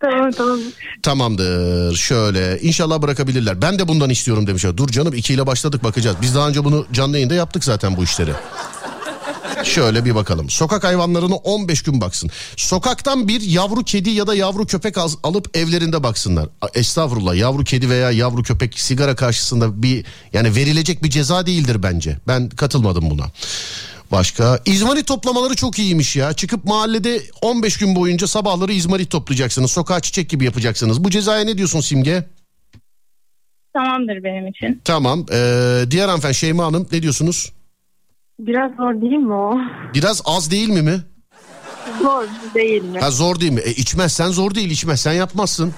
[0.00, 0.58] tamam tamam.
[1.02, 1.96] Tamamdır.
[1.96, 3.62] Şöyle inşallah bırakabilirler.
[3.62, 4.76] Ben de bundan istiyorum demişler.
[4.76, 6.16] Dur canım ikiyle başladık bakacağız.
[6.22, 8.32] Biz daha önce bunu canlı yayında yaptık zaten bu işleri.
[9.64, 10.50] Şöyle bir bakalım.
[10.50, 12.30] Sokak hayvanlarını 15 gün baksın.
[12.56, 16.48] Sokaktan bir yavru kedi ya da yavru köpek alıp evlerinde baksınlar.
[16.74, 22.18] Estağfurullah yavru kedi veya yavru köpek sigara karşısında bir yani verilecek bir ceza değildir bence.
[22.28, 23.24] Ben katılmadım buna.
[24.14, 26.32] Başka İzmarit toplamaları çok iyiymiş ya.
[26.32, 29.70] Çıkıp mahallede 15 gün boyunca sabahları izmarit toplayacaksınız.
[29.70, 31.04] Sokağa çiçek gibi yapacaksınız.
[31.04, 32.24] Bu cezaya ne diyorsun Simge?
[33.72, 34.80] Tamamdır benim için.
[34.84, 35.26] Tamam.
[35.32, 37.52] Ee, diğer hanımefendi Şeyma Hanım ne diyorsunuz?
[38.38, 39.58] Biraz zor değil mi o?
[39.94, 41.00] Biraz az değil mi mi?
[42.02, 42.24] Zor
[42.54, 43.00] değil mi?
[43.00, 43.60] Ha zor değil mi?
[43.60, 44.70] E, içmezsen zor değil.
[44.70, 45.74] içmezsen yapmazsın.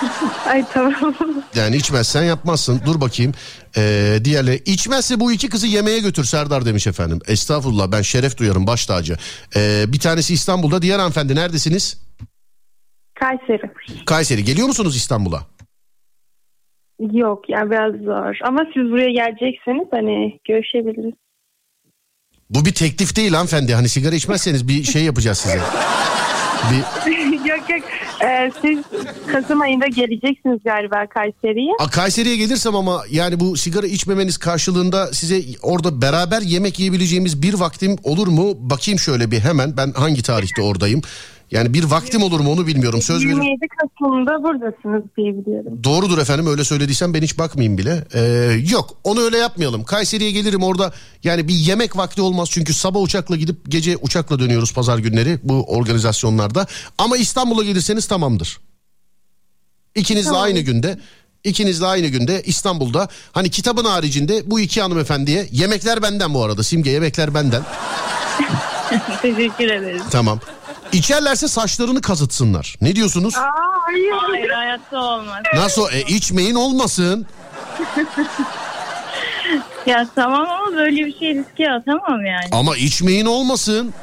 [0.46, 1.14] Ay tamam.
[1.54, 2.80] Yani içmezsen yapmazsın.
[2.86, 3.32] Dur bakayım.
[3.76, 7.20] Ee, diğerleri içmezse bu iki kızı yemeğe götür Serdar demiş efendim.
[7.28, 9.16] Estağfurullah ben şeref duyarım baş tacı.
[9.56, 10.82] Ee, bir tanesi İstanbul'da.
[10.82, 12.00] Diğer hanımefendi neredesiniz?
[13.14, 13.70] Kayseri.
[14.06, 14.44] Kayseri.
[14.44, 15.42] Geliyor musunuz İstanbul'a?
[17.12, 18.38] Yok ya biraz zor.
[18.44, 21.14] Ama siz buraya gelecekseniz hani görüşebiliriz.
[22.50, 23.74] Bu bir teklif değil hanımefendi.
[23.74, 25.60] Hani sigara içmezseniz bir şey yapacağız size.
[26.70, 27.44] Bir...
[27.48, 27.82] yok yok.
[28.24, 28.78] Ee, siz
[29.32, 31.72] Kasım ayında geleceksiniz galiba Kayseri'ye.
[31.78, 37.54] A, Kayseri'ye gelirsem ama yani bu sigara içmemeniz karşılığında size orada beraber yemek yiyebileceğimiz bir
[37.54, 38.52] vaktim olur mu?
[38.70, 41.02] Bakayım şöyle bir hemen ben hangi tarihte oradayım.
[41.50, 43.02] Yani bir vaktim olur mu onu bilmiyorum.
[43.02, 43.42] Söz veririm.
[43.42, 45.80] 27 Kasım'da buradasınız diye biliyorum.
[45.84, 48.04] Doğrudur efendim öyle söylediysem ben hiç bakmayayım bile.
[48.14, 48.20] Ee,
[48.70, 49.84] yok onu öyle yapmayalım.
[49.84, 50.92] Kayseri'ye gelirim orada
[51.24, 52.48] yani bir yemek vakti olmaz.
[52.50, 56.66] Çünkü sabah uçakla gidip gece uçakla dönüyoruz pazar günleri bu organizasyonlarda.
[56.98, 58.58] Ama İstanbul'a gelirseniz tamamdır.
[59.94, 60.42] İkiniz de Tamam.
[60.42, 60.98] aynı günde.
[61.44, 63.08] İkiniz de aynı günde İstanbul'da.
[63.32, 66.62] Hani kitabın haricinde bu iki hanımefendiye yemekler benden bu arada.
[66.62, 67.62] Simge yemekler benden.
[69.22, 70.02] Teşekkür ederiz.
[70.10, 70.40] Tamam.
[70.96, 72.76] İçerlerse saçlarını kazıtsınlar.
[72.80, 73.34] Ne diyorsunuz?
[73.36, 73.40] Aa,
[73.84, 74.12] hayır.
[74.12, 75.42] Hayır hayatta olmaz.
[75.54, 75.92] Nasıl?
[75.92, 77.26] E, içmeyin olmasın.
[79.86, 82.48] Ya tamam ama böyle bir şey riske atamam yani.
[82.52, 83.94] Ama içmeyin olmasın.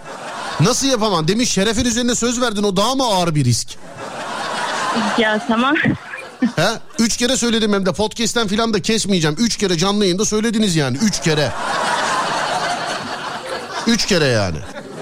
[0.59, 1.27] Nasıl yapamam?
[1.27, 3.67] Demiş şerefin üzerine söz verdin o daha mı ağır bir risk?
[5.17, 5.75] Ya tamam.
[6.55, 6.67] He?
[6.99, 9.37] Üç kere söyledim hem de podcast'ten filan da kesmeyeceğim.
[9.39, 10.97] Üç kere canlı yayında söylediniz yani.
[10.97, 11.51] Üç kere.
[13.87, 14.57] Üç kere yani.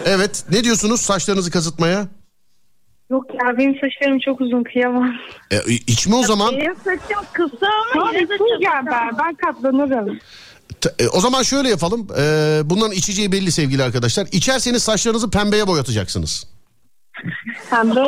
[0.06, 2.08] Evet ne diyorsunuz saçlarınızı kazıtmaya?
[3.12, 5.14] Yok ya benim saçlarım çok uzun kıyamam.
[5.52, 5.58] E,
[5.88, 6.58] içme o zaman.
[6.58, 8.48] Benim saçım kısa ama yine de çok
[8.86, 9.18] ben.
[9.20, 10.20] Ben katlanırım.
[10.82, 12.08] T- e, o zaman şöyle yapalım.
[12.20, 12.24] E,
[12.66, 14.28] bunların içeceği belli sevgili arkadaşlar.
[14.32, 16.48] İçerseniz saçlarınızı pembeye boyatacaksınız.
[17.70, 18.00] Pembe.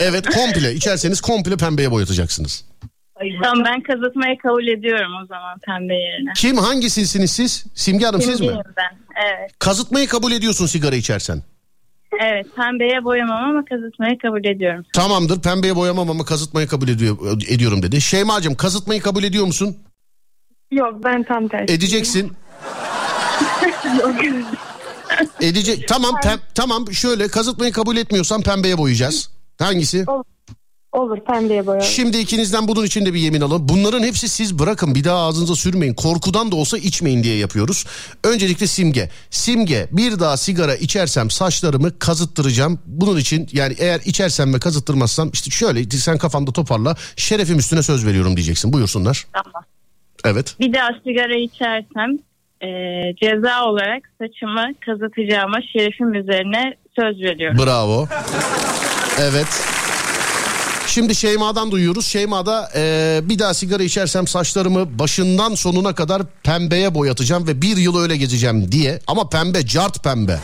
[0.00, 2.64] Evet komple içerseniz komple pembeye boyatacaksınız.
[3.42, 6.32] Tamam ben kazıtmayı kabul ediyorum o zaman pembe yerine.
[6.36, 7.64] Kim hangisisiniz siz?
[7.74, 8.48] Simge Hanım siz mi?
[8.76, 8.98] Ben.
[9.26, 9.50] Evet.
[9.58, 11.42] Kazıtmayı kabul ediyorsun sigara içersen.
[12.20, 14.84] Evet pembeye boyamam ama kazıtmayı kabul ediyorum.
[14.92, 17.16] Tamamdır pembeye boyamam ama kazıtmayı kabul ediyor,
[17.48, 18.00] ediyorum dedi.
[18.00, 19.76] Şeyma'cığım kazıtmayı kabul ediyor musun?
[20.72, 21.74] Yok ben tam tersi.
[21.74, 22.32] Edeceksin.
[25.40, 25.88] Edecek.
[25.88, 29.30] Tamam pem- tamam şöyle kazıtmayı kabul etmiyorsan pembeye boyayacağız.
[29.58, 30.04] Hangisi?
[30.06, 30.24] Olur
[31.26, 31.86] pembeye boyarım.
[31.86, 33.68] Şimdi ikinizden bunun için de bir yemin alın.
[33.68, 35.94] Bunların hepsi siz bırakın bir daha ağzınıza sürmeyin.
[35.94, 37.84] Korkudan da olsa içmeyin diye yapıyoruz.
[38.24, 39.10] Öncelikle simge.
[39.30, 42.78] Simge bir daha sigara içersem saçlarımı kazıttıracağım.
[42.86, 46.96] Bunun için yani eğer içersem ve kazıttırmazsam işte şöyle sen kafanda toparla.
[47.16, 48.72] Şerefim üstüne söz veriyorum diyeceksin.
[48.72, 49.26] Buyursunlar.
[49.32, 49.62] Tamam.
[50.24, 50.56] Evet.
[50.60, 52.18] Bir daha sigara içersem
[52.62, 52.68] e,
[53.16, 57.58] ceza olarak saçımı kazıtacağıma şerefim üzerine söz veriyorum.
[57.58, 58.08] Bravo.
[59.20, 59.77] Evet.
[60.88, 62.06] Şimdi Şeyma'dan duyuyoruz.
[62.06, 62.82] Şeyma da e,
[63.28, 68.72] bir daha sigara içersem saçlarımı başından sonuna kadar pembeye boyatacağım ve bir yıl öyle gezeceğim
[68.72, 68.98] diye.
[69.06, 70.36] Ama pembe, cart pembe.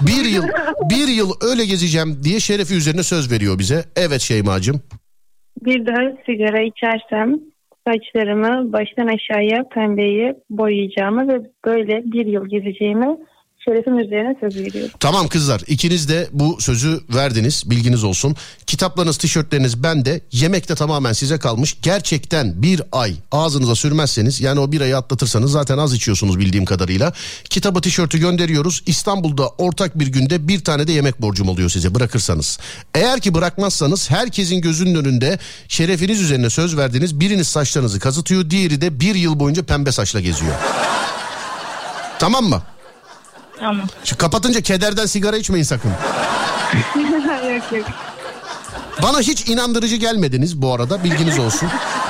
[0.00, 0.44] Bir yıl,
[0.90, 3.84] bir yıl öyle gezeceğim diye şerefi üzerine söz veriyor bize.
[3.96, 4.80] Evet Şeyma'cığım.
[5.64, 7.40] Bir daha sigara içersem
[7.86, 13.16] saçlarımı baştan aşağıya pembeyi boyayacağımı ve böyle bir yıl gezeceğimi
[13.68, 14.90] şerefim üzerine söz veriyorum.
[15.00, 18.36] Tamam kızlar ikiniz de bu sözü verdiniz bilginiz olsun.
[18.66, 21.76] Kitaplarınız tişörtleriniz bende yemek de tamamen size kalmış.
[21.82, 27.12] Gerçekten bir ay ağzınıza sürmezseniz yani o bir ayı atlatırsanız zaten az içiyorsunuz bildiğim kadarıyla.
[27.50, 28.82] Kitabı tişörtü gönderiyoruz.
[28.86, 32.58] İstanbul'da ortak bir günde bir tane de yemek borcum oluyor size bırakırsanız.
[32.94, 35.38] Eğer ki bırakmazsanız herkesin gözünün önünde
[35.68, 37.20] şerefiniz üzerine söz verdiniz.
[37.20, 40.54] Biriniz saçlarınızı kazıtıyor diğeri de bir yıl boyunca pembe saçla geziyor.
[42.18, 42.62] tamam mı?
[43.58, 43.86] Tamam.
[44.04, 45.90] Şu kapatınca kederden sigara içmeyin sakın.
[47.54, 47.86] yok yok.
[49.02, 51.68] Bana hiç inandırıcı gelmediniz bu arada bilginiz olsun.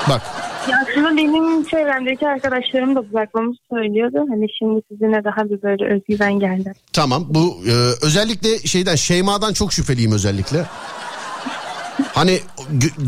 [0.09, 0.23] Bak
[0.71, 4.19] Ya aslında benim çevremdeki arkadaşlarım da bırakmamı söylüyordu.
[4.31, 6.73] Hani şimdi sizinle daha bir böyle özgüven geldi.
[6.93, 7.73] tamam bu e,
[8.07, 10.65] özellikle şeyden Şeyma'dan çok şüpheliyim özellikle.
[12.13, 12.41] Hani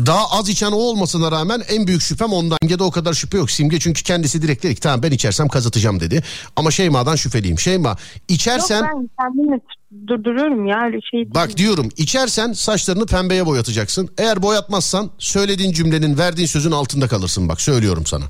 [0.05, 2.57] daha az içen o olmasına rağmen en büyük şüphem ondan.
[2.61, 3.51] Simge'de o kadar şüphe yok.
[3.51, 6.23] Simge çünkü kendisi direkt dedi ki tamam ben içersem kazıtacağım dedi.
[6.55, 7.59] Ama Şeyma'dan şüpheliyim.
[7.59, 7.97] Şeyma
[8.27, 9.59] içersen Yok ben kendimi
[10.07, 11.33] durduruyorum ya öyle şey değil.
[11.33, 14.09] Bak diyorum içersen saçlarını pembeye boyatacaksın.
[14.17, 18.25] Eğer boyatmazsan söylediğin cümlenin verdiğin sözün altında kalırsın bak söylüyorum sana.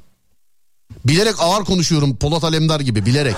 [1.06, 3.36] Bilerek ağır konuşuyorum Polat Alemdar gibi bilerek.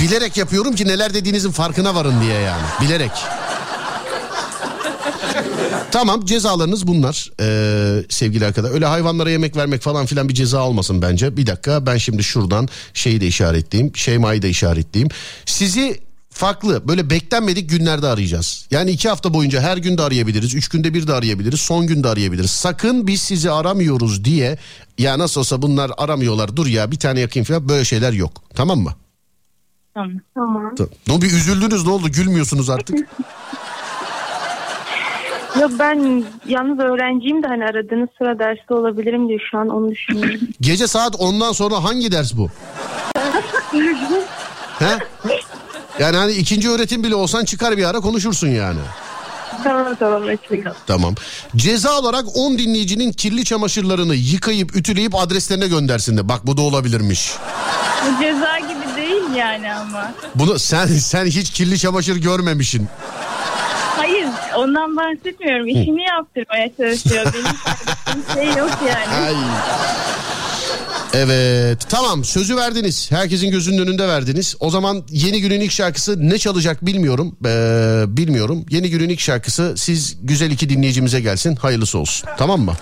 [0.00, 3.10] bilerek yapıyorum ki neler dediğinizin farkına varın diye yani bilerek.
[5.90, 8.74] Tamam cezalarınız bunlar ee, sevgili arkadaşlar.
[8.74, 11.36] Öyle hayvanlara yemek vermek falan filan bir ceza olmasın bence.
[11.36, 13.96] Bir dakika ben şimdi şuradan şeyi de işaretleyeyim.
[13.96, 15.10] Şeyma'yı da işaretleyeyim.
[15.46, 16.00] Sizi
[16.30, 18.66] farklı böyle beklenmedik günlerde arayacağız.
[18.70, 20.54] Yani iki hafta boyunca her gün de arayabiliriz.
[20.54, 21.60] Üç günde bir de arayabiliriz.
[21.60, 22.50] Son günde arayabiliriz.
[22.50, 24.58] Sakın biz sizi aramıyoruz diye
[24.98, 28.42] ya nasıl olsa bunlar aramıyorlar dur ya bir tane yakayım falan böyle şeyler yok.
[28.54, 28.94] Tamam mı?
[29.94, 30.12] Tamam.
[30.34, 30.74] Tamam.
[31.06, 32.98] Ne bir üzüldünüz ne oldu gülmüyorsunuz artık.
[35.60, 40.40] Yok ben yalnız öğrenciyim de hani aradığınız sıra derste olabilirim diye şu an onu düşünüyorum.
[40.60, 42.48] Gece saat 10'dan sonra hangi ders bu?
[44.78, 44.98] He?
[45.98, 48.78] Yani hani ikinci öğretim bile olsan çıkar bir ara konuşursun yani.
[49.64, 50.66] tamam tamam açık.
[50.86, 51.14] Tamam.
[51.56, 56.28] Ceza olarak 10 dinleyicinin kirli çamaşırlarını yıkayıp ütüleyip adreslerine göndersin de.
[56.28, 57.32] Bak bu da olabilirmiş.
[58.06, 60.12] Bu ceza gibi değil yani ama.
[60.34, 62.88] Bunu sen sen hiç kirli çamaşır görmemişsin.
[64.06, 64.26] Hayır
[64.56, 65.68] ondan bahsetmiyorum.
[65.68, 67.24] İşini yaptırmaya çalışıyor.
[67.34, 69.26] Benim kaybettiğim şey yok yani.
[69.26, 69.34] Ay.
[71.14, 73.10] Evet tamam sözü verdiniz.
[73.10, 74.56] Herkesin gözünün önünde verdiniz.
[74.60, 77.36] O zaman yeni günün ilk şarkısı ne çalacak bilmiyorum.
[77.46, 78.66] Ee, bilmiyorum.
[78.70, 81.56] Yeni günün ilk şarkısı siz güzel iki dinleyicimize gelsin.
[81.56, 82.28] Hayırlısı olsun.
[82.38, 82.72] Tamam mı?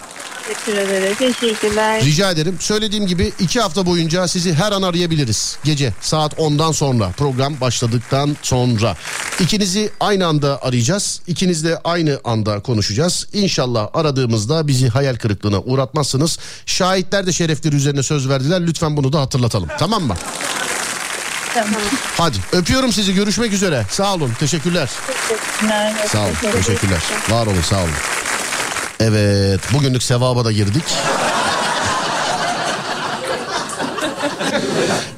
[0.48, 1.14] Teşekkür ederim.
[1.18, 2.04] Teşekkürler.
[2.04, 2.56] Rica ederim.
[2.60, 5.56] Söylediğim gibi iki hafta boyunca sizi her an arayabiliriz.
[5.64, 8.96] Gece saat 10'dan sonra program başladıktan sonra.
[9.40, 11.20] İkinizi aynı anda arayacağız.
[11.26, 13.26] İkinizle aynı anda konuşacağız.
[13.32, 16.38] İnşallah aradığımızda bizi hayal kırıklığına uğratmazsınız.
[16.66, 18.66] Şahitler de şerefleri üzerine söz verdiler.
[18.66, 19.68] Lütfen bunu da hatırlatalım.
[19.78, 20.16] Tamam mı?
[21.54, 21.80] Tamam.
[22.16, 23.14] Hadi öpüyorum sizi.
[23.14, 23.86] Görüşmek üzere.
[23.90, 24.30] Sağ olun.
[24.40, 24.90] Teşekkürler.
[26.08, 26.34] Sağ olun.
[26.52, 27.02] Teşekkürler.
[27.30, 27.62] Var olun.
[27.70, 27.90] Sağ olun.
[29.04, 29.60] Evet.
[29.72, 30.84] Bugünlük sevaba da girdik.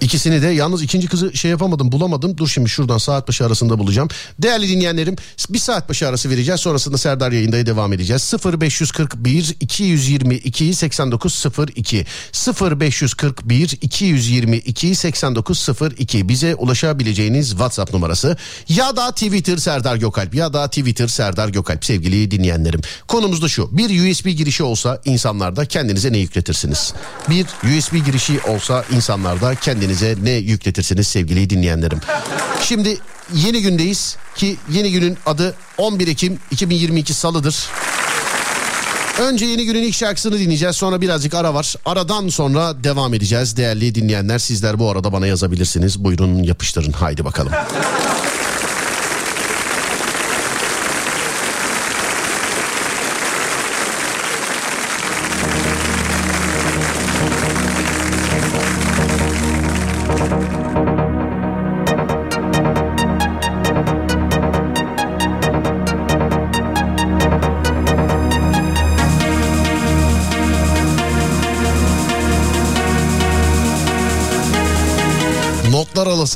[0.00, 2.36] İkisini de yalnız ikinci kızı şey yapamadım bulamadım.
[2.38, 4.08] Dur şimdi şuradan saat başı arasında bulacağım.
[4.38, 5.16] Değerli dinleyenlerim
[5.50, 6.60] bir saat başı arası vereceğiz.
[6.60, 8.34] Sonrasında Serdar yayındaya devam edeceğiz.
[8.44, 12.06] 0541 222 8902
[12.60, 18.36] 0541 222 8902 bize ulaşabileceğiniz WhatsApp numarası
[18.68, 22.80] ya da Twitter Serdar Gökalp ya da Twitter Serdar Gökalp sevgili dinleyenlerim.
[23.08, 26.94] Konumuz da şu bir USB girişi olsa insanlarda kendinize ne yükletirsiniz?
[27.30, 27.46] Bir
[27.78, 32.00] USB girişi olsa insanlarda kendinize ne yükletirsiniz sevgili dinleyenlerim?
[32.62, 32.98] Şimdi
[33.34, 37.68] yeni gündeyiz ki yeni günün adı 11 Ekim 2022 Salıdır.
[39.20, 40.76] Önce yeni günün ilk şarkısını dinleyeceğiz.
[40.76, 41.74] Sonra birazcık ara var.
[41.84, 43.56] Aradan sonra devam edeceğiz.
[43.56, 46.04] Değerli dinleyenler sizler bu arada bana yazabilirsiniz.
[46.04, 46.92] Buyurun yapıştırın.
[46.92, 47.52] Haydi bakalım.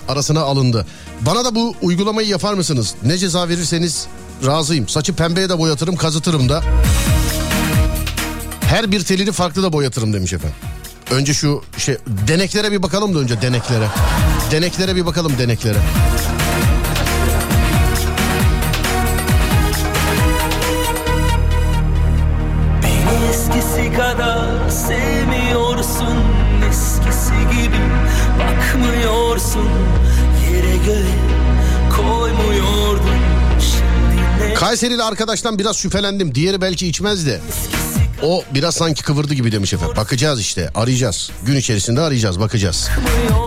[0.09, 0.87] Arasına alındı.
[1.21, 2.95] Bana da bu uygulamayı yapar mısınız?
[3.03, 4.07] Ne ceza verirseniz
[4.47, 4.89] razıyım.
[4.89, 6.63] Saçı pembeye de boyatırım, kazıtırım da.
[8.61, 10.57] Her bir telini farklı da boyatırım demiş efendim.
[11.11, 13.87] Önce şu şey deneklere bir bakalım da önce deneklere.
[14.51, 15.79] Deneklere bir bakalım deneklere.
[34.71, 36.35] Kayserili arkadaştan biraz şüphelendim.
[36.35, 37.41] Diğeri belki içmez de.
[38.23, 39.97] O biraz sanki kıvırdı gibi demiş efendim.
[39.97, 41.31] Bakacağız işte arayacağız.
[41.47, 42.89] Gün içerisinde arayacağız bakacağız.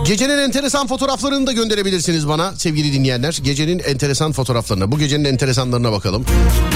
[0.06, 3.38] Gecenin enteresan fotoğraflarını da gönderebilirsiniz bana sevgili dinleyenler.
[3.44, 4.92] Gecenin enteresan fotoğraflarına.
[4.92, 6.24] Bu gecenin enteresanlarına bakalım.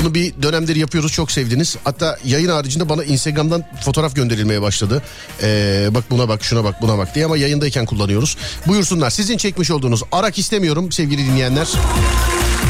[0.02, 1.76] Bunu bir dönemdir yapıyoruz çok sevdiniz.
[1.84, 5.02] Hatta yayın haricinde bana Instagram'dan fotoğraf gönderilmeye başladı.
[5.42, 8.36] Ee, bak buna bak şuna bak buna bak diye ama yayındayken kullanıyoruz.
[8.66, 11.68] Buyursunlar sizin çekmiş olduğunuz arak istemiyorum sevgili dinleyenler.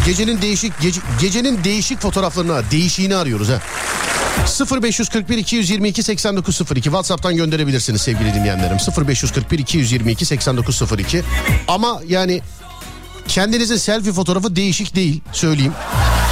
[0.08, 3.60] Gecenin değişik gece- gecenin değişik fotoğraflarını değişiğini arıyoruz ha.
[4.82, 8.76] 0541 222 8902 WhatsApp'tan gönderebilirsiniz sevgili dinleyenlerim.
[9.06, 11.22] 0541 222 8902
[11.68, 12.40] ama yani
[13.28, 15.72] kendinizin selfie fotoğrafı değişik değil söyleyeyim.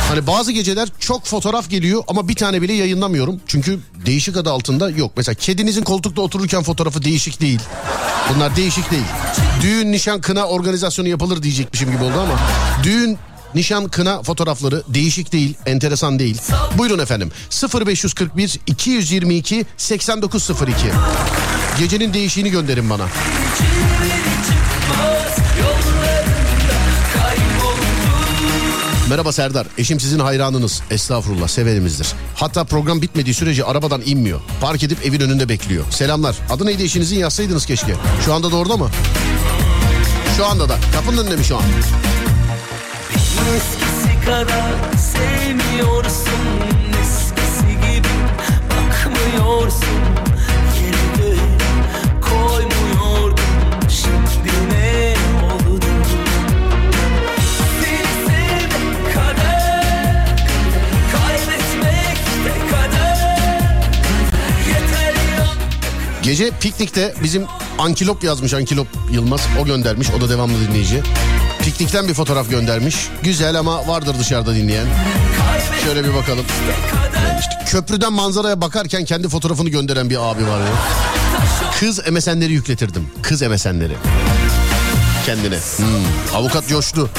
[0.08, 3.40] Hani bazı geceler çok fotoğraf geliyor ama bir tane bile yayınlamıyorum.
[3.46, 5.12] Çünkü değişik adı altında yok.
[5.16, 7.60] Mesela kedinizin koltukta otururken fotoğrafı değişik değil.
[8.34, 9.06] Bunlar değişik değil.
[9.62, 12.38] Düğün, nişan, kına organizasyonu yapılır diyecekmişim gibi oldu ama.
[12.82, 13.18] Düğün,
[13.56, 16.40] nişan, kına fotoğrafları değişik değil, enteresan değil.
[16.78, 17.30] Buyurun efendim.
[17.86, 20.74] 0541 222 8902.
[21.78, 23.06] Gecenin değişiğini gönderin bana.
[29.10, 29.66] Merhaba Serdar.
[29.78, 30.82] Eşim sizin hayranınız.
[30.90, 32.08] Estağfurullah sevenimizdir.
[32.34, 34.40] Hatta program bitmediği sürece arabadan inmiyor.
[34.60, 35.84] Park edip evin önünde bekliyor.
[35.90, 36.36] Selamlar.
[36.50, 37.94] Adı neydi eşinizin yazsaydınız keşke.
[38.24, 38.90] Şu anda da orada mı?
[40.36, 40.78] Şu anda da.
[40.94, 41.62] Kapının önünde mi şu an?
[43.56, 46.46] eskisi kadar sevmiyorsun
[47.02, 48.08] Eskisi gibi
[48.70, 50.00] bakmıyorsun
[50.80, 51.40] Yerine
[52.20, 53.38] koymuyordun
[53.88, 55.16] Şimdi ne
[66.22, 67.44] Gece piknikte bizim
[67.78, 69.48] Ankilop yazmış Ankilop Yılmaz.
[69.60, 70.08] O göndermiş.
[70.18, 71.02] O da devamlı dinleyici.
[71.66, 72.96] Piknikten bir fotoğraf göndermiş.
[73.22, 74.86] Güzel ama vardır dışarıda dinleyen.
[75.84, 76.44] Şöyle bir bakalım.
[77.40, 80.66] İşte köprüden manzaraya bakarken kendi fotoğrafını gönderen bir abi var ya.
[81.80, 83.06] Kız MSN'leri yükletirdim.
[83.22, 83.92] Kız MSN'leri.
[85.26, 85.56] Kendine.
[85.56, 85.86] Hmm,
[86.34, 87.10] Avukat coştu.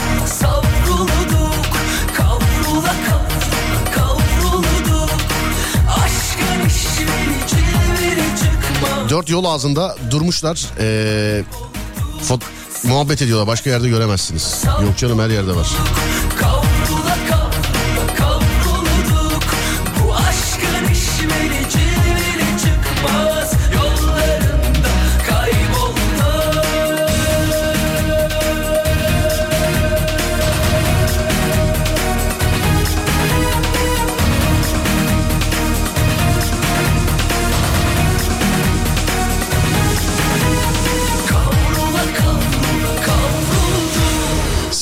[9.10, 10.66] Dört yol ağzında durmuşlar.
[10.80, 11.44] Ee,
[12.30, 12.42] fot-
[12.84, 13.48] muhabbet ediyorlar.
[13.48, 14.64] Başka yerde göremezsiniz.
[14.82, 15.68] Yok canım her yerde var.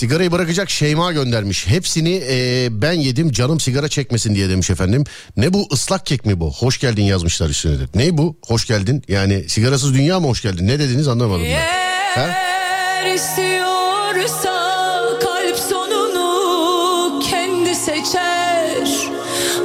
[0.06, 1.68] Sigarayı bırakacak Şeyma göndermiş.
[1.68, 5.04] Hepsini e, ben yedim canım sigara çekmesin diye demiş efendim.
[5.38, 6.52] Ne bu ıslak kek mi bu?
[6.52, 7.84] Hoş geldin yazmışlar üstüne de.
[7.96, 8.38] Ne bu?
[8.48, 9.04] Hoş geldin.
[9.08, 10.68] Yani sigarasız dünya mı hoş geldin?
[10.68, 12.22] Ne dediniz anlamadım ben.
[12.22, 12.30] Ha?
[13.16, 14.54] İstiyorsa
[15.22, 18.88] kalp sonunu kendi seçer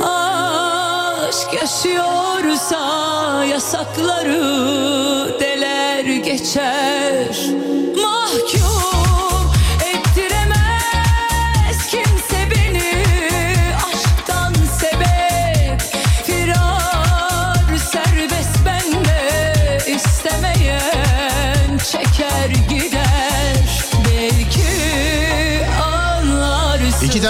[0.02, 7.80] Aşk yaşıyorsa yasakları deler geçer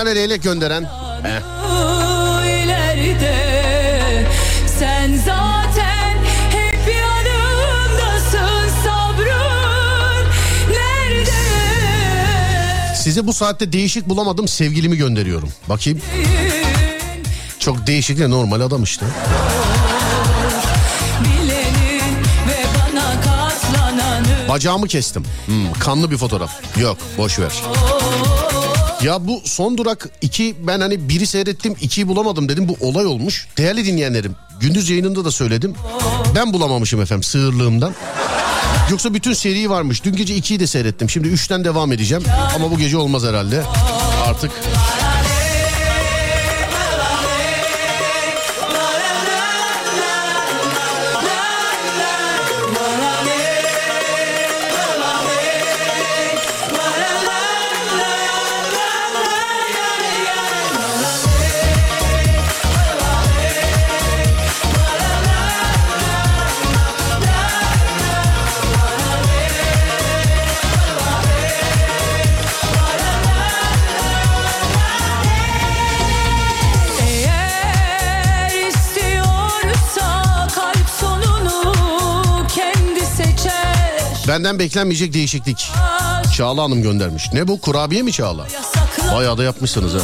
[0.05, 0.83] tane leylek gönderen.
[1.25, 1.41] Eh.
[2.65, 4.27] ileride
[4.79, 6.17] Sen zaten
[6.51, 10.27] hep yanımdasın sabrın
[10.71, 11.41] Nerede
[12.97, 15.49] Size bu saatte değişik bulamadım sevgilimi gönderiyorum.
[15.69, 16.01] Bakayım.
[17.59, 19.07] Çok değişik ve normal adam işte.
[21.25, 22.17] bilenin
[22.49, 25.25] ve bana katlananı Bacağımı kestim.
[25.47, 26.79] Hmm, kanlı bir fotoğraf.
[26.79, 27.53] Yok boş ver.
[29.05, 33.47] Ya bu son durak 2 ben hani biri seyrettim 2'yi bulamadım dedim bu olay olmuş.
[33.59, 35.75] Değerli dinleyenlerim gündüz yayınında da söyledim.
[36.35, 37.95] Ben bulamamışım efendim sığırlığımdan.
[38.91, 40.05] Yoksa bütün seri varmış.
[40.05, 41.11] Dün gece 2'yi de seyrettim.
[41.11, 42.25] Şimdi 3'ten devam edeceğim.
[42.57, 43.63] Ama bu gece olmaz herhalde.
[44.27, 44.51] Artık
[84.31, 85.71] benden beklenmeyecek değişiklik.
[86.37, 87.33] Çağla Hanım göndermiş.
[87.33, 88.47] Ne bu kurabiye mi Çağla?
[89.15, 89.99] Bayağı da yapmışsınız ha.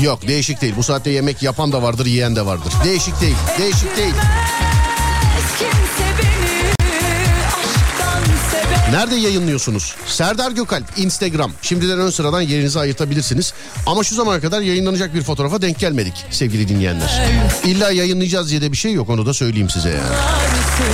[0.00, 0.74] Yok değişik değil.
[0.76, 2.72] Bu saatte yemek yapan da vardır, yiyen de vardır.
[2.84, 3.36] Değişik değil.
[3.58, 4.14] Değişik değil.
[8.92, 9.94] Nerede yayınlıyorsunuz?
[10.06, 11.52] Serdar Gökalp Instagram.
[11.62, 13.54] Şimdiden ön sıradan yerinizi ayırtabilirsiniz.
[13.86, 17.22] Ama şu zamana kadar yayınlanacak bir fotoğrafa denk gelmedik sevgili dinleyenler.
[17.64, 20.16] İlla yayınlayacağız diye de bir şey yok onu da söyleyeyim size yani.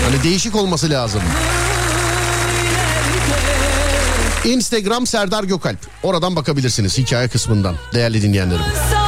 [0.05, 1.23] Hani değişik olması lazım.
[4.45, 5.79] Instagram Serdar Gökalp.
[6.03, 9.04] Oradan bakabilirsiniz hikaye kısmından değerli dinleyenlerim.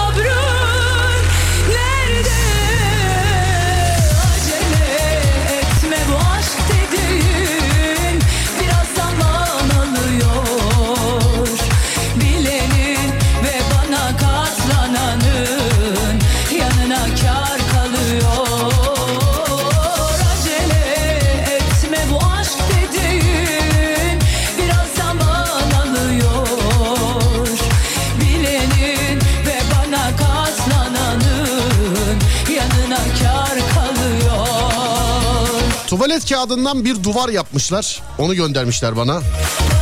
[36.17, 38.03] Tuvalet kağıdından bir duvar yapmışlar.
[38.19, 39.21] Onu göndermişler bana.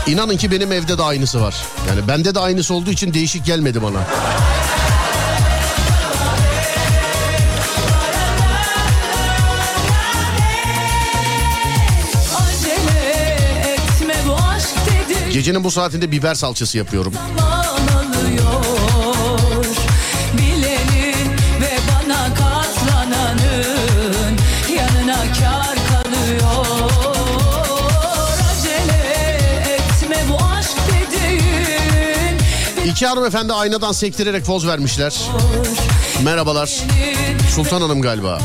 [0.07, 1.55] İnanın ki benim evde de aynısı var.
[1.89, 3.99] Yani bende de aynısı olduğu için değişik gelmedi bana.
[15.33, 17.13] Gecenin bu saatinde biber salçası yapıyorum.
[17.39, 17.64] zaman
[32.95, 35.15] İki hanımefendi aynadan sektirerek poz vermişler.
[36.25, 36.71] Merhabalar.
[37.55, 38.39] Sultan Hanım galiba.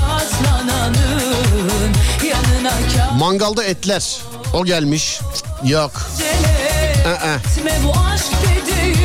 [3.19, 4.17] Mangalda etler.
[4.53, 5.19] O gelmiş.
[5.63, 5.91] Yok.
[7.05, 7.37] Ee,
[8.49, 8.95] dediğin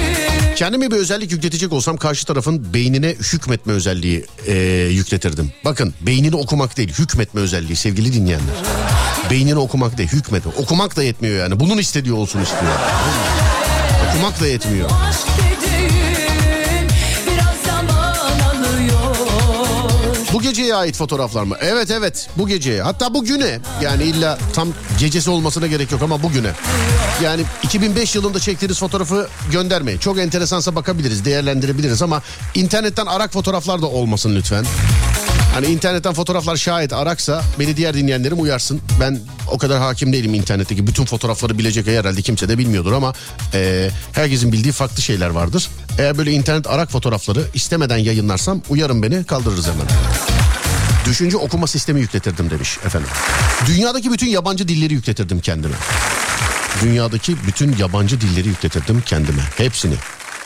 [0.56, 4.54] Kendime bir özellik yükletecek olsam karşı tarafın beynine hükmetme özelliği e,
[4.90, 5.52] yükletirdim.
[5.64, 8.54] Bakın beynini okumak değil hükmetme özelliği sevgili dinleyenler.
[9.30, 10.52] Beynini okumak değil hükmetme.
[10.56, 11.60] Okumak da yetmiyor yani.
[11.60, 12.72] Bunun istediği olsun istiyor.
[14.14, 14.90] Okumak da yetmiyor.
[20.32, 21.56] Bu geceye ait fotoğraflar mı?
[21.60, 22.82] Evet evet bu geceye.
[22.82, 23.58] Hatta bugüne.
[23.82, 24.68] Yani illa tam
[24.98, 26.50] gecesi olmasına gerek yok ama bugüne.
[27.22, 29.98] Yani 2005 yılında çektiğiniz fotoğrafı göndermeyin.
[29.98, 32.22] Çok enteresansa bakabiliriz, değerlendirebiliriz ama
[32.54, 34.64] internetten arak fotoğraflar da olmasın lütfen.
[35.54, 38.80] Hani internetten fotoğraflar şayet araksa beni diğer dinleyenlerim uyarsın.
[39.00, 39.20] Ben
[39.50, 43.12] o kadar hakim değilim internetteki bütün fotoğrafları bilecek herhalde kimse de bilmiyordur ama
[43.54, 45.68] e, herkesin bildiği farklı şeyler vardır.
[45.98, 49.86] Eğer böyle internet arak fotoğrafları istemeden yayınlarsam uyarın beni kaldırırız hemen.
[51.06, 53.08] Düşünce okuma sistemi yükletirdim demiş efendim.
[53.66, 55.74] Dünyadaki bütün yabancı dilleri yükletirdim kendime.
[56.82, 59.42] Dünyadaki bütün yabancı dilleri yükletirdim kendime.
[59.56, 59.94] Hepsini.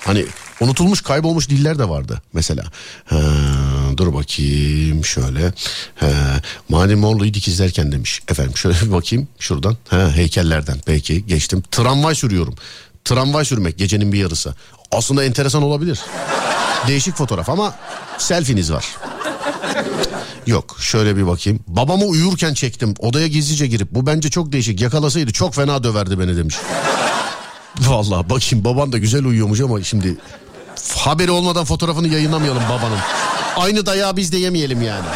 [0.04, 0.26] Hani
[0.60, 2.64] unutulmuş kaybolmuş diller de vardı mesela.
[3.04, 3.16] Ha,
[3.98, 5.52] dur bakayım şöyle.
[5.96, 6.08] Ha,
[6.68, 8.20] Madem Morlu'yu dikizlerken demiş.
[8.28, 9.76] Efendim şöyle bir bakayım şuradan.
[9.88, 11.62] Ha, heykellerden peki geçtim.
[11.70, 12.54] Tramvay sürüyorum.
[13.04, 14.54] Tramvay sürmek gecenin bir yarısı.
[14.92, 16.00] Aslında enteresan olabilir.
[16.88, 17.74] Değişik fotoğraf ama
[18.18, 18.84] selfiniz var.
[20.46, 21.60] Yok şöyle bir bakayım.
[21.66, 22.94] Babamı uyurken çektim.
[22.98, 23.94] Odaya gizlice girip.
[23.94, 24.80] Bu bence çok değişik.
[24.80, 26.56] Yakalasaydı çok fena döverdi beni demiş.
[27.78, 30.16] Vallahi bakayım baban da güzel uyuyormuş ama şimdi
[30.96, 32.98] haberi olmadan fotoğrafını yayınlamayalım babanın.
[33.58, 35.06] Aynı dayağı biz de yemeyelim yani.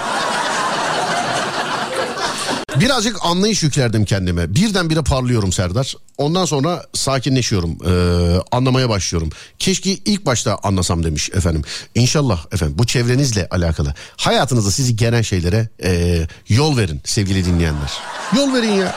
[2.80, 4.54] Birazcık anlayış yüklerdim kendime.
[4.54, 5.94] Birdenbire parlıyorum Serdar.
[6.18, 7.78] Ondan sonra sakinleşiyorum.
[7.86, 9.30] Ee, anlamaya başlıyorum.
[9.58, 11.62] Keşke ilk başta anlasam demiş efendim.
[11.94, 13.94] İnşallah efendim bu çevrenizle alakalı.
[14.16, 17.92] Hayatınızda sizi gelen şeylere e, yol verin sevgili dinleyenler.
[18.36, 18.94] Yol verin ya.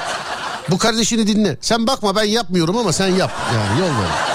[0.69, 1.57] Bu kardeşini dinle.
[1.61, 3.31] Sen bakma ben yapmıyorum ama sen yap.
[3.53, 4.34] Yani yol verin.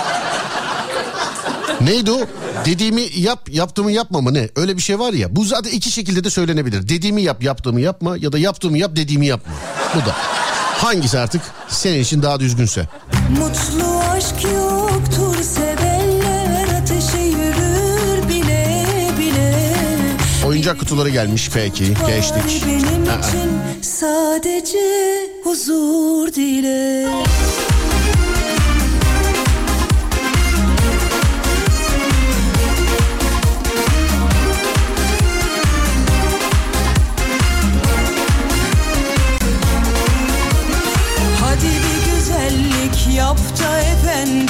[1.81, 2.21] Neydi o?
[2.65, 4.49] Dediğimi yap, yaptığımı yapma mı ne?
[4.57, 5.37] Öyle bir şey var ya.
[5.37, 6.89] Bu zaten iki şekilde de söylenebilir.
[6.89, 9.53] Dediğimi yap, yaptığımı yapma ya da yaptığımı yap, dediğimi yapma.
[9.95, 10.15] Bu da.
[10.81, 12.89] Hangisi artık senin için daha düzgünse?
[13.31, 18.77] Mutlu aşk yoktur sevenler ateşe yürür bile
[19.19, 19.77] bile
[20.47, 21.85] Oyuncak kutuları gelmiş peki.
[22.07, 22.65] Geçtik.
[22.67, 24.79] Benim için sadece
[25.45, 27.09] huzur dile
[43.61, 44.50] güzellik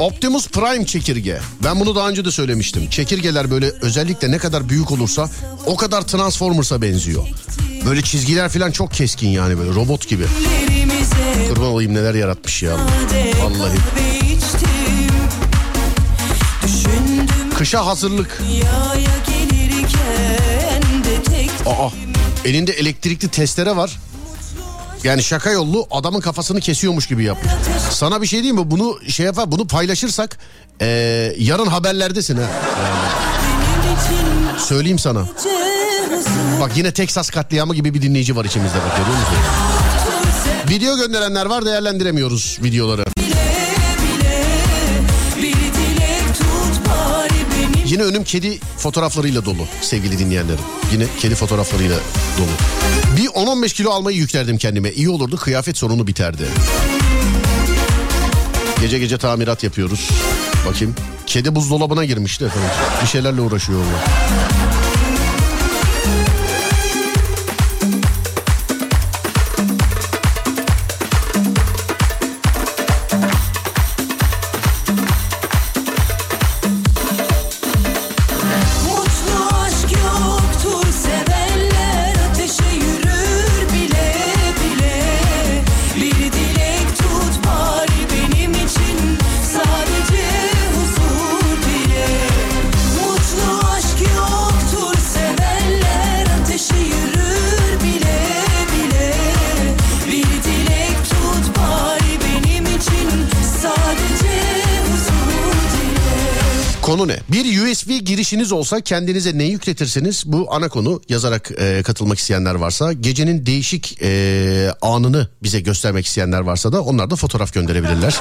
[0.00, 1.40] Optimus Prime çekirge.
[1.64, 2.90] Ben bunu daha önce de söylemiştim.
[2.90, 5.28] Çekirgeler böyle özellikle ne kadar büyük olursa
[5.66, 7.24] o kadar Transformers'a benziyor.
[7.86, 10.24] Böyle çizgiler falan çok keskin yani böyle robot gibi.
[11.48, 12.76] Kurban olayım neler yaratmış ya.
[13.42, 13.78] Vallahi.
[17.58, 18.42] Kışa hazırlık.
[21.66, 21.88] Aa
[22.44, 23.98] elinde elektrikli testere var.
[25.04, 27.52] Yani şaka yollu adamın kafasını kesiyormuş gibi yapmış.
[27.90, 28.70] Sana bir şey diyeyim mi?
[28.70, 30.38] Bunu şey yapar, bunu paylaşırsak
[30.80, 30.86] eee,
[31.38, 32.42] yarın haberlerdesin ha.
[34.58, 35.26] Söyleyeyim sana.
[36.60, 39.34] Bak yine Texas katliamı gibi bir dinleyici var içimizde bak görüyor musun?
[40.68, 43.04] Video gönderenler var değerlendiremiyoruz videoları.
[47.90, 50.64] Yine önüm kedi fotoğraflarıyla dolu sevgili dinleyenlerim.
[50.92, 51.96] Yine kedi fotoğraflarıyla
[52.38, 52.48] dolu.
[53.16, 54.92] Bir 10-15 kilo almayı yüklerdim kendime.
[54.92, 56.42] İyi olurdu kıyafet sorunu biterdi.
[58.80, 60.08] Gece gece tamirat yapıyoruz.
[60.68, 60.94] Bakayım.
[61.26, 62.70] Kedi buzdolabına girmişti efendim.
[63.02, 64.00] Bir şeylerle uğraşıyor onlar.
[108.30, 110.22] USB girişiniz olsa kendinize ne yükletirsiniz?
[110.26, 116.40] Bu ana konu yazarak e, katılmak isteyenler varsa gecenin değişik e, anını bize göstermek isteyenler
[116.40, 118.20] varsa da onlar da fotoğraf gönderebilirler.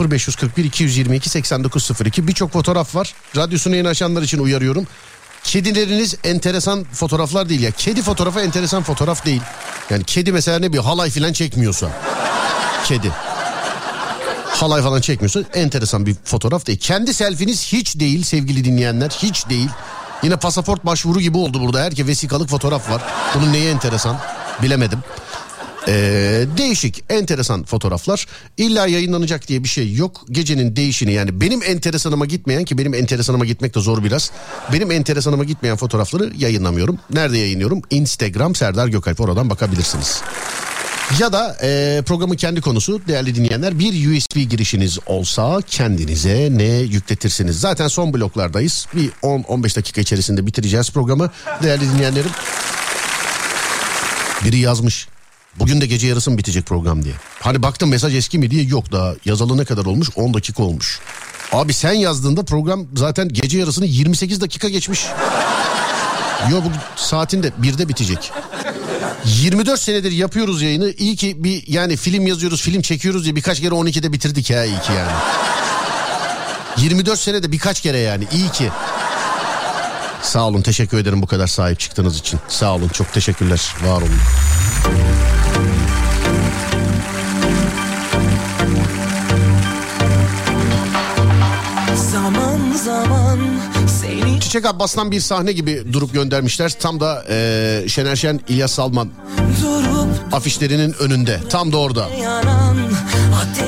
[0.00, 3.14] 0541 222 8902 birçok fotoğraf var.
[3.36, 4.86] Radyosunu yeni açanlar için uyarıyorum.
[5.44, 7.70] Kedileriniz enteresan fotoğraflar değil ya.
[7.70, 9.42] Kedi fotoğrafı enteresan fotoğraf değil.
[9.90, 11.90] Yani kedi mesela ne bir halay falan çekmiyorsa.
[12.84, 13.12] Kedi
[14.62, 16.78] halay falan çekmiyorsa enteresan bir fotoğraf değil.
[16.78, 19.68] Kendi selfiniz hiç değil sevgili dinleyenler hiç değil.
[20.22, 21.80] Yine pasaport başvuru gibi oldu burada.
[21.80, 23.02] Herke vesikalık fotoğraf var.
[23.34, 24.16] Bunun neyi enteresan
[24.62, 24.98] bilemedim.
[25.88, 28.26] Ee, değişik enteresan fotoğraflar
[28.56, 33.44] İlla yayınlanacak diye bir şey yok gecenin değişini yani benim enteresanıma gitmeyen ki benim enteresanıma
[33.44, 34.30] gitmek de zor biraz
[34.72, 40.22] benim enteresanıma gitmeyen fotoğrafları yayınlamıyorum nerede yayınlıyorum Instagram Serdar Gökalp oradan bakabilirsiniz
[41.18, 47.60] ya da e, programın kendi konusu değerli dinleyenler bir USB girişiniz olsa kendinize ne yükletirsiniz?
[47.60, 48.86] Zaten son bloklardayız.
[48.94, 51.30] Bir 10-15 dakika içerisinde bitireceğiz programı
[51.62, 52.30] değerli dinleyenlerim.
[54.44, 55.08] Biri yazmış.
[55.58, 57.14] Bugün de gece yarısı mı bitecek program diye.
[57.40, 61.00] Hani baktım mesaj eski mi diye yok daha yazalı ne kadar olmuş 10 dakika olmuş.
[61.52, 65.06] Abi sen yazdığında program zaten gece yarısını 28 dakika geçmiş.
[66.50, 68.32] Yok bu saatinde birde bitecek.
[69.24, 70.90] 24 senedir yapıyoruz yayını.
[70.90, 74.80] İyi ki bir yani film yazıyoruz, film çekiyoruz diye birkaç kere 12'de bitirdik ya iyi
[74.80, 75.12] ki yani.
[76.76, 78.70] 24 senede birkaç kere yani iyi ki.
[80.22, 82.40] Sağ olun teşekkür ederim bu kadar sahip çıktığınız için.
[82.48, 84.20] Sağ olun çok teşekkürler var olun.
[94.40, 96.72] Çiçek Abbas'tan bir sahne gibi durup göndermişler.
[96.80, 99.08] Tam da eee Şener Şen, İlyas Salman
[99.62, 101.40] durup afişlerinin önünde.
[101.50, 102.08] Tam da orada.
[102.22, 102.76] yanan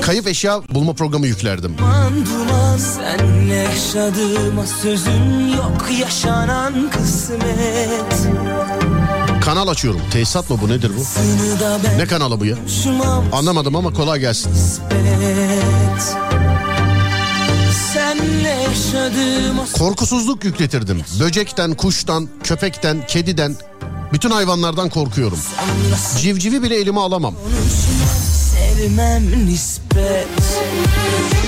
[0.02, 1.76] Kayıp eşya bulma programı yüklerdim.
[1.78, 8.28] duman Senle yaşadığıma sözüm yok yaşanan kısmet
[9.44, 10.00] Kanal açıyorum.
[10.10, 11.00] Tesisat mı bu nedir bu?
[11.98, 12.56] Ne kanalı bu ya?
[13.32, 14.52] Anlamadım ama kolay gelsin.
[14.52, 16.16] yaşadığıma
[19.78, 21.02] Korkusuzluk yükletirdim.
[21.20, 23.56] Böcekten, kuştan, köpekten, kediden,
[24.12, 25.38] bütün hayvanlardan korkuyorum.
[26.18, 27.34] Civcivi bile elime alamam.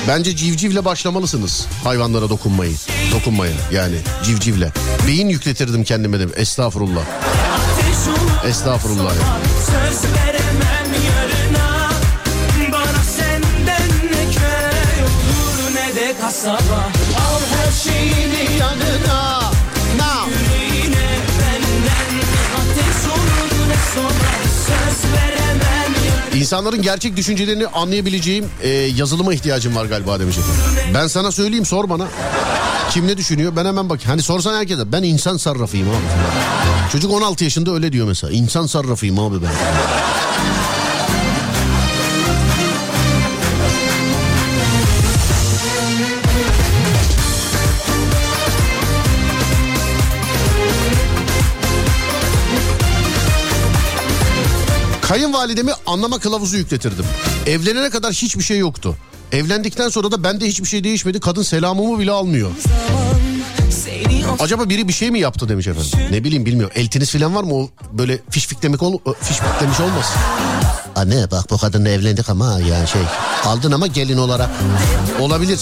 [0.08, 2.74] Bence civcivle başlamalısınız hayvanlara dokunmayı.
[3.12, 4.72] Dokunmaya yani civcivle.
[5.06, 6.26] Beyin yükletirdim kendime de.
[6.36, 7.02] Estağfurullah.
[8.46, 9.14] Estağfurullah.
[9.14, 10.63] ya.
[16.44, 19.40] Kasaba Al her şeyini yanına
[20.28, 22.20] Yüreğine benden
[22.56, 24.30] Ateş olur ne soba
[24.66, 25.94] Söz veremem
[26.34, 30.90] İnsanların gerçek düşüncelerini anlayabileceğim e, yazılıma ihtiyacım var galiba demiş efendim.
[30.94, 32.08] Ben sana söyleyeyim sor bana.
[32.90, 34.00] Kim ne düşünüyor ben hemen bak.
[34.06, 35.96] Hani sorsan herkese ben insan sarrafıyım abi.
[36.92, 38.32] Çocuk 16 yaşında öyle diyor mesela.
[38.32, 39.52] İnsan sarrafıyım abi ben.
[55.08, 57.04] Kayınvalidemi anlama kılavuzu yükletirdim.
[57.46, 58.96] Evlenene kadar hiçbir şey yoktu.
[59.32, 61.20] Evlendikten sonra da bende hiçbir şey değişmedi.
[61.20, 62.50] Kadın selamımı bile almıyor.
[64.40, 65.90] Acaba biri bir şey mi yaptı demiş efendim.
[66.10, 66.76] Ne bileyim bilmiyorum.
[66.76, 70.12] Eltiniz falan var mı o böyle fişfiklemek ol fişfiklemiş olmaz.
[70.96, 73.02] Anne bak bu kadınla evlendik ama ya şey
[73.44, 74.50] aldın ama gelin olarak.
[75.20, 75.60] Olabilir.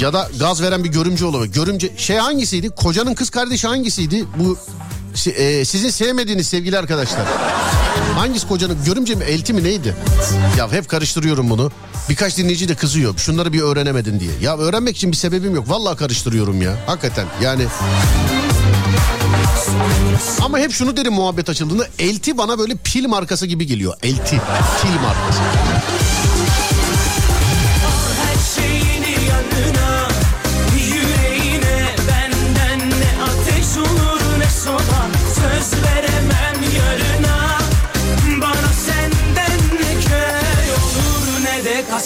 [0.00, 1.52] Ya da gaz veren bir görümce olabilir.
[1.52, 2.70] Görümce şey hangisiydi?
[2.70, 4.24] Kocanın kız kardeşi hangisiydi?
[4.38, 4.58] Bu
[5.14, 7.26] si- e, sizin sevmediğiniz sevgili arkadaşlar.
[8.16, 8.78] Hangisi kocanın?
[8.86, 9.94] Görümce mi elti mi neydi?
[10.58, 11.70] Ya hep karıştırıyorum bunu.
[12.08, 13.18] Birkaç dinleyici de kızıyor.
[13.18, 14.30] Şunları bir öğrenemedin diye.
[14.42, 15.68] Ya öğrenmek için bir sebebim yok.
[15.70, 16.72] Vallahi karıştırıyorum ya.
[16.86, 17.62] Hakikaten yani.
[20.44, 21.86] Ama hep şunu derim muhabbet açıldığında.
[21.98, 23.94] Elti bana böyle pil markası gibi geliyor.
[24.02, 24.40] Elti.
[24.82, 25.40] Pil markası.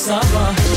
[0.09, 0.68] Ne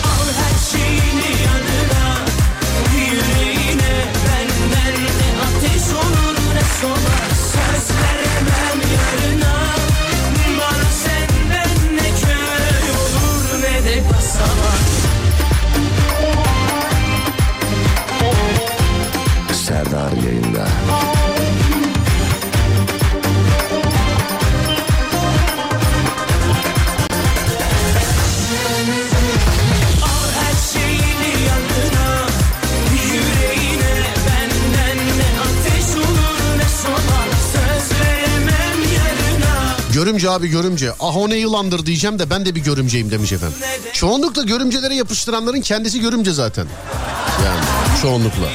[40.12, 40.92] Görümce abi görümce.
[41.00, 43.58] Ah o ne yılandır diyeceğim de ben de bir görümceyim demiş efendim.
[43.94, 46.68] Çoğunlukla görümcelere yapıştıranların kendisi görümce zaten.
[47.46, 47.60] Yani
[48.02, 48.48] çoğunlukla.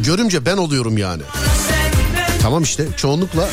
[0.00, 1.22] Görümce ben oluyorum yani.
[2.42, 3.48] Tamam işte çoğunlukla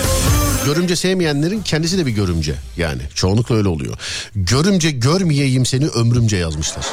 [0.66, 2.56] görümce sevmeyenlerin kendisi de bir görümce.
[2.78, 3.98] Yani çoğunlukla öyle oluyor.
[4.36, 6.86] Görümce görmeyeyim seni ömrümce yazmışlar.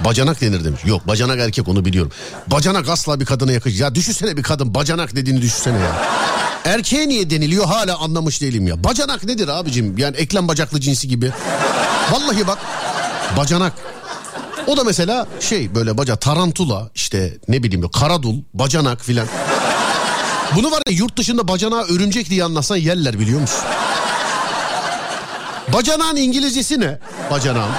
[0.00, 0.80] Bacanak denir demiş.
[0.84, 2.12] Yok bacanak erkek onu biliyorum.
[2.46, 3.78] Bacanak asla bir kadına yakışır.
[3.78, 6.04] Ya düşünsene bir kadın bacanak dediğini düşünsene ya.
[6.64, 8.84] Erkeğe niye deniliyor hala anlamış değilim ya.
[8.84, 9.98] Bacanak nedir abicim?
[9.98, 11.32] Yani eklem bacaklı cinsi gibi.
[12.12, 12.58] Vallahi bak
[13.36, 13.72] bacanak.
[14.66, 19.26] O da mesela şey böyle baca tarantula işte ne bileyim karadul bacanak filan.
[20.56, 23.60] Bunu var ya yurt dışında bacanağı örümcek diye anlatsan yerler biliyor musun?
[25.72, 26.98] Bacanağın İngilizcesi ne?
[27.30, 27.72] Bacanağın.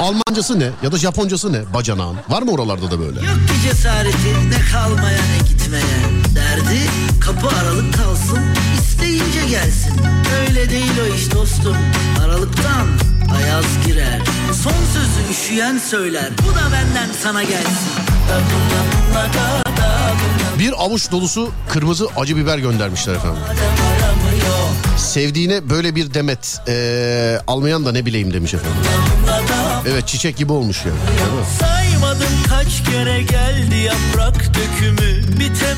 [0.00, 0.70] Almancası ne?
[0.82, 1.74] Ya da Japoncası ne?
[1.74, 2.16] Bacanağın.
[2.28, 3.20] Var mı oralarda da böyle?
[3.20, 6.00] Yok ki cesareti ne kalmaya ne gitmeye
[6.34, 6.80] Derdi
[7.20, 8.38] kapı aralık kalsın
[8.78, 9.92] isteyince gelsin
[10.40, 11.76] Öyle değil o iş dostum
[12.24, 12.86] aralıktan
[13.36, 14.20] ayaz girer
[14.62, 17.92] Son sözü üşüyen söyler bu da benden sana gelsin
[20.58, 23.42] Bir avuç dolusu kırmızı acı biber göndermişler efendim.
[24.96, 28.76] Sevdiğine böyle bir demet ee, almayan da ne bileyim demiş efendim.
[29.88, 30.98] Evet çiçek gibi olmuş yani.
[31.60, 35.14] Saymadım kaç kere geldi yaprak dökümü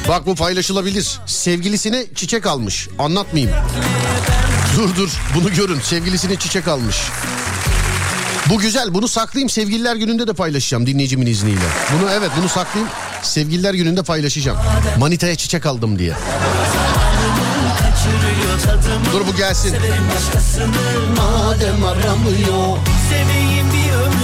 [0.08, 1.18] Bak bu paylaşılabilir.
[1.26, 2.88] Sevgilisine çiçek almış.
[2.98, 3.56] Anlatmayayım.
[4.76, 5.80] Dur dur bunu görün.
[5.80, 6.96] Sevgilisine çiçek almış.
[8.48, 8.94] Bu güzel.
[8.94, 9.50] Bunu saklayayım.
[9.50, 11.66] Sevgililer gününde de paylaşacağım dinleyicimin izniyle.
[11.92, 12.92] Bunu evet bunu saklayayım.
[13.22, 14.58] Sevgililer gününde paylaşacağım.
[14.98, 16.12] Manitaya çiçek aldım diye.
[19.12, 19.76] Dur bu gelsin.
[21.16, 22.78] Madem aramıyor
[23.10, 23.75] Seveyim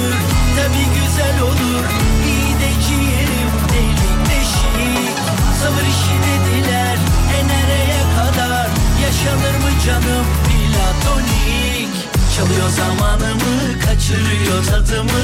[0.03, 0.15] ömür
[0.57, 1.85] tabi güzel olur.
[2.27, 5.17] İyi de ciğerim delik deşik
[5.63, 6.97] Sabır işi dediler
[7.37, 8.69] e nereye kadar.
[9.03, 11.93] Yaşanır mı canım platonik?
[12.37, 15.23] Çalıyor zamanımı kaçırıyor tadımı.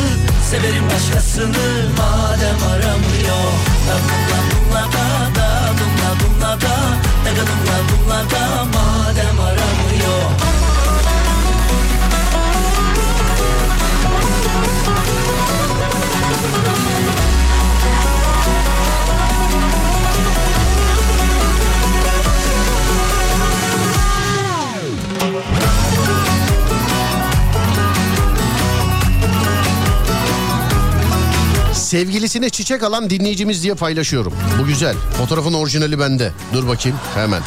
[0.51, 1.67] Severim başkasını
[1.99, 3.49] madem aramıyor.
[3.89, 5.07] Da dumla da
[5.41, 5.49] da
[5.79, 6.75] dumla dumla da.
[7.25, 10.58] Da da dumla dumla da madem aramıyor
[31.89, 34.33] Sevgilisine çiçek alan dinleyicimiz diye paylaşıyorum.
[34.61, 34.97] Bu güzel.
[35.19, 36.33] Fotoğrafın orijinali bende.
[36.53, 37.43] Dur bakayım hemen.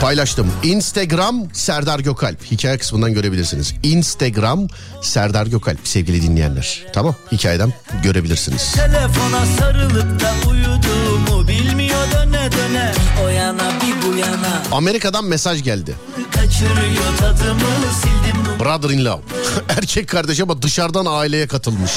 [0.00, 0.52] Paylaştım.
[0.62, 2.44] Instagram Serdar Gökalp.
[2.50, 3.74] Hikaye kısmından görebilirsiniz.
[3.82, 4.68] Instagram
[5.02, 6.82] Serdar Gökalp sevgili dinleyenler.
[6.92, 8.72] Tamam hikayeden görebilirsiniz.
[8.72, 12.92] Telefona sarılıp da uyuduğumu bilmiyor döne döne
[13.24, 15.94] O yana bir bu yana Amerika'dan mesaj geldi.
[16.34, 17.60] Kaçırıyor tadımı
[18.02, 19.34] sildim Brother in law.
[19.78, 21.90] Erkek kardeş ama dışarıdan aileye katılmış.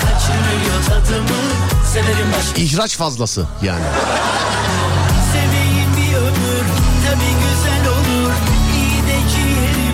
[0.00, 1.38] kaçırıyor tadımı
[2.56, 3.84] İhraç fazlası yani.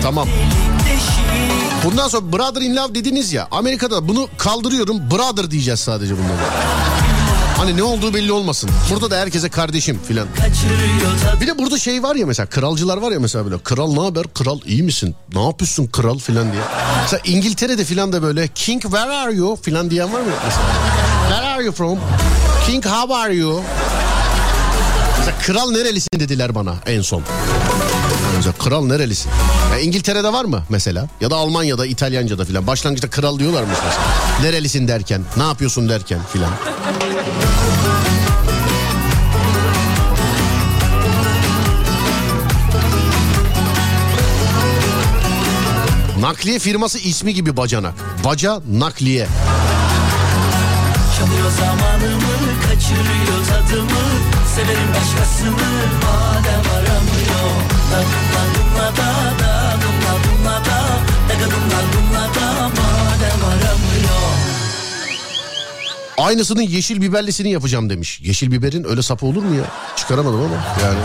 [0.05, 0.27] Tamam.
[1.85, 3.47] Bundan sonra brother in love dediniz ya.
[3.51, 5.11] Amerika'da bunu kaldırıyorum.
[5.11, 6.37] Brother diyeceğiz sadece bundan.
[7.57, 8.69] Hani ne olduğu belli olmasın.
[8.91, 10.27] Burada da herkese kardeşim filan.
[11.41, 14.33] Bir de burada şey var ya mesela kralcılar var ya mesela böyle kral ne haber
[14.33, 16.61] kral iyi misin ne yapıyorsun kral filan diye.
[17.01, 20.65] Mesela İngiltere'de filan da böyle king where are you filan diyen var mı mesela?
[21.29, 21.99] Where are you from?
[22.67, 23.61] King how are you?
[25.17, 27.23] Mesela kral nerelisin dediler bana en son.
[28.45, 29.31] Mesela kral nerelisin?
[29.71, 31.07] Ya İngiltere'de var mı mesela?
[31.21, 32.67] Ya da Almanya'da, İtalyanca'da filan.
[32.67, 33.69] Başlangıçta kral diyorlar mı?
[34.41, 36.49] Nerelisin derken, ne yapıyorsun derken filan.
[46.19, 47.93] Nakliye firması ismi gibi bacanak.
[48.25, 49.27] Baca nakliye.
[51.19, 55.51] Çalıyor zamanımı kaçırıyor tadımı Severim başkasını
[56.03, 56.74] madem
[66.17, 68.19] Aynısının yeşil biberlisini yapacağım demiş.
[68.23, 69.63] Yeşil biberin öyle sapı olur mu ya?
[69.95, 70.99] Çıkaramadım ama yani.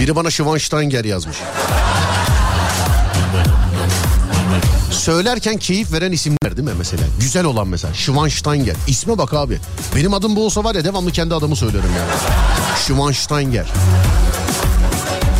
[0.00, 1.36] Biri bana Schweinsteiger yazmış.
[4.90, 7.02] Söylerken keyif veren isimler değil mi mesela?
[7.20, 7.94] Güzel olan mesela.
[7.94, 8.76] Schweinsteiger.
[8.86, 9.60] İsme bak abi.
[9.96, 12.10] Benim adım bu olsa var ya devamlı kendi adımı söylerim yani.
[12.86, 13.66] Schweinsteiger.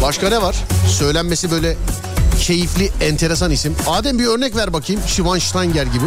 [0.03, 0.57] Başka ne var?
[0.89, 1.77] Söylenmesi böyle
[2.41, 3.77] keyifli, enteresan isim.
[3.86, 5.03] Adem bir örnek ver bakayım.
[5.07, 6.05] Schweinsteiger gibi.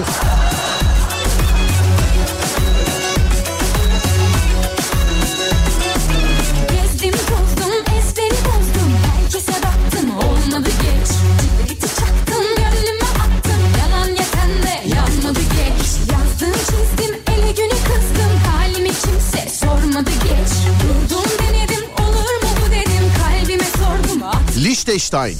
[24.98, 25.38] Liechtenstein.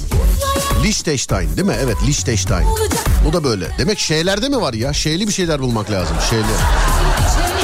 [0.82, 1.76] Liechtenstein değil mi?
[1.84, 2.66] Evet Liechtenstein.
[3.24, 3.68] Bu da böyle.
[3.78, 4.92] Demek şeylerde mi var ya?
[4.92, 6.16] Şeyli bir şeyler bulmak lazım.
[6.30, 6.44] Şeyli.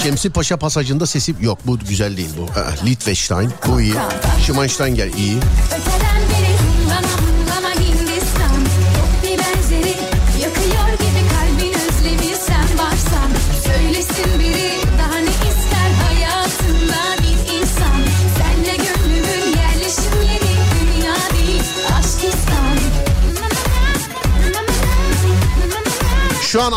[0.03, 1.59] Şemsi Paşa pasajında sesi yok.
[1.67, 2.47] Bu güzel değil bu.
[2.87, 3.51] Liechtenstein.
[3.67, 3.95] Bu iyi.
[4.47, 5.37] Schweinsteiger iyi.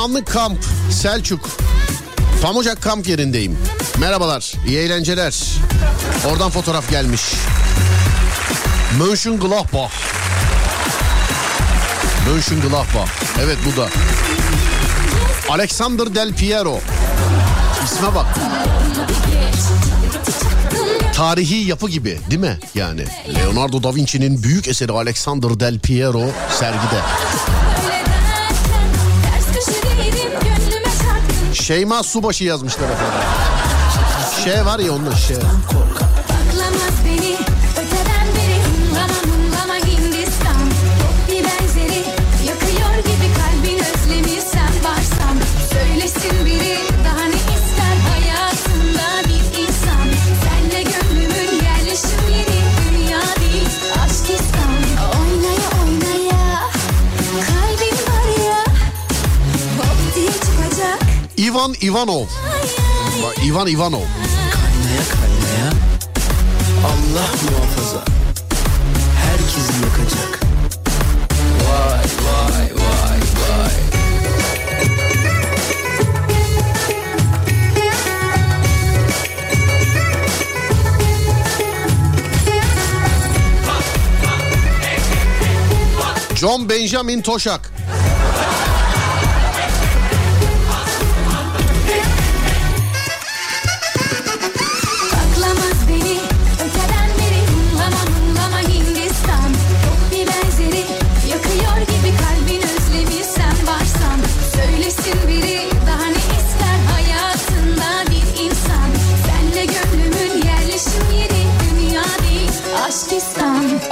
[0.07, 0.57] Anlık kamp.
[0.91, 1.49] Selçuk.
[2.41, 3.57] Pamucak kamp yerindeyim.
[3.99, 4.53] Merhabalar.
[4.67, 5.43] iyi eğlenceler.
[6.25, 7.21] Oradan fotoğraf gelmiş.
[8.99, 9.91] Mönchengladbach.
[12.27, 13.09] Mönchengladbach.
[13.41, 13.87] Evet bu da.
[15.49, 16.79] Alexander Del Piero.
[17.85, 18.25] İsme bak.
[21.13, 22.59] Tarihi yapı gibi değil mi?
[22.75, 23.05] Yani
[23.35, 26.23] Leonardo da Vinci'nin büyük eseri Alexander Del Piero
[26.59, 27.01] sergide.
[31.67, 33.19] Şeyma Subaşı yazmışlar efendim.
[34.43, 35.37] Şey var ya onun şey.
[35.37, 37.37] Baklamaz beni
[61.67, 62.27] Ivan Ivanov.
[63.21, 64.07] Bak, Ivan Ivanov.
[64.51, 65.69] Kaynaya kaynaya
[66.83, 68.03] Allah muhafaza
[69.15, 70.39] Herkesi yakacak
[71.67, 73.75] Vay vay vay vay
[86.35, 87.76] John Benjamin Toşak.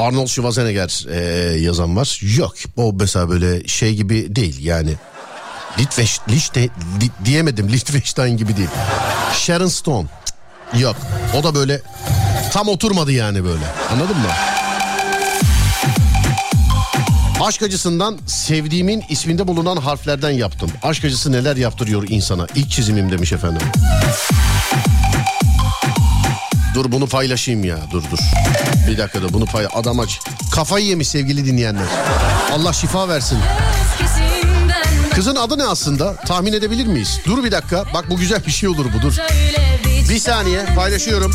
[0.05, 1.19] Arnold Schwarzenegger e,
[1.59, 2.19] yazan var.
[2.37, 4.93] Yok o mesela böyle şey gibi değil yani.
[5.79, 6.61] Litveş, Lichte,
[7.01, 8.69] li, diyemedim Liechtenstein gibi değil.
[9.33, 10.07] Sharon Stone.
[10.79, 10.95] Yok
[11.35, 11.81] o da böyle
[12.51, 14.29] tam oturmadı yani böyle anladın mı?
[17.41, 20.71] Aşk acısından sevdiğimin isminde bulunan harflerden yaptım.
[20.83, 22.47] Aşk acısı neler yaptırıyor insana.
[22.55, 23.61] İlk çizimim demiş efendim.
[26.75, 28.19] Dur bunu paylaşayım ya dur dur.
[28.87, 30.19] Bir dakika da bunu pay adam aç.
[30.51, 31.85] Kafayı yemiş sevgili dinleyenler.
[32.53, 33.37] Allah şifa versin.
[35.15, 36.15] Kızın adı ne aslında?
[36.15, 37.19] Tahmin edebilir miyiz?
[37.25, 37.83] Dur bir dakika.
[37.93, 39.13] Bak bu güzel bir şey olur bu dur.
[40.09, 41.31] Bir saniye paylaşıyorum.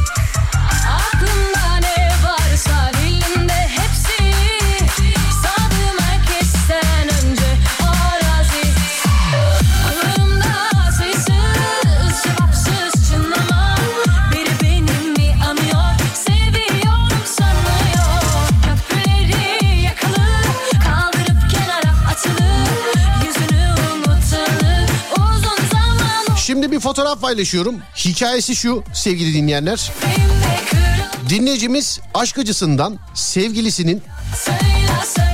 [26.80, 27.76] Bir fotoğraf paylaşıyorum.
[27.96, 29.92] Hikayesi şu sevgili dinleyenler.
[31.28, 34.02] Dinleyicimiz aşk acısından sevgilisinin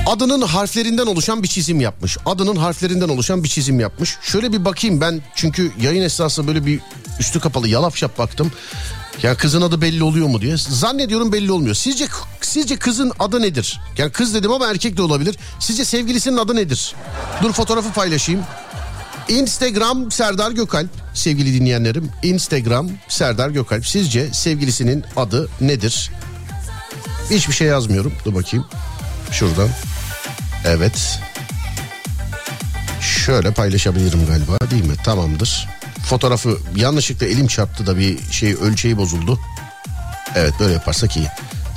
[0.07, 2.17] adının harflerinden oluşan bir çizim yapmış.
[2.25, 4.17] Adının harflerinden oluşan bir çizim yapmış.
[4.21, 6.79] Şöyle bir bakayım ben çünkü yayın esnasında böyle bir
[7.19, 8.51] üstü kapalı yalap şap baktım.
[9.23, 10.57] Ya kızın adı belli oluyor mu diye.
[10.57, 11.75] Zannediyorum belli olmuyor.
[11.75, 12.07] Sizce
[12.41, 13.79] sizce kızın adı nedir?
[13.97, 15.35] Yani kız dedim ama erkek de olabilir.
[15.59, 16.95] Sizce sevgilisinin adı nedir?
[17.43, 18.41] Dur fotoğrafı paylaşayım.
[19.29, 22.11] Instagram Serdar Gökalp sevgili dinleyenlerim.
[22.23, 23.87] Instagram Serdar Gökalp.
[23.87, 26.11] Sizce sevgilisinin adı nedir?
[27.29, 28.13] Hiçbir şey yazmıyorum.
[28.25, 28.65] Dur bakayım.
[29.31, 29.69] Şuradan.
[30.65, 31.19] Evet.
[33.01, 34.95] Şöyle paylaşabilirim galiba değil mi?
[35.05, 35.67] Tamamdır.
[36.09, 39.39] Fotoğrafı yanlışlıkla elim çarptı da bir şey ölçeği bozuldu.
[40.35, 41.27] Evet böyle yaparsak iyi.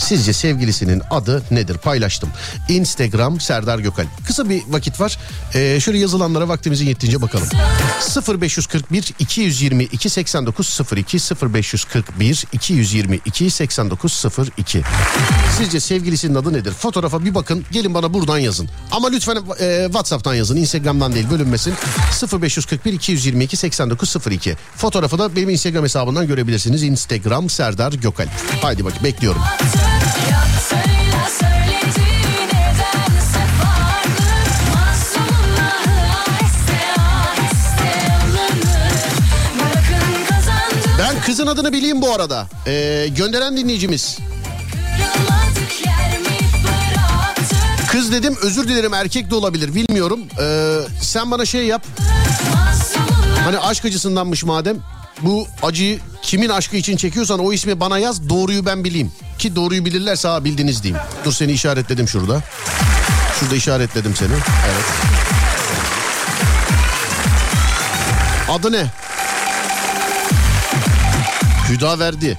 [0.01, 1.79] Sizce sevgilisinin adı nedir?
[1.79, 2.31] Paylaştım.
[2.69, 4.05] Instagram Serdar Gökal.
[4.27, 5.19] Kısa bir vakit var.
[5.55, 7.49] Ee, şöyle yazılanlara vaktimizin yettiğince bakalım.
[8.43, 11.19] 0541 222 8902
[11.53, 14.83] 0541 222 8902
[15.59, 16.73] Sizce sevgilisinin adı nedir?
[16.73, 17.65] Fotoğrafa bir bakın.
[17.73, 18.69] Gelin bana buradan yazın.
[18.91, 20.57] Ama lütfen e, WhatsApp'tan yazın.
[20.57, 21.75] Instagram'dan değil bölünmesin.
[22.43, 26.83] 0541 222 8902 Fotoğrafı da benim Instagram hesabından görebilirsiniz.
[26.83, 28.27] Instagram Serdar Gökal.
[28.63, 29.43] Haydi bakayım bekliyorum.
[40.99, 42.47] Ben kızın adını bileyim bu arada.
[42.67, 44.19] Ee, gönderen dinleyicimiz.
[47.91, 50.21] Kız dedim özür dilerim erkek de olabilir bilmiyorum.
[50.41, 51.87] Ee, sen bana şey yap.
[53.45, 54.77] Hani aşk acısındanmış madem.
[55.23, 59.13] Bu acıyı kimin aşkı için çekiyorsan o ismi bana yaz doğruyu ben bileyim.
[59.39, 61.03] Ki doğruyu bilirlerse ha bildiniz diyeyim.
[61.25, 62.43] Dur seni işaretledim şurada.
[63.41, 64.33] Şurada işaretledim seni.
[64.67, 64.85] Evet.
[68.51, 68.87] Adı ne?
[71.69, 72.39] Hüdaverdi.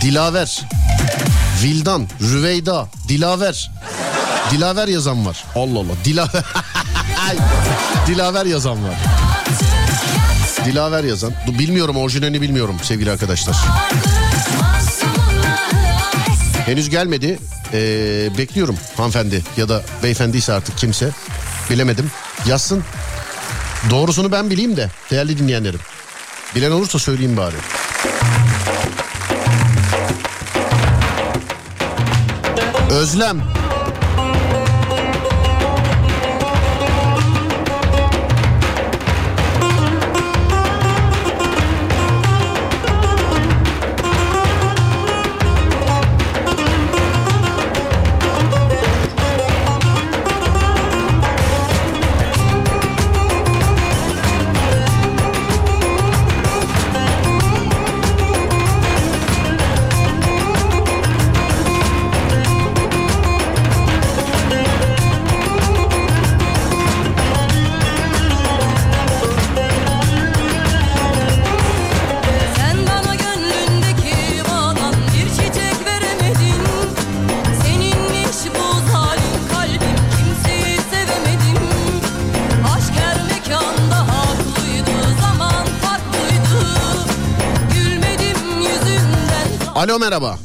[0.00, 0.62] Dilaver.
[1.62, 2.08] Vildan.
[2.20, 2.88] Rüveyda.
[3.08, 3.70] Dilaver.
[4.50, 5.44] Dilaver yazan var.
[5.56, 5.92] Allah Allah.
[6.04, 6.42] Dilaver.
[8.06, 9.21] Dilaver yazan var.
[10.64, 11.32] Dilaver yazan.
[11.58, 13.56] Bilmiyorum orijinalini bilmiyorum sevgili arkadaşlar.
[16.66, 17.38] Henüz gelmedi.
[17.72, 21.10] Ee, bekliyorum hanımefendi ya da beyefendiyse artık kimse.
[21.70, 22.10] Bilemedim.
[22.46, 22.84] Yazsın.
[23.90, 25.80] Doğrusunu ben bileyim de değerli dinleyenlerim.
[26.54, 27.56] Bilen olursa söyleyeyim bari.
[32.90, 33.61] Özlem.
[89.82, 90.38] Alo merhaba.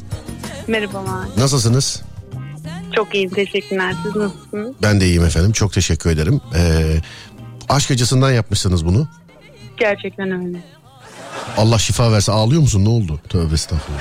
[0.68, 1.28] Merhabalar.
[1.36, 2.02] Nasılsınız?
[2.96, 3.94] Çok iyiyim teşekkürler.
[4.02, 4.74] Siz nasılsınız?
[4.82, 5.52] Ben de iyiyim efendim.
[5.52, 6.40] Çok teşekkür ederim.
[6.56, 7.00] Ee,
[7.68, 9.08] aşk acısından yapmışsınız bunu.
[9.76, 10.58] Gerçekten öyle.
[11.56, 12.84] Allah şifa verse ağlıyor musun?
[12.84, 13.20] Ne oldu?
[13.28, 14.00] Tövbe estağfurullah.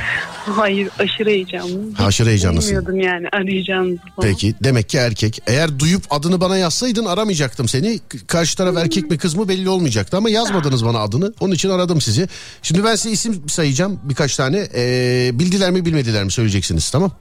[0.56, 1.94] Hayır aşırı heyecanlı.
[1.94, 2.69] Ha, aşırı heyecanlısın.
[2.72, 4.30] Bilmiyordum yani arayacağınızı falan.
[4.30, 5.41] Peki demek ki erkek.
[5.48, 7.99] Eğer duyup adını bana yazsaydın aramayacaktım seni.
[8.28, 11.34] Karşı taraf erkek mi kız mı belli olmayacaktı ama yazmadınız bana adını.
[11.40, 12.28] Onun için aradım sizi.
[12.61, 14.68] Şimdi ben size isim sayacağım birkaç tane.
[14.76, 17.11] Ee, bildiler mi bilmediler mi söyleyeceksiniz tamam?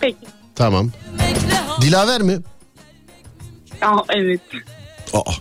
[0.00, 0.16] Peki.
[0.54, 0.90] Tamam.
[1.80, 2.38] Dilaver mi?
[3.82, 4.40] Aa, evet.
[5.14, 5.32] Aa.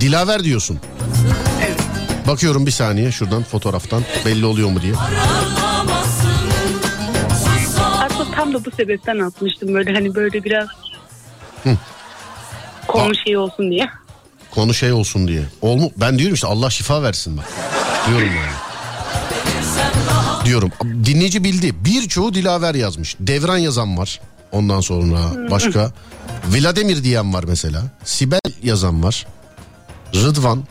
[0.00, 0.78] Dilaver diyorsun.
[2.26, 4.94] Bakıyorum bir saniye şuradan fotoğraftan belli oluyor mu diye.
[8.00, 10.68] Aslında tam da bu sebepten atmıştım böyle hani böyle biraz
[11.64, 11.70] Hı.
[12.88, 13.88] konu şey olsun diye.
[14.50, 15.42] Konu şey olsun diye.
[15.62, 17.44] Olmu ben diyorum işte Allah şifa versin bak.
[18.08, 18.54] Diyorum yani.
[20.44, 20.70] Diyorum.
[21.04, 21.74] Dinleyici bildi.
[21.84, 23.16] Birçoğu Dilaver yazmış.
[23.20, 24.20] Devran yazan var.
[24.52, 25.92] Ondan sonra başka.
[26.48, 27.82] Vladimir diyen var mesela.
[28.04, 29.26] Sibel yazan var.
[30.14, 30.64] Rıdvan.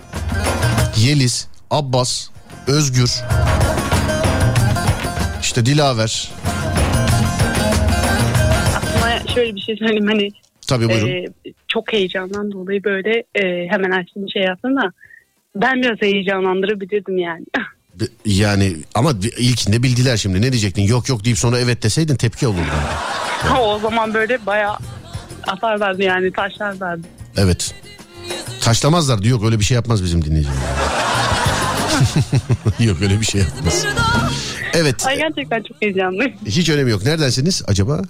[0.97, 1.47] Yeliz.
[1.71, 2.29] Abbas.
[2.67, 3.11] Özgür.
[5.41, 6.31] İşte Dilaver.
[8.77, 10.29] Aslında şöyle bir şey söyleyeyim hani
[10.67, 11.07] Tabii buyurun.
[11.07, 11.25] e,
[11.67, 14.91] çok heyecandan dolayı böyle e, hemen açtım şey yaptım da
[15.55, 17.45] ben biraz heyecanlandırabilirdim yani.
[18.25, 22.61] Yani ama ilkinde bildiler şimdi ne diyecektin yok yok deyip sonra evet deseydin tepki olurdu.
[23.61, 24.75] o zaman böyle bayağı
[25.47, 27.07] atarlardı yani taşlarlardı.
[27.37, 27.75] Evet.
[28.61, 30.55] Taşlamazlar diyor yok öyle bir şey yapmaz bizim dinleyiciler.
[32.79, 33.85] yok öyle bir şey yapmaz.
[34.73, 36.33] Evet Ay gerçekten çok heyecanlıyım.
[36.45, 37.05] hiç önemi yok.
[37.05, 38.01] Neredensiniz acaba?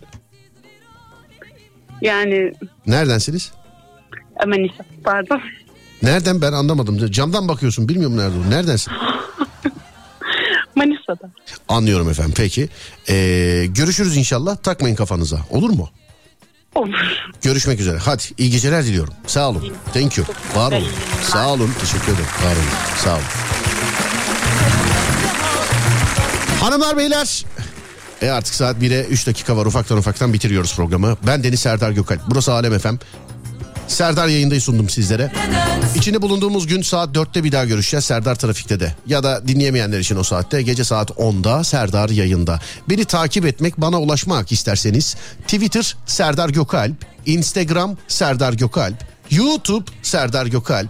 [2.01, 2.53] Yani
[2.87, 3.51] Neredensiniz?
[4.47, 5.41] Manisa pardon.
[6.03, 7.11] Nereden ben anlamadım.
[7.11, 8.49] Camdan bakıyorsun bilmiyorum nerede o.
[8.49, 8.93] Neredensin?
[10.75, 11.29] Manisa'da.
[11.67, 12.69] Anlıyorum efendim peki.
[13.09, 15.89] Ee, görüşürüz inşallah takmayın kafanıza olur mu?
[17.41, 17.97] Görüşmek üzere.
[17.97, 19.13] Hadi iyi geceler diliyorum.
[19.27, 19.73] Sağ olun.
[19.93, 20.27] Thank you.
[20.55, 20.87] Var olun.
[21.21, 21.71] Sağ olun.
[21.81, 22.25] Teşekkür ederim.
[22.45, 22.97] Var olun.
[23.03, 23.23] Sağ olun.
[26.61, 27.45] Hanımlar beyler.
[28.21, 31.17] E artık saat 1'e 3 dakika var ufaktan ufaktan bitiriyoruz programı.
[31.27, 32.21] Ben Deniz Serdar Gökalp.
[32.27, 32.95] Burası Alem FM.
[33.93, 35.31] Serdar yayındayı sundum sizlere.
[35.95, 38.95] İçinde bulunduğumuz gün saat 4'te bir daha görüşeceğiz Serdar Trafik'te de.
[39.07, 42.59] Ya da dinleyemeyenler için o saatte gece saat 10'da Serdar yayında.
[42.89, 46.95] Beni takip etmek, bana ulaşmak isterseniz Twitter Serdar Gökalp,
[47.25, 48.95] Instagram Serdar Gökalp,
[49.31, 50.89] YouTube Serdar Gökalp.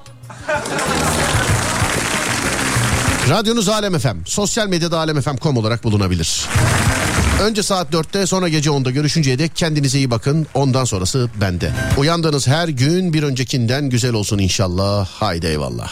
[3.30, 4.18] Radyonuz Alem FM.
[4.26, 6.46] Sosyal medyada alemfm.com olarak bulunabilir.
[7.41, 10.47] Önce saat 4'te sonra gece 10'da görüşünceye dek kendinize iyi bakın.
[10.53, 11.72] Ondan sonrası bende.
[11.97, 15.07] Uyandığınız her gün bir öncekinden güzel olsun inşallah.
[15.07, 15.91] Haydi eyvallah.